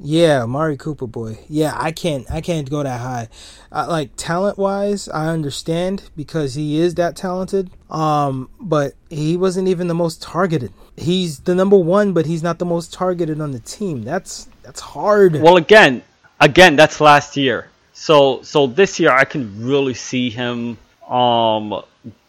yeah, 0.00 0.46
Mari 0.46 0.78
Cooper 0.78 1.06
boy. 1.06 1.38
Yeah, 1.48 1.74
I 1.76 1.92
can't 1.92 2.28
I 2.30 2.40
can't 2.40 2.68
go 2.70 2.82
that 2.82 3.00
high. 3.00 3.28
Uh, 3.70 3.86
like 3.88 4.12
talent 4.16 4.56
wise, 4.56 5.08
I 5.10 5.28
understand 5.28 6.08
because 6.16 6.54
he 6.54 6.78
is 6.80 6.94
that 6.94 7.14
talented. 7.16 7.70
Um, 7.90 8.48
but 8.58 8.94
he 9.10 9.36
wasn't 9.36 9.68
even 9.68 9.86
the 9.88 9.94
most 9.94 10.22
targeted. 10.22 10.72
He's 10.96 11.40
the 11.40 11.54
number 11.54 11.76
one, 11.76 12.12
but 12.12 12.26
he's 12.26 12.42
not 12.42 12.58
the 12.58 12.64
most 12.64 12.92
targeted 12.92 13.40
on 13.40 13.52
the 13.52 13.58
team. 13.60 14.02
That's 14.02 14.48
that's 14.62 14.80
hard. 14.80 15.40
Well, 15.40 15.56
again, 15.56 16.02
again, 16.40 16.76
that's 16.76 17.00
last 17.00 17.36
year. 17.36 17.68
So, 17.92 18.42
so 18.42 18.66
this 18.66 18.98
year 19.00 19.10
I 19.10 19.24
can 19.24 19.66
really 19.66 19.94
see 19.94 20.30
him 20.30 20.78
um 21.08 21.82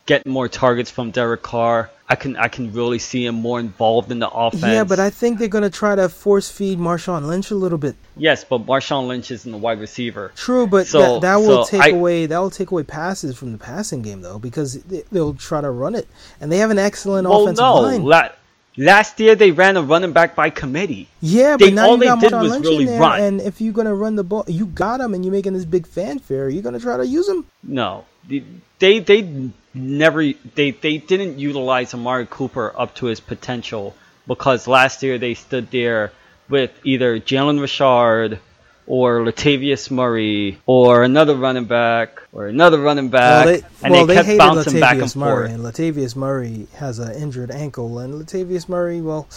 get 0.05 0.25
more 0.25 0.47
targets 0.47 0.89
from 0.91 1.11
Derek 1.11 1.41
Carr. 1.43 1.89
I 2.09 2.15
can, 2.15 2.37
I 2.37 2.47
can 2.47 2.71
really 2.71 2.99
see 2.99 3.25
him 3.25 3.35
more 3.35 3.59
involved 3.59 4.13
in 4.13 4.19
the 4.19 4.29
offense. 4.29 4.63
yeah, 4.63 4.85
but 4.85 4.97
I 4.97 5.09
think 5.09 5.39
they're 5.39 5.49
gonna 5.49 5.69
try 5.69 5.93
to 5.95 6.07
force 6.07 6.49
feed 6.49 6.79
Marshawn 6.79 7.25
Lynch 7.27 7.51
a 7.51 7.55
little 7.55 7.77
bit. 7.77 7.97
yes, 8.15 8.45
but 8.45 8.65
Marshawn 8.65 9.07
Lynch 9.07 9.29
isn't 9.29 9.53
a 9.53 9.57
wide 9.57 9.81
receiver. 9.81 10.31
True, 10.37 10.67
but 10.67 10.87
So- 10.87 10.99
that, 11.15 11.21
that 11.23 11.35
will 11.37 11.65
so 11.65 11.71
take 11.71 11.81
I- 11.81 11.89
away 11.97 12.25
that 12.25 12.37
will 12.37 12.49
take 12.49 12.71
away 12.71 12.83
passes 12.83 13.35
from 13.37 13.51
the 13.51 13.57
passing 13.57 14.01
game 14.03 14.21
though, 14.21 14.39
because 14.39 14.81
they, 14.83 15.03
they'll 15.11 15.33
try 15.33 15.59
to 15.59 15.69
run 15.69 15.95
it, 15.95 16.07
and 16.39 16.49
they 16.49 16.59
have 16.59 16.71
an 16.71 16.79
excellent 16.79 17.27
Well, 17.27 17.43
offensive 17.43 17.61
no, 17.63 17.75
line. 17.81 18.03
la- 18.05 18.29
last 18.77 19.19
year 19.19 19.35
they 19.35 19.51
ran 19.51 19.75
a 19.77 19.81
running 19.81 20.11
back 20.13 20.35
by 20.35 20.49
committee. 20.49 21.07
Yeah, 21.21 21.57
They- 21.57 21.65
but 21.67 21.73
now 21.73 21.85
all 21.87 21.93
you 22.03 22.15
they 22.15 22.27
did 22.29 22.33
was 22.33 22.59
really 22.61 22.85
there, 22.85 22.99
run. 22.99 23.21
and 23.21 23.41
if 23.41 23.59
you're 23.61 23.73
gonna 23.73 23.95
run 23.95 24.15
the 24.15 24.23
ball, 24.23 24.45
you 24.47 24.65
got 24.67 24.99
him, 25.01 25.13
and 25.13 25.25
you're 25.25 25.31
making 25.31 25.53
this 25.53 25.65
big 25.65 25.87
fanfare. 25.87 26.49
You're 26.49 26.63
gonna 26.63 26.79
try 26.79 26.97
to 26.97 27.05
use 27.05 27.27
him. 27.27 27.45
No, 27.63 28.05
they 28.29 28.43
they, 28.79 28.99
they 28.99 29.49
never 29.73 30.21
they 30.55 30.71
they 30.71 30.97
didn't 30.97 31.39
utilize 31.39 31.93
Amari 31.93 32.27
Cooper 32.29 32.73
up 32.77 32.95
to 32.95 33.07
his 33.07 33.19
potential 33.19 33.95
because 34.27 34.67
last 34.67 35.01
year 35.03 35.17
they 35.17 35.33
stood 35.33 35.71
there 35.71 36.11
with 36.49 36.71
either 36.83 37.19
Jalen 37.19 37.59
Richard 37.59 38.39
or 38.87 39.19
Latavius 39.19 39.91
Murray 39.91 40.59
or 40.65 41.03
another 41.03 41.35
running 41.35 41.65
back 41.65 42.23
or 42.31 42.47
another 42.47 42.79
running 42.79 43.09
back, 43.09 43.45
well, 43.45 43.53
they, 43.55 43.61
and 43.83 43.93
well, 43.93 44.05
they 44.05 44.15
kept 44.15 44.25
hated 44.25 44.39
bouncing 44.39 44.73
Latavius 44.73 44.79
back 44.79 44.97
and 44.97 45.15
Murray, 45.15 45.49
forth. 45.49 45.51
and 45.51 45.63
Latavius 45.63 46.15
Murray 46.15 46.67
has 46.75 46.99
an 46.99 47.11
injured 47.21 47.51
ankle, 47.51 47.99
and 47.99 48.13
Latavius 48.13 48.67
Murray, 48.69 49.01
well, 49.01 49.27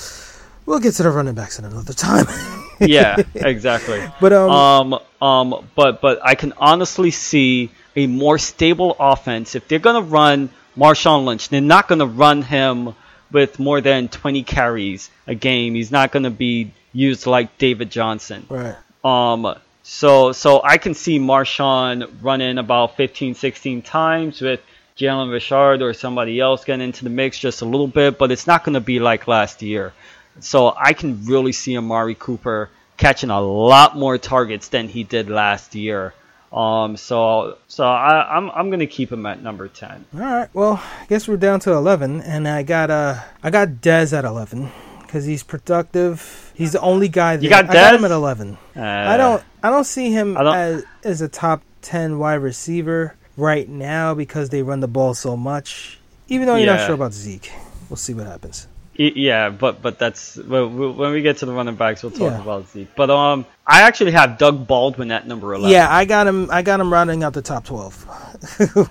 we'll 0.67 0.79
get 0.79 0.95
to 0.95 1.03
the 1.03 1.11
running 1.11 1.35
backs 1.35 1.59
at 1.59 1.65
another 1.65 1.93
time. 1.93 2.27
yeah, 2.81 3.17
exactly. 3.35 4.03
but 4.21 4.33
um, 4.33 4.51
Um, 4.51 4.99
um, 5.21 5.69
but 5.75 6.01
but 6.01 6.21
I 6.25 6.35
can 6.35 6.53
honestly 6.57 7.11
see 7.11 7.71
a 7.97 8.07
more 8.07 8.39
stable 8.39 8.97
offense 8.99 9.55
if 9.55 9.67
they're 9.69 9.79
gonna 9.81 10.01
run 10.01 10.49
Marshawn 10.77 11.25
Lynch. 11.25 11.49
They're 11.49 11.61
not 11.61 11.89
gonna 11.89 12.07
run 12.07 12.43
him 12.43 12.95
with 13.33 13.59
more 13.59 13.81
than 13.81 14.09
20 14.09 14.43
carries 14.45 15.11
a 15.27 15.35
game. 15.35 15.75
He's 15.75 15.91
not 15.91 16.13
gonna 16.13 16.31
be 16.31 16.73
used 16.93 17.27
like 17.27 17.59
David 17.59 17.91
Johnson. 17.91 18.47
right. 18.49 18.77
Um, 19.05 19.55
so 19.83 20.33
so 20.33 20.61
I 20.63 20.79
can 20.79 20.95
see 20.95 21.19
Marshawn 21.19 22.11
running 22.23 22.59
about 22.59 22.97
15, 22.97 23.35
16 23.35 23.83
times 23.83 24.41
with 24.41 24.61
Jalen 24.97 25.33
Richard 25.33 25.83
or 25.83 25.95
somebody 25.95 26.39
else 26.39 26.65
getting 26.65 26.85
into 26.85 27.05
the 27.05 27.11
mix 27.11 27.39
just 27.39 27.63
a 27.63 27.65
little 27.65 27.89
bit, 27.89 28.19
but 28.19 28.31
it's 28.31 28.47
not 28.47 28.65
going 28.65 28.75
to 28.75 28.81
be 28.81 29.01
like 29.01 29.27
last 29.27 29.63
year. 29.63 29.93
So 30.41 30.75
I 30.77 30.93
can 30.93 31.25
really 31.25 31.53
see 31.53 31.77
Amari 31.77 32.15
Cooper 32.15 32.71
catching 32.97 33.31
a 33.31 33.41
lot 33.41 33.97
more 33.97 34.19
targets 34.19 34.69
than 34.69 34.89
he 34.89 35.05
did 35.05 35.31
last 35.31 35.75
year. 35.75 36.13
Um, 36.53 36.97
so 36.97 37.59
so 37.69 37.87
I, 37.87 38.37
I'm 38.37 38.51
I'm 38.51 38.71
gonna 38.71 38.89
keep 38.89 39.13
him 39.13 39.25
at 39.25 39.41
number 39.41 39.69
ten. 39.69 40.05
All 40.13 40.21
right. 40.21 40.49
Well, 40.53 40.83
I 41.01 41.07
guess 41.07 41.29
we're 41.29 41.37
down 41.37 41.61
to 41.61 41.73
eleven, 41.73 42.21
and 42.21 42.49
I 42.49 42.65
got 42.65 42.91
uh, 42.91 43.21
I 43.41 43.51
got 43.51 43.69
Dez 43.69 44.13
at 44.17 44.25
eleven 44.25 44.71
because 45.11 45.25
he's 45.25 45.43
productive. 45.43 46.53
He's 46.55 46.71
the 46.73 46.81
only 46.81 47.09
guy. 47.09 47.37
That, 47.37 47.49
got 47.51 47.71
I 47.71 47.73
got 47.73 47.95
him 47.97 48.05
at 48.05 48.13
eleven. 48.13 48.57
Uh, 48.77 48.81
I 48.83 49.17
don't. 49.17 49.43
I 49.63 49.71
don't 49.71 49.85
see 49.85 50.13
him 50.13 50.35
don't- 50.35 50.55
as 50.55 50.85
as 51.03 51.21
a 51.21 51.29
top 51.29 51.63
ten 51.83 52.19
wide 52.21 52.35
receiver 52.37 53.17
right 53.37 53.69
now 53.69 54.15
because 54.15 54.51
they 54.51 54.63
run 54.63 54.79
the 54.81 54.89
ball 54.89 55.15
so 55.15 55.37
much. 55.37 55.99
Even 56.29 56.47
though 56.47 56.55
you're 56.55 56.73
not 56.73 56.87
sure 56.87 56.95
about 56.95 57.13
Zeke, 57.13 57.51
we'll 57.89 57.97
see 57.97 58.15
what 58.15 58.27
happens. 58.27 58.69
Yeah, 58.95 59.49
but 59.51 59.83
but 59.83 59.99
that's 59.99 60.37
when 60.37 60.97
we 61.13 61.23
get 61.23 61.39
to 61.39 61.47
the 61.47 61.53
running 61.53 61.75
backs, 61.75 62.03
we'll 62.05 62.13
talk 62.13 62.33
Yeah. 62.33 62.41
about 62.41 62.69
Zeke. 62.69 62.95
But 62.95 63.11
um, 63.11 63.47
I 63.67 63.83
actually 63.83 64.13
have 64.13 64.39
Doug 64.39 64.67
Baldwin 64.69 65.11
at 65.11 65.27
number 65.27 65.53
eleven. 65.55 65.71
Yeah, 65.73 65.89
I 65.93 66.05
got 66.05 66.27
him. 66.29 66.49
I 66.53 66.63
got 66.63 66.79
him 66.79 66.93
rounding 66.93 67.25
out 67.25 67.33
the 67.33 67.43
top 67.43 67.65
twelve. 67.65 68.07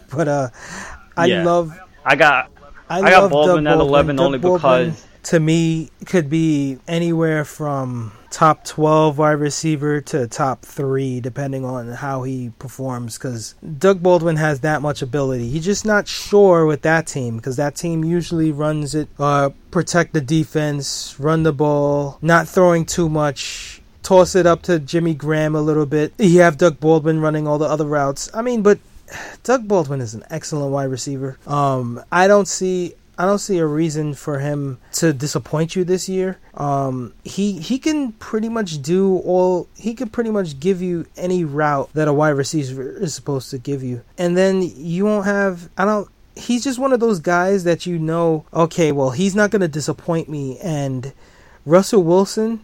but 0.12 0.28
uh, 0.28 0.50
I 1.16 1.28
Yeah. 1.28 1.44
love. 1.46 1.80
I 2.04 2.16
got 2.18 2.52
I, 2.90 3.02
I 3.02 3.10
got 3.10 3.30
Baldwin 3.30 3.64
Doug 3.66 3.74
at 3.76 3.80
11 3.82 4.16
Doug 4.16 4.26
only 4.26 4.40
Baldwin, 4.40 4.88
because- 4.90 5.06
to 5.30 5.40
me 5.40 5.92
could 6.08 6.28
be 6.28 6.80
anywhere 6.88 7.46
from 7.46 8.12
top 8.32 8.66
12 8.66 9.16
wide 9.20 9.34
receiver 9.34 10.02
to 10.02 10.28
top 10.28 10.64
3 10.64 11.20
depending 11.20 11.64
on 11.64 11.90
how 11.90 12.24
he 12.24 12.52
performs 12.58 13.16
cuz 13.20 13.54
Doug 13.78 14.02
Baldwin 14.02 14.38
has 14.38 14.62
that 14.62 14.82
much 14.82 15.04
ability. 15.04 15.48
He's 15.52 15.66
just 15.66 15.86
not 15.86 16.08
sure 16.08 16.66
with 16.66 16.82
that 16.82 17.06
team 17.06 17.38
because 17.38 17.58
that 17.58 17.76
team 17.76 18.04
usually 18.04 18.52
runs 18.52 18.96
it 18.96 19.08
uh 19.20 19.52
protect 19.70 20.14
the 20.14 20.22
defense, 20.22 21.16
run 21.20 21.44
the 21.44 21.54
ball, 21.54 22.18
not 22.24 22.48
throwing 22.48 22.84
too 22.84 23.08
much. 23.08 23.84
Toss 24.02 24.34
it 24.34 24.48
up 24.48 24.64
to 24.64 24.80
Jimmy 24.80 25.14
Graham 25.14 25.54
a 25.54 25.62
little 25.62 25.86
bit. 25.86 26.12
You 26.18 26.42
have 26.42 26.58
Doug 26.58 26.80
Baldwin 26.80 27.22
running 27.22 27.46
all 27.46 27.60
the 27.60 27.70
other 27.70 27.86
routes. 27.86 28.32
I 28.34 28.42
mean, 28.42 28.64
but 28.64 28.80
Doug 29.44 29.68
Baldwin 29.68 30.02
is 30.02 30.16
an 30.16 30.24
excellent 30.32 30.72
wide 30.72 30.90
receiver. 30.90 31.38
Um, 31.46 32.02
I 32.12 32.28
don't 32.28 32.48
see 32.48 32.96
I 33.20 33.26
don't 33.26 33.40
see 33.40 33.58
a 33.58 33.66
reason 33.66 34.14
for 34.14 34.40
him 34.40 34.80
to 34.94 35.12
disappoint 35.12 35.76
you 35.76 35.84
this 35.84 36.08
year. 36.08 36.40
Um, 36.54 37.14
he 37.26 37.60
he 37.60 37.78
can 37.78 38.14
pretty 38.14 38.48
much 38.48 38.82
do 38.82 39.18
all. 39.18 39.68
He 39.76 39.94
can 39.94 40.08
pretty 40.08 40.32
much 40.32 40.58
give 40.62 40.82
you 40.82 41.06
any 41.18 41.44
route 41.44 41.90
that 41.96 42.08
a 42.08 42.14
wide 42.14 42.30
receiver 42.30 42.90
is 42.90 43.14
supposed 43.14 43.50
to 43.50 43.58
give 43.58 43.84
you, 43.84 44.04
and 44.18 44.38
then 44.38 44.62
you 44.62 45.04
won't 45.04 45.26
have. 45.26 45.70
I 45.78 45.84
don't. 45.84 46.08
He's 46.38 46.64
just 46.64 46.80
one 46.80 46.94
of 46.94 47.02
those 47.02 47.20
guys 47.20 47.66
that 47.66 47.86
you 47.86 48.00
know. 48.00 48.46
Okay, 48.54 48.94
well, 48.94 49.10
he's 49.10 49.36
not 49.36 49.52
going 49.52 49.64
to 49.64 49.68
disappoint 49.68 50.30
me, 50.30 50.58
and 50.60 51.12
Russell 51.66 52.04
Wilson 52.04 52.62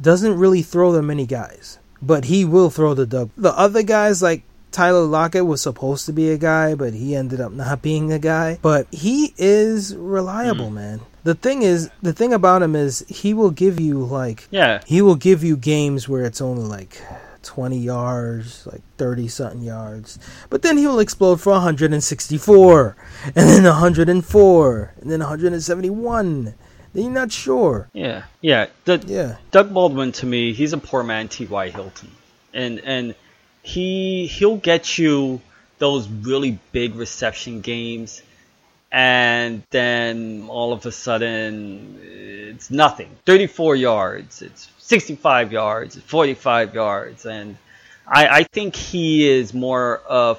doesn't 0.00 0.38
really 0.38 0.62
throw 0.62 0.92
that 0.92 1.02
many 1.02 1.26
guys, 1.26 1.80
but 2.00 2.26
he 2.26 2.44
will 2.44 2.70
throw 2.70 2.94
the 2.94 3.06
Doug. 3.06 3.30
The 3.36 3.58
other 3.58 3.82
guys 3.82 4.22
like 4.22 4.44
Tyler 4.76 5.06
Lockett 5.06 5.46
was 5.46 5.62
supposed 5.62 6.04
to 6.04 6.12
be 6.12 6.30
a 6.30 6.36
guy, 6.36 6.74
but 6.74 6.92
he 6.92 7.16
ended 7.16 7.40
up 7.40 7.50
not 7.50 7.80
being 7.80 8.12
a 8.12 8.18
guy. 8.18 8.58
But 8.60 8.86
he 8.92 9.32
is 9.38 9.96
reliable, 9.96 10.68
hmm. 10.68 10.74
man. 10.74 11.00
The 11.24 11.34
thing 11.34 11.62
is, 11.62 11.88
the 12.02 12.12
thing 12.12 12.34
about 12.34 12.60
him 12.60 12.76
is 12.76 13.02
he 13.08 13.32
will 13.32 13.50
give 13.50 13.80
you 13.80 14.04
like 14.04 14.46
yeah. 14.50 14.82
he 14.84 15.00
will 15.00 15.14
give 15.14 15.42
you 15.42 15.56
games 15.56 16.10
where 16.10 16.26
it's 16.26 16.42
only 16.42 16.64
like 16.64 17.00
20 17.42 17.78
yards, 17.78 18.66
like 18.66 18.82
30 18.98 19.28
something 19.28 19.62
yards. 19.62 20.18
But 20.50 20.60
then 20.60 20.76
he'll 20.76 20.98
explode 20.98 21.40
for 21.40 21.52
164, 21.52 22.96
and 23.24 23.34
then 23.34 23.64
104, 23.64 24.94
and 25.00 25.10
then 25.10 25.20
171. 25.20 26.54
Then 26.92 27.02
you're 27.02 27.10
not 27.10 27.32
sure. 27.32 27.88
Yeah, 27.94 28.24
yeah. 28.42 28.66
The, 28.84 29.02
Yeah. 29.06 29.36
Doug 29.52 29.72
Baldwin 29.72 30.12
to 30.12 30.26
me, 30.26 30.52
he's 30.52 30.74
a 30.74 30.78
poor 30.78 31.02
man 31.02 31.28
T.Y. 31.28 31.70
Hilton, 31.70 32.10
and 32.52 32.78
and 32.80 33.14
he 33.66 34.26
he'll 34.36 34.62
get 34.72 34.98
you 34.98 35.40
those 35.78 36.08
really 36.08 36.58
big 36.72 36.94
reception 36.94 37.60
games, 37.60 38.22
and 38.92 39.62
then 39.70 40.46
all 40.48 40.70
of 40.72 40.86
a 40.86 40.92
sudden 40.92 41.98
it's 42.56 42.70
nothing. 42.70 43.10
Thirty-four 43.26 43.74
yards, 43.76 44.42
it's 44.42 44.62
sixty-five 44.78 45.52
yards, 45.52 45.98
forty-five 46.00 46.74
yards, 46.74 47.26
and 47.26 47.56
I 48.06 48.22
I 48.40 48.42
think 48.54 48.76
he 48.76 49.28
is 49.28 49.52
more 49.52 49.98
of 50.08 50.38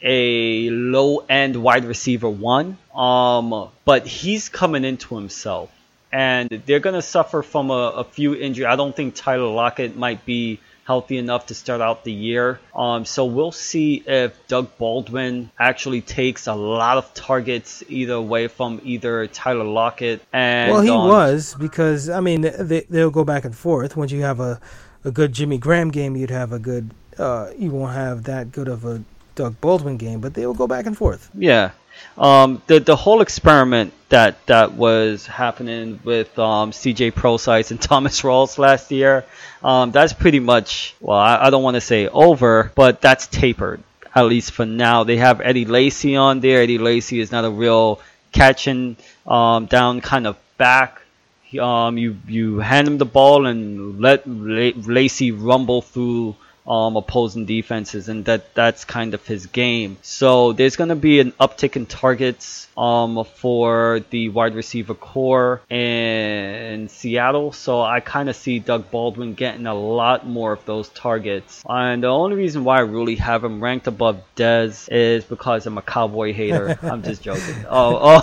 a 0.00 0.70
low 0.70 1.24
end 1.28 1.54
wide 1.56 1.84
receiver 1.84 2.30
one. 2.30 2.78
Um, 2.94 3.68
but 3.84 4.06
he's 4.06 4.48
coming 4.48 4.84
into 4.84 5.16
himself. 5.20 5.70
and 6.12 6.48
they're 6.66 6.80
going 6.80 6.94
to 6.94 7.02
suffer 7.02 7.42
from 7.42 7.70
a, 7.70 8.02
a 8.02 8.04
few 8.04 8.34
injuries. 8.34 8.66
I 8.66 8.76
don't 8.76 8.94
think 8.94 9.14
Tyler 9.14 9.48
Lockett 9.52 9.96
might 9.96 10.24
be 10.24 10.60
healthy 10.88 11.18
enough 11.18 11.44
to 11.46 11.54
start 11.54 11.82
out 11.82 12.02
the 12.02 12.12
year. 12.12 12.58
Um, 12.74 13.04
so 13.04 13.26
we'll 13.26 13.52
see 13.52 14.02
if 14.06 14.32
Doug 14.48 14.66
Baldwin 14.78 15.50
actually 15.58 16.00
takes 16.00 16.46
a 16.46 16.54
lot 16.54 16.96
of 16.96 17.12
targets 17.12 17.84
either 17.88 18.14
away 18.14 18.48
from 18.48 18.80
either 18.82 19.26
Tyler 19.26 19.64
Lockett 19.64 20.22
and. 20.32 20.72
Well, 20.72 20.80
he 20.80 20.90
um, 20.90 21.06
was 21.06 21.54
because 21.54 22.08
I 22.08 22.20
mean 22.20 22.40
they 22.40 22.86
they'll 22.88 23.10
go 23.10 23.22
back 23.22 23.44
and 23.44 23.54
forth. 23.54 23.96
Once 23.96 24.10
you 24.10 24.22
have 24.22 24.40
a 24.40 24.58
a 25.04 25.10
good 25.10 25.34
Jimmy 25.34 25.58
Graham 25.58 25.90
game, 25.90 26.16
you'd 26.16 26.30
have 26.30 26.52
a 26.52 26.58
good. 26.58 26.90
Uh, 27.18 27.50
you 27.58 27.70
won't 27.70 27.92
have 27.92 28.24
that 28.24 28.50
good 28.50 28.68
of 28.68 28.84
a 28.86 29.02
Doug 29.34 29.60
Baldwin 29.60 29.98
game, 29.98 30.20
but 30.20 30.32
they 30.34 30.46
will 30.46 30.54
go 30.54 30.66
back 30.66 30.86
and 30.86 30.96
forth. 30.96 31.30
Yeah. 31.34 31.72
Um, 32.16 32.62
the 32.66 32.80
the 32.80 32.96
whole 32.96 33.20
experiment 33.20 33.92
that 34.08 34.44
that 34.46 34.72
was 34.72 35.26
happening 35.26 36.00
with 36.04 36.36
um, 36.38 36.72
CJ 36.72 37.14
Prosise 37.14 37.70
and 37.70 37.80
Thomas 37.90 38.22
Rawls 38.22 38.58
last 38.58 38.90
year, 38.90 39.24
um, 39.62 39.90
that's 39.92 40.12
pretty 40.12 40.40
much 40.40 40.94
well, 41.00 41.18
I, 41.18 41.46
I 41.46 41.50
don't 41.50 41.62
want 41.62 41.76
to 41.76 41.80
say 41.80 42.08
over, 42.08 42.72
but 42.74 43.00
that's 43.00 43.26
tapered 43.26 43.82
at 44.14 44.22
least 44.26 44.52
for 44.52 44.66
now. 44.66 45.04
They 45.04 45.16
have 45.18 45.40
Eddie 45.40 45.64
Lacy 45.64 46.16
on 46.16 46.40
there. 46.40 46.62
Eddie 46.62 46.78
Lacy 46.78 47.20
is 47.20 47.30
not 47.30 47.44
a 47.44 47.50
real 47.50 48.00
catching 48.32 48.96
um, 49.26 49.66
down 49.66 50.00
kind 50.00 50.26
of 50.26 50.36
back. 50.56 51.00
Um, 51.58 51.96
you 51.96 52.18
you 52.26 52.58
hand 52.58 52.86
him 52.88 52.98
the 52.98 53.06
ball 53.06 53.46
and 53.46 54.00
let 54.00 54.22
Lacy 54.26 55.30
rumble 55.30 55.80
through 55.80 56.36
um, 56.68 56.96
opposing 56.96 57.46
defenses, 57.46 58.08
and 58.08 58.26
that 58.26 58.54
that's 58.54 58.84
kind 58.84 59.14
of 59.14 59.26
his 59.26 59.46
game. 59.46 59.96
So 60.02 60.52
there's 60.52 60.76
going 60.76 60.90
to 60.90 60.96
be 60.96 61.18
an 61.20 61.32
uptick 61.32 61.76
in 61.76 61.86
targets 61.86 62.68
um, 62.76 63.24
for 63.24 64.00
the 64.10 64.28
wide 64.28 64.54
receiver 64.54 64.94
corps 64.94 65.62
in 65.70 66.88
Seattle. 66.88 67.52
So 67.52 67.80
I 67.80 68.00
kind 68.00 68.28
of 68.28 68.36
see 68.36 68.58
Doug 68.58 68.90
Baldwin 68.90 69.34
getting 69.34 69.66
a 69.66 69.74
lot 69.74 70.26
more 70.26 70.52
of 70.52 70.64
those 70.66 70.90
targets. 70.90 71.64
And 71.68 72.02
the 72.02 72.08
only 72.08 72.36
reason 72.36 72.64
why 72.64 72.76
I 72.76 72.80
really 72.82 73.16
have 73.16 73.42
him 73.42 73.62
ranked 73.62 73.86
above 73.86 74.22
Dez 74.36 74.88
is 74.92 75.24
because 75.24 75.66
I'm 75.66 75.78
a 75.78 75.82
Cowboy 75.82 76.34
hater. 76.34 76.78
I'm 76.82 77.02
just 77.02 77.22
joking. 77.22 77.64
Oh, 77.68 78.20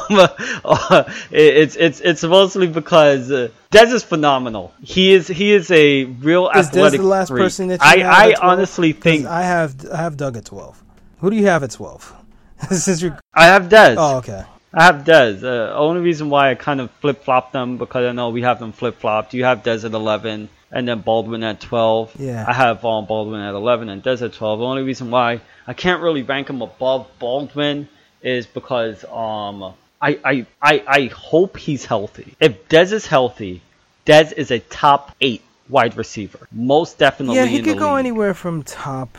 um, 0.66 1.14
it's 1.32 1.76
it's 1.76 2.00
it's 2.00 2.24
mostly 2.24 2.68
because. 2.68 3.32
Uh, 3.32 3.50
Dez 3.76 3.94
is 3.94 4.04
phenomenal. 4.04 4.74
He 4.82 5.14
is 5.14 5.28
he 5.28 5.52
is 5.52 5.70
a 5.72 6.06
real 6.06 6.50
Is 6.50 6.70
Dez 6.70 6.92
the 6.92 7.04
last 7.04 7.28
freak. 7.30 7.42
person 7.44 7.68
that 7.68 7.80
you 7.82 8.04
I, 8.04 8.32
have 8.32 8.40
I 8.42 8.66
12? 8.66 8.96
think 9.00 9.26
I 9.26 9.44
have 9.44 9.86
I 9.92 9.98
have 9.98 10.18
Doug 10.18 10.38
at 10.38 10.46
twelve. 10.46 10.82
Who 11.20 11.30
do 11.30 11.36
you 11.36 11.48
have 11.48 11.64
at 11.64 11.72
twelve? 11.72 12.14
Since 12.72 13.02
you're 13.02 13.18
I 13.34 13.46
have 13.48 13.64
Dez. 13.64 13.96
oh 13.98 14.18
okay. 14.18 14.44
I 14.74 14.84
have 14.86 15.04
Dez. 15.06 15.44
Uh, 15.44 15.74
only 15.76 16.02
reason 16.02 16.30
why 16.30 16.52
I 16.52 16.56
kind 16.56 16.82
of 16.82 16.92
flip 17.02 17.24
flop 17.24 17.52
them 17.54 17.78
because 17.78 18.06
I 18.06 18.12
know 18.12 18.30
we 18.30 18.42
have 18.42 18.60
them 18.60 18.72
flip 18.74 19.00
flopped. 19.00 19.34
You 19.34 19.46
have 19.46 19.64
Dez 19.64 19.86
at 19.86 19.94
11 19.94 20.50
and 20.72 20.88
then 20.88 21.00
Baldwin 21.00 21.44
at 21.44 21.62
12. 21.62 22.20
Yeah. 22.20 22.44
I 22.46 22.52
have 22.54 22.84
um, 22.84 23.06
Baldwin 23.06 23.40
at 23.40 23.54
11 23.54 23.88
and 23.88 24.04
Dez 24.04 24.22
at 24.22 24.34
12. 24.34 24.60
The 24.60 24.66
only 24.66 24.84
reason 24.84 25.12
why 25.12 25.40
I 25.66 25.74
can't 25.74 26.02
really 26.02 26.24
rank 26.24 26.50
him 26.50 26.62
above 26.62 27.08
Baldwin 27.20 27.88
is 28.22 28.46
because 28.46 29.04
um 29.06 29.74
I 30.02 30.20
I, 30.24 30.46
I, 30.62 30.84
I 30.88 31.06
hope 31.08 31.58
he's 31.58 31.86
healthy. 31.86 32.36
If 32.40 32.68
Dez 32.68 32.92
is 32.92 33.06
healthy, 33.08 33.62
Dez 34.06 34.32
is 34.34 34.52
a 34.52 34.60
top 34.60 35.16
eight 35.22 35.42
wide 35.70 35.98
receiver. 35.98 36.48
Most 36.52 36.98
definitely. 36.98 37.38
Yeah, 37.38 37.46
he 37.46 37.58
in 37.58 37.64
could 37.64 37.76
the 37.76 37.80
go 37.80 37.92
league. 37.96 38.00
anywhere 38.06 38.34
from 38.34 38.64
top. 38.64 39.18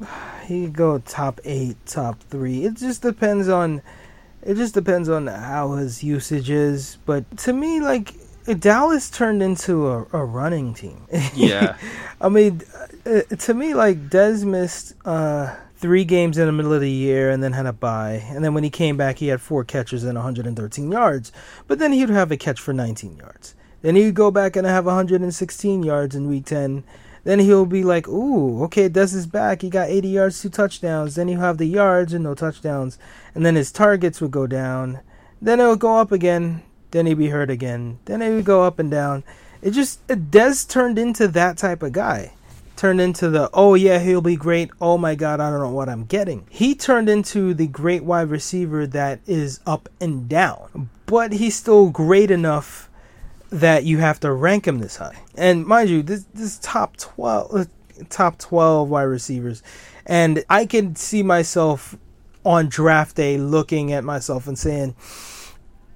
He 0.46 0.64
could 0.64 0.72
go 0.72 0.98
top 0.98 1.40
eight, 1.44 1.76
top 1.86 2.18
three. 2.28 2.64
It 2.64 2.74
just 2.74 3.00
depends 3.00 3.48
on. 3.48 3.80
It 4.42 4.56
just 4.56 4.74
depends 4.74 5.08
on 5.08 5.28
how 5.28 5.74
his 5.74 6.02
usage 6.02 6.50
is. 6.50 6.98
But 7.06 7.38
to 7.38 7.52
me, 7.52 7.80
like 7.80 8.12
Dallas 8.58 9.08
turned 9.08 9.40
into 9.40 9.86
a, 9.88 10.06
a 10.12 10.24
running 10.24 10.74
team. 10.74 11.06
Yeah. 11.32 11.76
I 12.20 12.28
mean, 12.28 12.62
uh, 13.06 13.20
to 13.22 13.54
me, 13.54 13.72
like 13.72 14.10
Dez 14.10 14.44
missed 14.44 14.94
uh, 15.04 15.54
three 15.76 16.04
games 16.04 16.38
in 16.38 16.46
the 16.46 16.52
middle 16.52 16.72
of 16.72 16.80
the 16.80 16.90
year 16.90 17.30
and 17.30 17.42
then 17.42 17.52
had 17.52 17.66
a 17.66 17.72
bye. 17.72 18.24
And 18.30 18.44
then 18.44 18.52
when 18.52 18.64
he 18.64 18.70
came 18.70 18.96
back, 18.96 19.18
he 19.18 19.28
had 19.28 19.40
four 19.40 19.62
catches 19.64 20.02
and 20.02 20.16
113 20.16 20.90
yards. 20.90 21.32
But 21.68 21.78
then 21.78 21.92
he'd 21.92 22.08
have 22.10 22.32
a 22.32 22.36
catch 22.36 22.60
for 22.60 22.72
19 22.72 23.16
yards. 23.16 23.54
Then 23.82 23.96
he'd 23.96 24.14
go 24.14 24.30
back 24.30 24.56
and 24.56 24.66
have 24.66 24.86
116 24.86 25.82
yards 25.82 26.14
in 26.14 26.28
week 26.28 26.46
10. 26.46 26.84
Then 27.24 27.38
he'll 27.40 27.66
be 27.66 27.84
like, 27.84 28.08
ooh, 28.08 28.64
okay, 28.64 28.88
Dez 28.88 29.14
is 29.14 29.26
back. 29.26 29.62
He 29.62 29.70
got 29.70 29.88
80 29.88 30.08
yards, 30.08 30.40
two 30.40 30.48
touchdowns. 30.48 31.14
Then 31.14 31.28
he'll 31.28 31.40
have 31.40 31.58
the 31.58 31.66
yards 31.66 32.12
and 32.12 32.24
no 32.24 32.34
touchdowns. 32.34 32.98
And 33.34 33.46
then 33.46 33.54
his 33.54 33.70
targets 33.70 34.20
would 34.20 34.30
go 34.30 34.46
down. 34.46 35.00
Then 35.40 35.60
it'll 35.60 35.76
go 35.76 35.98
up 35.98 36.10
again. 36.10 36.62
Then 36.90 37.06
he'd 37.06 37.18
be 37.18 37.28
hurt 37.28 37.50
again. 37.50 37.98
Then 38.06 38.22
it 38.22 38.34
would 38.34 38.44
go 38.44 38.62
up 38.62 38.78
and 38.78 38.90
down. 38.90 39.24
It 39.60 39.70
just, 39.70 40.06
Dez 40.08 40.68
turned 40.68 40.98
into 40.98 41.28
that 41.28 41.58
type 41.58 41.82
of 41.82 41.92
guy. 41.92 42.32
Turned 42.74 43.00
into 43.00 43.30
the, 43.30 43.48
oh 43.52 43.74
yeah, 43.74 44.00
he'll 44.00 44.20
be 44.20 44.34
great. 44.34 44.70
Oh 44.80 44.98
my 44.98 45.14
God, 45.14 45.40
I 45.40 45.50
don't 45.50 45.60
know 45.60 45.70
what 45.70 45.88
I'm 45.88 46.04
getting. 46.04 46.46
He 46.50 46.74
turned 46.74 47.08
into 47.08 47.54
the 47.54 47.68
great 47.68 48.02
wide 48.02 48.28
receiver 48.28 48.86
that 48.88 49.20
is 49.26 49.60
up 49.64 49.88
and 50.00 50.28
down. 50.28 50.90
But 51.06 51.32
he's 51.34 51.54
still 51.54 51.90
great 51.90 52.30
enough 52.30 52.90
that 53.52 53.84
you 53.84 53.98
have 53.98 54.18
to 54.20 54.32
rank 54.32 54.66
him 54.66 54.78
this 54.78 54.96
high. 54.96 55.18
And 55.36 55.64
mind 55.66 55.90
you, 55.90 56.02
this 56.02 56.24
this 56.34 56.58
top 56.58 56.96
twelve, 56.96 57.54
uh, 57.54 57.64
top 58.08 58.38
twelve 58.38 58.88
wide 58.88 59.02
receivers, 59.02 59.62
and 60.06 60.42
I 60.48 60.66
can 60.66 60.96
see 60.96 61.22
myself 61.22 61.96
on 62.44 62.68
draft 62.68 63.16
day 63.16 63.36
looking 63.38 63.92
at 63.92 64.02
myself 64.02 64.48
and 64.48 64.58
saying, 64.58 64.96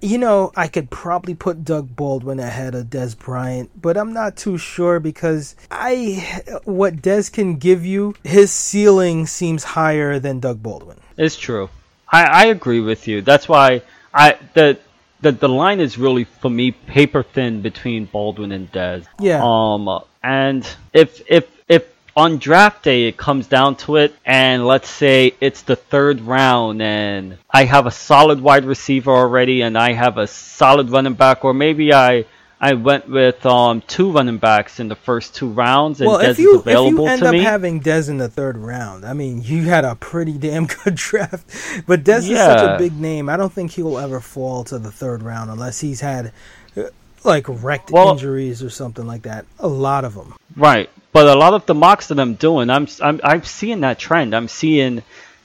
you 0.01 0.19
know, 0.19 0.53
I 0.55 0.69
could 0.69 0.91
probably 0.91 1.35
put 1.35 1.65
Doug 1.65 1.97
Baldwin 1.97 2.39
ahead 2.39 2.75
of 2.75 2.87
Dez 2.87 3.19
Bryant, 3.19 3.71
but 3.81 3.97
I'm 3.97 4.13
not 4.13 4.37
too 4.37 4.59
sure 4.59 5.01
because 5.01 5.57
I 5.71 6.61
what 6.65 6.97
Dez 6.97 7.33
can 7.33 7.57
give 7.57 7.85
you, 7.85 8.15
his 8.23 8.53
ceiling 8.53 9.27
seems 9.27 9.65
higher 9.65 10.19
than 10.19 10.39
Doug 10.39 10.63
Baldwin. 10.63 10.99
It's 11.17 11.37
true. 11.37 11.71
I, 12.13 12.25
I 12.25 12.47
agree 12.47 12.81
with 12.81 13.09
you. 13.09 13.23
That's 13.23 13.49
why 13.49 13.83
I 14.15 14.39
the 14.55 14.79
the 15.21 15.33
the 15.33 15.49
line 15.49 15.81
is 15.81 15.99
really 15.99 16.25
for 16.25 16.51
me 16.51 16.73
paper 16.73 17.23
thin 17.23 17.63
between 17.63 18.07
Baldwin 18.07 18.53
and 18.53 18.71
Dez. 18.73 19.07
Yeah. 19.19 19.41
Um 19.43 20.01
and 20.23 20.69
if 20.93 21.23
if 21.29 21.47
if 21.69 21.85
on 22.17 22.39
draft 22.39 22.85
day 22.85 23.09
it 23.09 23.17
comes 23.17 23.47
down 23.47 23.77
to 23.77 23.97
it 23.97 24.15
and 24.25 24.67
let's 24.67 24.89
say 24.89 25.35
it's 25.41 25.63
the 25.63 25.77
third 25.77 26.21
round 26.21 26.81
and 26.83 27.39
I 27.51 27.65
have 27.65 27.87
a 27.87 27.91
solid 27.91 28.41
wide 28.41 28.65
receiver 28.65 29.11
already 29.11 29.63
and 29.63 29.77
I 29.77 29.93
have 29.93 30.19
a 30.19 30.27
solid 30.27 30.91
running 30.91 31.15
back 31.15 31.45
or 31.45 31.55
maybe 31.55 31.93
I 31.93 32.25
I 32.59 32.73
went 32.73 33.09
with 33.09 33.45
um 33.45 33.83
two 33.87 34.11
running 34.13 34.39
backs 34.39 34.81
in 34.81 34.89
the 34.89 34.95
first 34.97 35.35
two 35.35 35.49
rounds 35.49 36.01
and 36.01 36.09
well, 36.09 36.19
Dez 36.21 36.31
if 36.31 36.39
you 36.39 36.55
is 36.55 36.61
available 36.61 37.07
if 37.07 37.09
you 37.09 37.09
end 37.09 37.23
up 37.23 37.33
me. 37.33 37.41
having 37.43 37.81
Dez 37.83 38.09
in 38.09 38.17
the 38.17 38.29
third 38.29 38.57
round, 38.57 39.05
I 39.05 39.13
mean, 39.13 39.43
you 39.43 39.63
had 39.65 39.85
a 39.85 39.95
pretty 39.95 40.39
damn 40.39 40.67
good 40.85 40.95
draft. 40.95 41.85
But 41.87 42.03
Dez 42.03 42.29
is 42.31 42.39
such 42.39 42.63
a 42.63 42.79
big 42.79 42.99
name. 42.99 43.29
I 43.29 43.37
don't 43.37 43.53
think 43.53 43.73
he'll 43.73 43.99
ever 43.99 44.21
fall 44.21 44.65
to 44.65 44.79
the 44.79 44.91
third 44.91 45.23
round 45.23 45.51
unless 45.51 45.81
he's 45.81 46.01
had 46.01 46.33
uh, 46.77 46.85
like 47.25 47.45
wrecked 47.49 47.91
Well- 47.91 48.13
injuries 48.13 48.63
or 48.63 48.71
something 48.71 49.07
like 49.07 49.23
that. 49.23 49.45
A 49.59 49.69
lot 49.69 50.05
of 50.07 50.15
them. 50.15 50.35
Right, 50.57 50.89
but 51.13 51.27
a 51.27 51.39
lot 51.39 51.53
of 51.53 51.67
the 51.67 51.75
mocks 51.75 52.09
that 52.09 52.19
I'm 52.19 52.35
doing, 52.35 52.71
I'm 52.71 52.89
I'm 53.03 53.21
I'm 53.23 53.45
seeing 53.45 53.81
that 53.81 53.99
trend. 53.99 54.35
I'm 54.35 54.49
seeing 54.49 55.03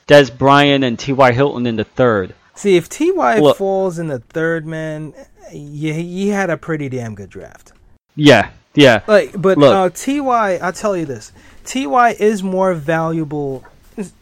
Dez 0.08 0.36
Bryant 0.36 0.82
and 0.82 0.98
T.Y. 0.98 1.32
Hilton 1.32 1.66
in 1.66 1.76
the 1.76 1.84
third. 1.84 2.34
See, 2.54 2.76
if 2.76 2.88
Ty 2.88 3.38
Look- 3.38 3.56
falls 3.56 3.98
in 3.98 4.08
the 4.08 4.18
third, 4.20 4.66
man, 4.66 5.14
you 5.52 5.92
you 5.94 6.32
had 6.32 6.50
a 6.50 6.56
pretty 6.56 6.88
damn 6.88 7.14
good 7.14 7.30
draft. 7.30 7.72
Yeah, 8.14 8.50
yeah, 8.74 9.00
Like, 9.06 9.40
but 9.40 9.56
uh, 9.62 9.88
Ty, 9.90 10.58
I'll 10.58 10.72
tell 10.72 10.96
you 10.96 11.06
this: 11.06 11.32
Ty 11.64 12.10
is 12.18 12.42
more 12.42 12.74
valuable 12.74 13.64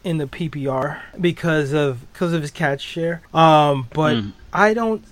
in 0.03 0.17
the 0.17 0.27
PPR 0.27 0.99
because 1.19 1.73
of 1.73 2.09
because 2.13 2.33
of 2.33 2.41
his 2.41 2.51
catch 2.51 2.81
share. 2.81 3.21
Um, 3.33 3.87
but 3.93 4.15
Mm. 4.17 4.33
I 4.53 4.73
don't. 4.73 5.03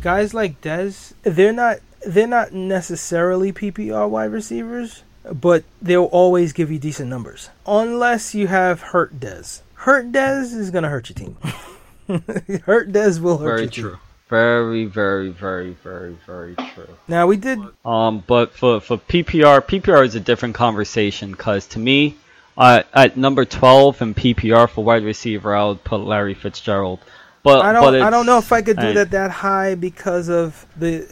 Guys 0.00 0.34
like 0.34 0.60
Dez, 0.60 1.12
they're 1.22 1.52
not 1.52 1.78
they're 2.04 2.26
not 2.26 2.52
necessarily 2.52 3.52
PPR 3.52 4.08
wide 4.08 4.32
receivers, 4.32 5.04
but 5.32 5.62
they'll 5.80 6.04
always 6.06 6.52
give 6.52 6.70
you 6.72 6.78
decent 6.78 7.08
numbers 7.08 7.50
unless 7.66 8.34
you 8.34 8.48
have 8.48 8.80
hurt 8.80 9.20
Dez. 9.20 9.60
Hurt 9.82 10.12
Dez 10.12 10.54
is 10.54 10.70
gonna 10.70 10.88
hurt 10.88 11.08
your 11.08 11.16
team. 11.16 11.36
hurt 12.66 12.92
Dez 12.92 13.18
will 13.20 13.38
hurt 13.38 13.44
very 13.46 13.60
your 13.62 13.70
team. 13.70 13.84
true. 13.84 13.98
Very, 14.28 14.84
very, 14.86 15.28
very, 15.30 15.70
very, 15.82 16.16
very 16.24 16.54
true. 16.54 16.88
Now 17.08 17.26
we 17.26 17.36
did 17.36 17.58
Um, 17.84 18.22
but 18.26 18.52
for 18.52 18.80
for 18.80 18.96
PPR, 18.96 19.60
PPR 19.60 20.06
is 20.06 20.14
a 20.14 20.20
different 20.20 20.54
conversation 20.54 21.32
because 21.32 21.66
to 21.68 21.80
me, 21.80 22.16
uh, 22.56 22.84
at 22.94 23.16
number 23.16 23.44
twelve 23.44 24.00
in 24.00 24.14
PPR 24.14 24.70
for 24.70 24.84
wide 24.84 25.02
receiver, 25.02 25.54
I 25.54 25.64
would 25.64 25.82
put 25.82 25.98
Larry 25.98 26.34
Fitzgerald. 26.34 27.00
But 27.42 27.64
I 27.64 27.72
don't. 27.72 27.94
I 28.02 28.08
don't 28.08 28.24
know 28.26 28.38
if 28.38 28.52
I 28.52 28.62
could 28.62 28.78
do 28.78 28.86
I- 28.90 28.92
that 28.92 29.10
that 29.10 29.32
high 29.32 29.74
because 29.74 30.28
of 30.28 30.64
the 30.76 31.06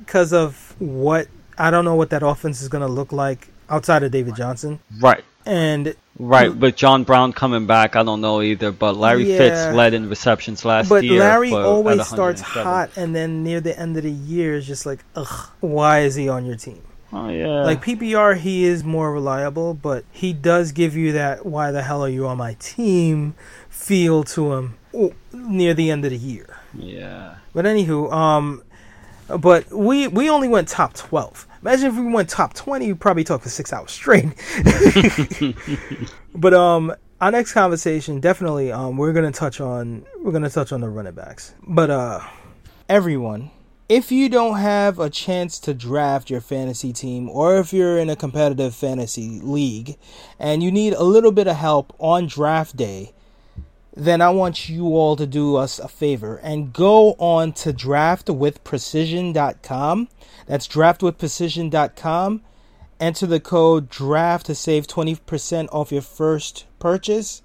because 0.00 0.32
of 0.32 0.74
what 0.78 1.28
I 1.58 1.70
don't 1.70 1.84
know 1.84 1.94
what 1.94 2.08
that 2.08 2.22
offense 2.22 2.62
is 2.62 2.68
going 2.68 2.86
to 2.88 2.92
look 2.92 3.12
like 3.12 3.48
outside 3.68 4.02
of 4.02 4.10
David 4.12 4.34
Johnson. 4.34 4.80
Right. 4.98 5.22
And 5.44 5.94
Right, 6.18 6.56
but 6.58 6.76
John 6.76 7.02
Brown 7.02 7.32
coming 7.32 7.66
back, 7.66 7.96
I 7.96 8.04
don't 8.04 8.20
know 8.20 8.40
either. 8.40 8.70
But 8.70 8.96
Larry 8.96 9.30
Yeah. 9.32 9.38
Fitz 9.38 9.74
led 9.74 9.94
in 9.94 10.08
receptions 10.08 10.64
last 10.64 10.90
year. 10.90 11.00
but 11.00 11.04
year. 11.04 11.18
Larry 11.18 11.50
for- 11.50 11.60
at 11.60 11.66
always 11.66 12.06
starts 12.06 12.40
hot, 12.40 12.90
and 12.96 13.14
then 13.16 13.42
near 13.42 13.60
the 13.60 13.78
end 13.78 13.96
of 13.96 14.04
the 14.04 14.10
year 14.12 14.54
is 14.54 14.66
just 14.66 14.86
like, 14.86 15.00
ugh, 15.16 15.48
why 15.60 16.00
is 16.00 16.14
he 16.14 16.28
on 16.28 16.46
your 16.46 16.56
team? 16.56 16.82
Oh 17.12 17.28
yeah. 17.28 17.62
Like 17.62 17.80
PPR, 17.82 18.36
he 18.36 18.64
is 18.64 18.82
more 18.82 19.12
reliable, 19.12 19.74
but 19.74 20.04
he 20.10 20.32
does 20.32 20.72
give 20.72 20.96
you 20.96 21.12
that 21.12 21.46
"why 21.46 21.70
the 21.70 21.82
hell 21.82 22.04
are 22.04 22.08
you 22.08 22.26
on 22.26 22.38
my 22.38 22.56
team" 22.58 23.34
feel 23.68 24.24
to 24.24 24.54
him 24.54 24.74
oh, 24.92 25.12
near 25.32 25.74
the 25.74 25.90
end 25.92 26.04
of 26.04 26.10
the 26.10 26.16
year. 26.16 26.56
yeah. 26.76 27.34
But 27.54 27.66
anywho, 27.66 28.12
um, 28.12 28.63
but 29.28 29.70
we 29.70 30.08
we 30.08 30.30
only 30.30 30.48
went 30.48 30.68
top 30.68 30.94
twelve. 30.94 31.46
Imagine 31.62 31.86
if 31.86 31.96
we 31.96 32.12
went 32.12 32.28
top 32.28 32.54
twenty, 32.54 32.86
we'd 32.88 33.00
probably 33.00 33.24
talk 33.24 33.42
for 33.42 33.48
six 33.48 33.72
hours 33.72 33.90
straight. 33.90 34.26
but 36.34 36.54
um, 36.54 36.94
our 37.20 37.30
next 37.30 37.52
conversation 37.52 38.20
definitely 38.20 38.70
um 38.70 38.96
we're 38.96 39.12
gonna 39.12 39.32
touch 39.32 39.60
on 39.60 40.04
we're 40.22 40.32
gonna 40.32 40.50
touch 40.50 40.72
on 40.72 40.80
the 40.80 40.88
running 40.88 41.14
backs. 41.14 41.54
But 41.66 41.90
uh, 41.90 42.20
everyone, 42.88 43.50
if 43.88 44.10
you 44.10 44.28
don't 44.28 44.58
have 44.58 44.98
a 44.98 45.10
chance 45.10 45.58
to 45.60 45.74
draft 45.74 46.30
your 46.30 46.40
fantasy 46.40 46.92
team, 46.92 47.28
or 47.28 47.58
if 47.58 47.72
you're 47.72 47.98
in 47.98 48.10
a 48.10 48.16
competitive 48.16 48.74
fantasy 48.74 49.40
league 49.40 49.96
and 50.38 50.62
you 50.62 50.70
need 50.70 50.94
a 50.94 51.02
little 51.02 51.32
bit 51.32 51.46
of 51.46 51.56
help 51.56 51.94
on 51.98 52.26
draft 52.26 52.76
day 52.76 53.12
then 53.96 54.20
I 54.20 54.30
want 54.30 54.68
you 54.68 54.96
all 54.96 55.14
to 55.16 55.26
do 55.26 55.56
us 55.56 55.78
a 55.78 55.88
favor 55.88 56.36
and 56.36 56.70
go 56.72 57.12
on 57.12 57.52
to 57.52 57.72
draftwithprecision.com. 57.72 60.08
That's 60.46 60.68
draftwithprecision.com. 60.68 62.42
Enter 63.00 63.26
the 63.26 63.40
code 63.40 63.90
DRAFT 63.90 64.46
to 64.46 64.54
save 64.54 64.86
20% 64.86 65.68
off 65.72 65.90
your 65.92 66.02
first 66.02 66.66
purchase. 66.78 67.42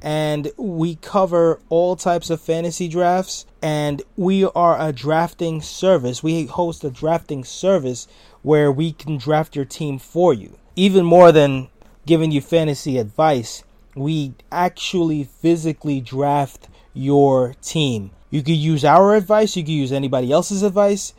And 0.00 0.50
we 0.56 0.94
cover 0.96 1.60
all 1.68 1.94
types 1.94 2.30
of 2.30 2.40
fantasy 2.40 2.88
drafts. 2.88 3.46
And 3.60 4.02
we 4.16 4.44
are 4.44 4.80
a 4.80 4.92
drafting 4.92 5.60
service. 5.62 6.22
We 6.22 6.46
host 6.46 6.82
a 6.82 6.90
drafting 6.90 7.44
service 7.44 8.08
where 8.42 8.72
we 8.72 8.92
can 8.92 9.18
draft 9.18 9.54
your 9.54 9.64
team 9.64 10.00
for 10.00 10.34
you. 10.34 10.58
Even 10.74 11.04
more 11.04 11.30
than 11.30 11.68
giving 12.06 12.32
you 12.32 12.40
fantasy 12.40 12.98
advice, 12.98 13.62
we 13.94 14.34
actually 14.50 15.24
physically 15.24 16.00
draft 16.00 16.68
your 16.94 17.54
team. 17.62 18.10
You 18.30 18.42
could 18.42 18.56
use 18.56 18.84
our 18.84 19.14
advice, 19.14 19.56
you 19.56 19.62
could 19.62 19.72
use 19.72 19.92
anybody 19.92 20.32
else's 20.32 20.62
advice. 20.62 21.14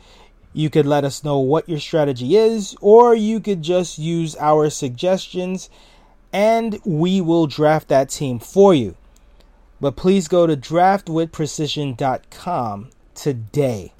You 0.56 0.70
could 0.70 0.86
let 0.86 1.02
us 1.04 1.24
know 1.24 1.40
what 1.40 1.68
your 1.68 1.80
strategy 1.80 2.36
is, 2.36 2.76
or 2.80 3.16
you 3.16 3.40
could 3.40 3.60
just 3.60 3.98
use 3.98 4.36
our 4.36 4.70
suggestions 4.70 5.68
and 6.32 6.78
we 6.84 7.20
will 7.20 7.48
draft 7.48 7.88
that 7.88 8.08
team 8.08 8.38
for 8.38 8.72
you. 8.74 8.94
But 9.80 9.96
please 9.96 10.28
go 10.28 10.46
to 10.46 10.56
draftwithprecision.com 10.56 12.90
today. 13.14 13.92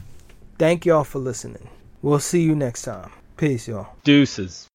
Thank 0.59 0.87
y'all 0.87 1.05
for 1.05 1.18
listening. 1.18 1.68
We'll 2.03 2.20
see 2.20 2.43
you 2.43 2.55
next 2.55 2.83
time. 2.83 3.11
Peace, 3.37 3.68
y'all. 3.68 3.89
Deuces. 4.05 4.62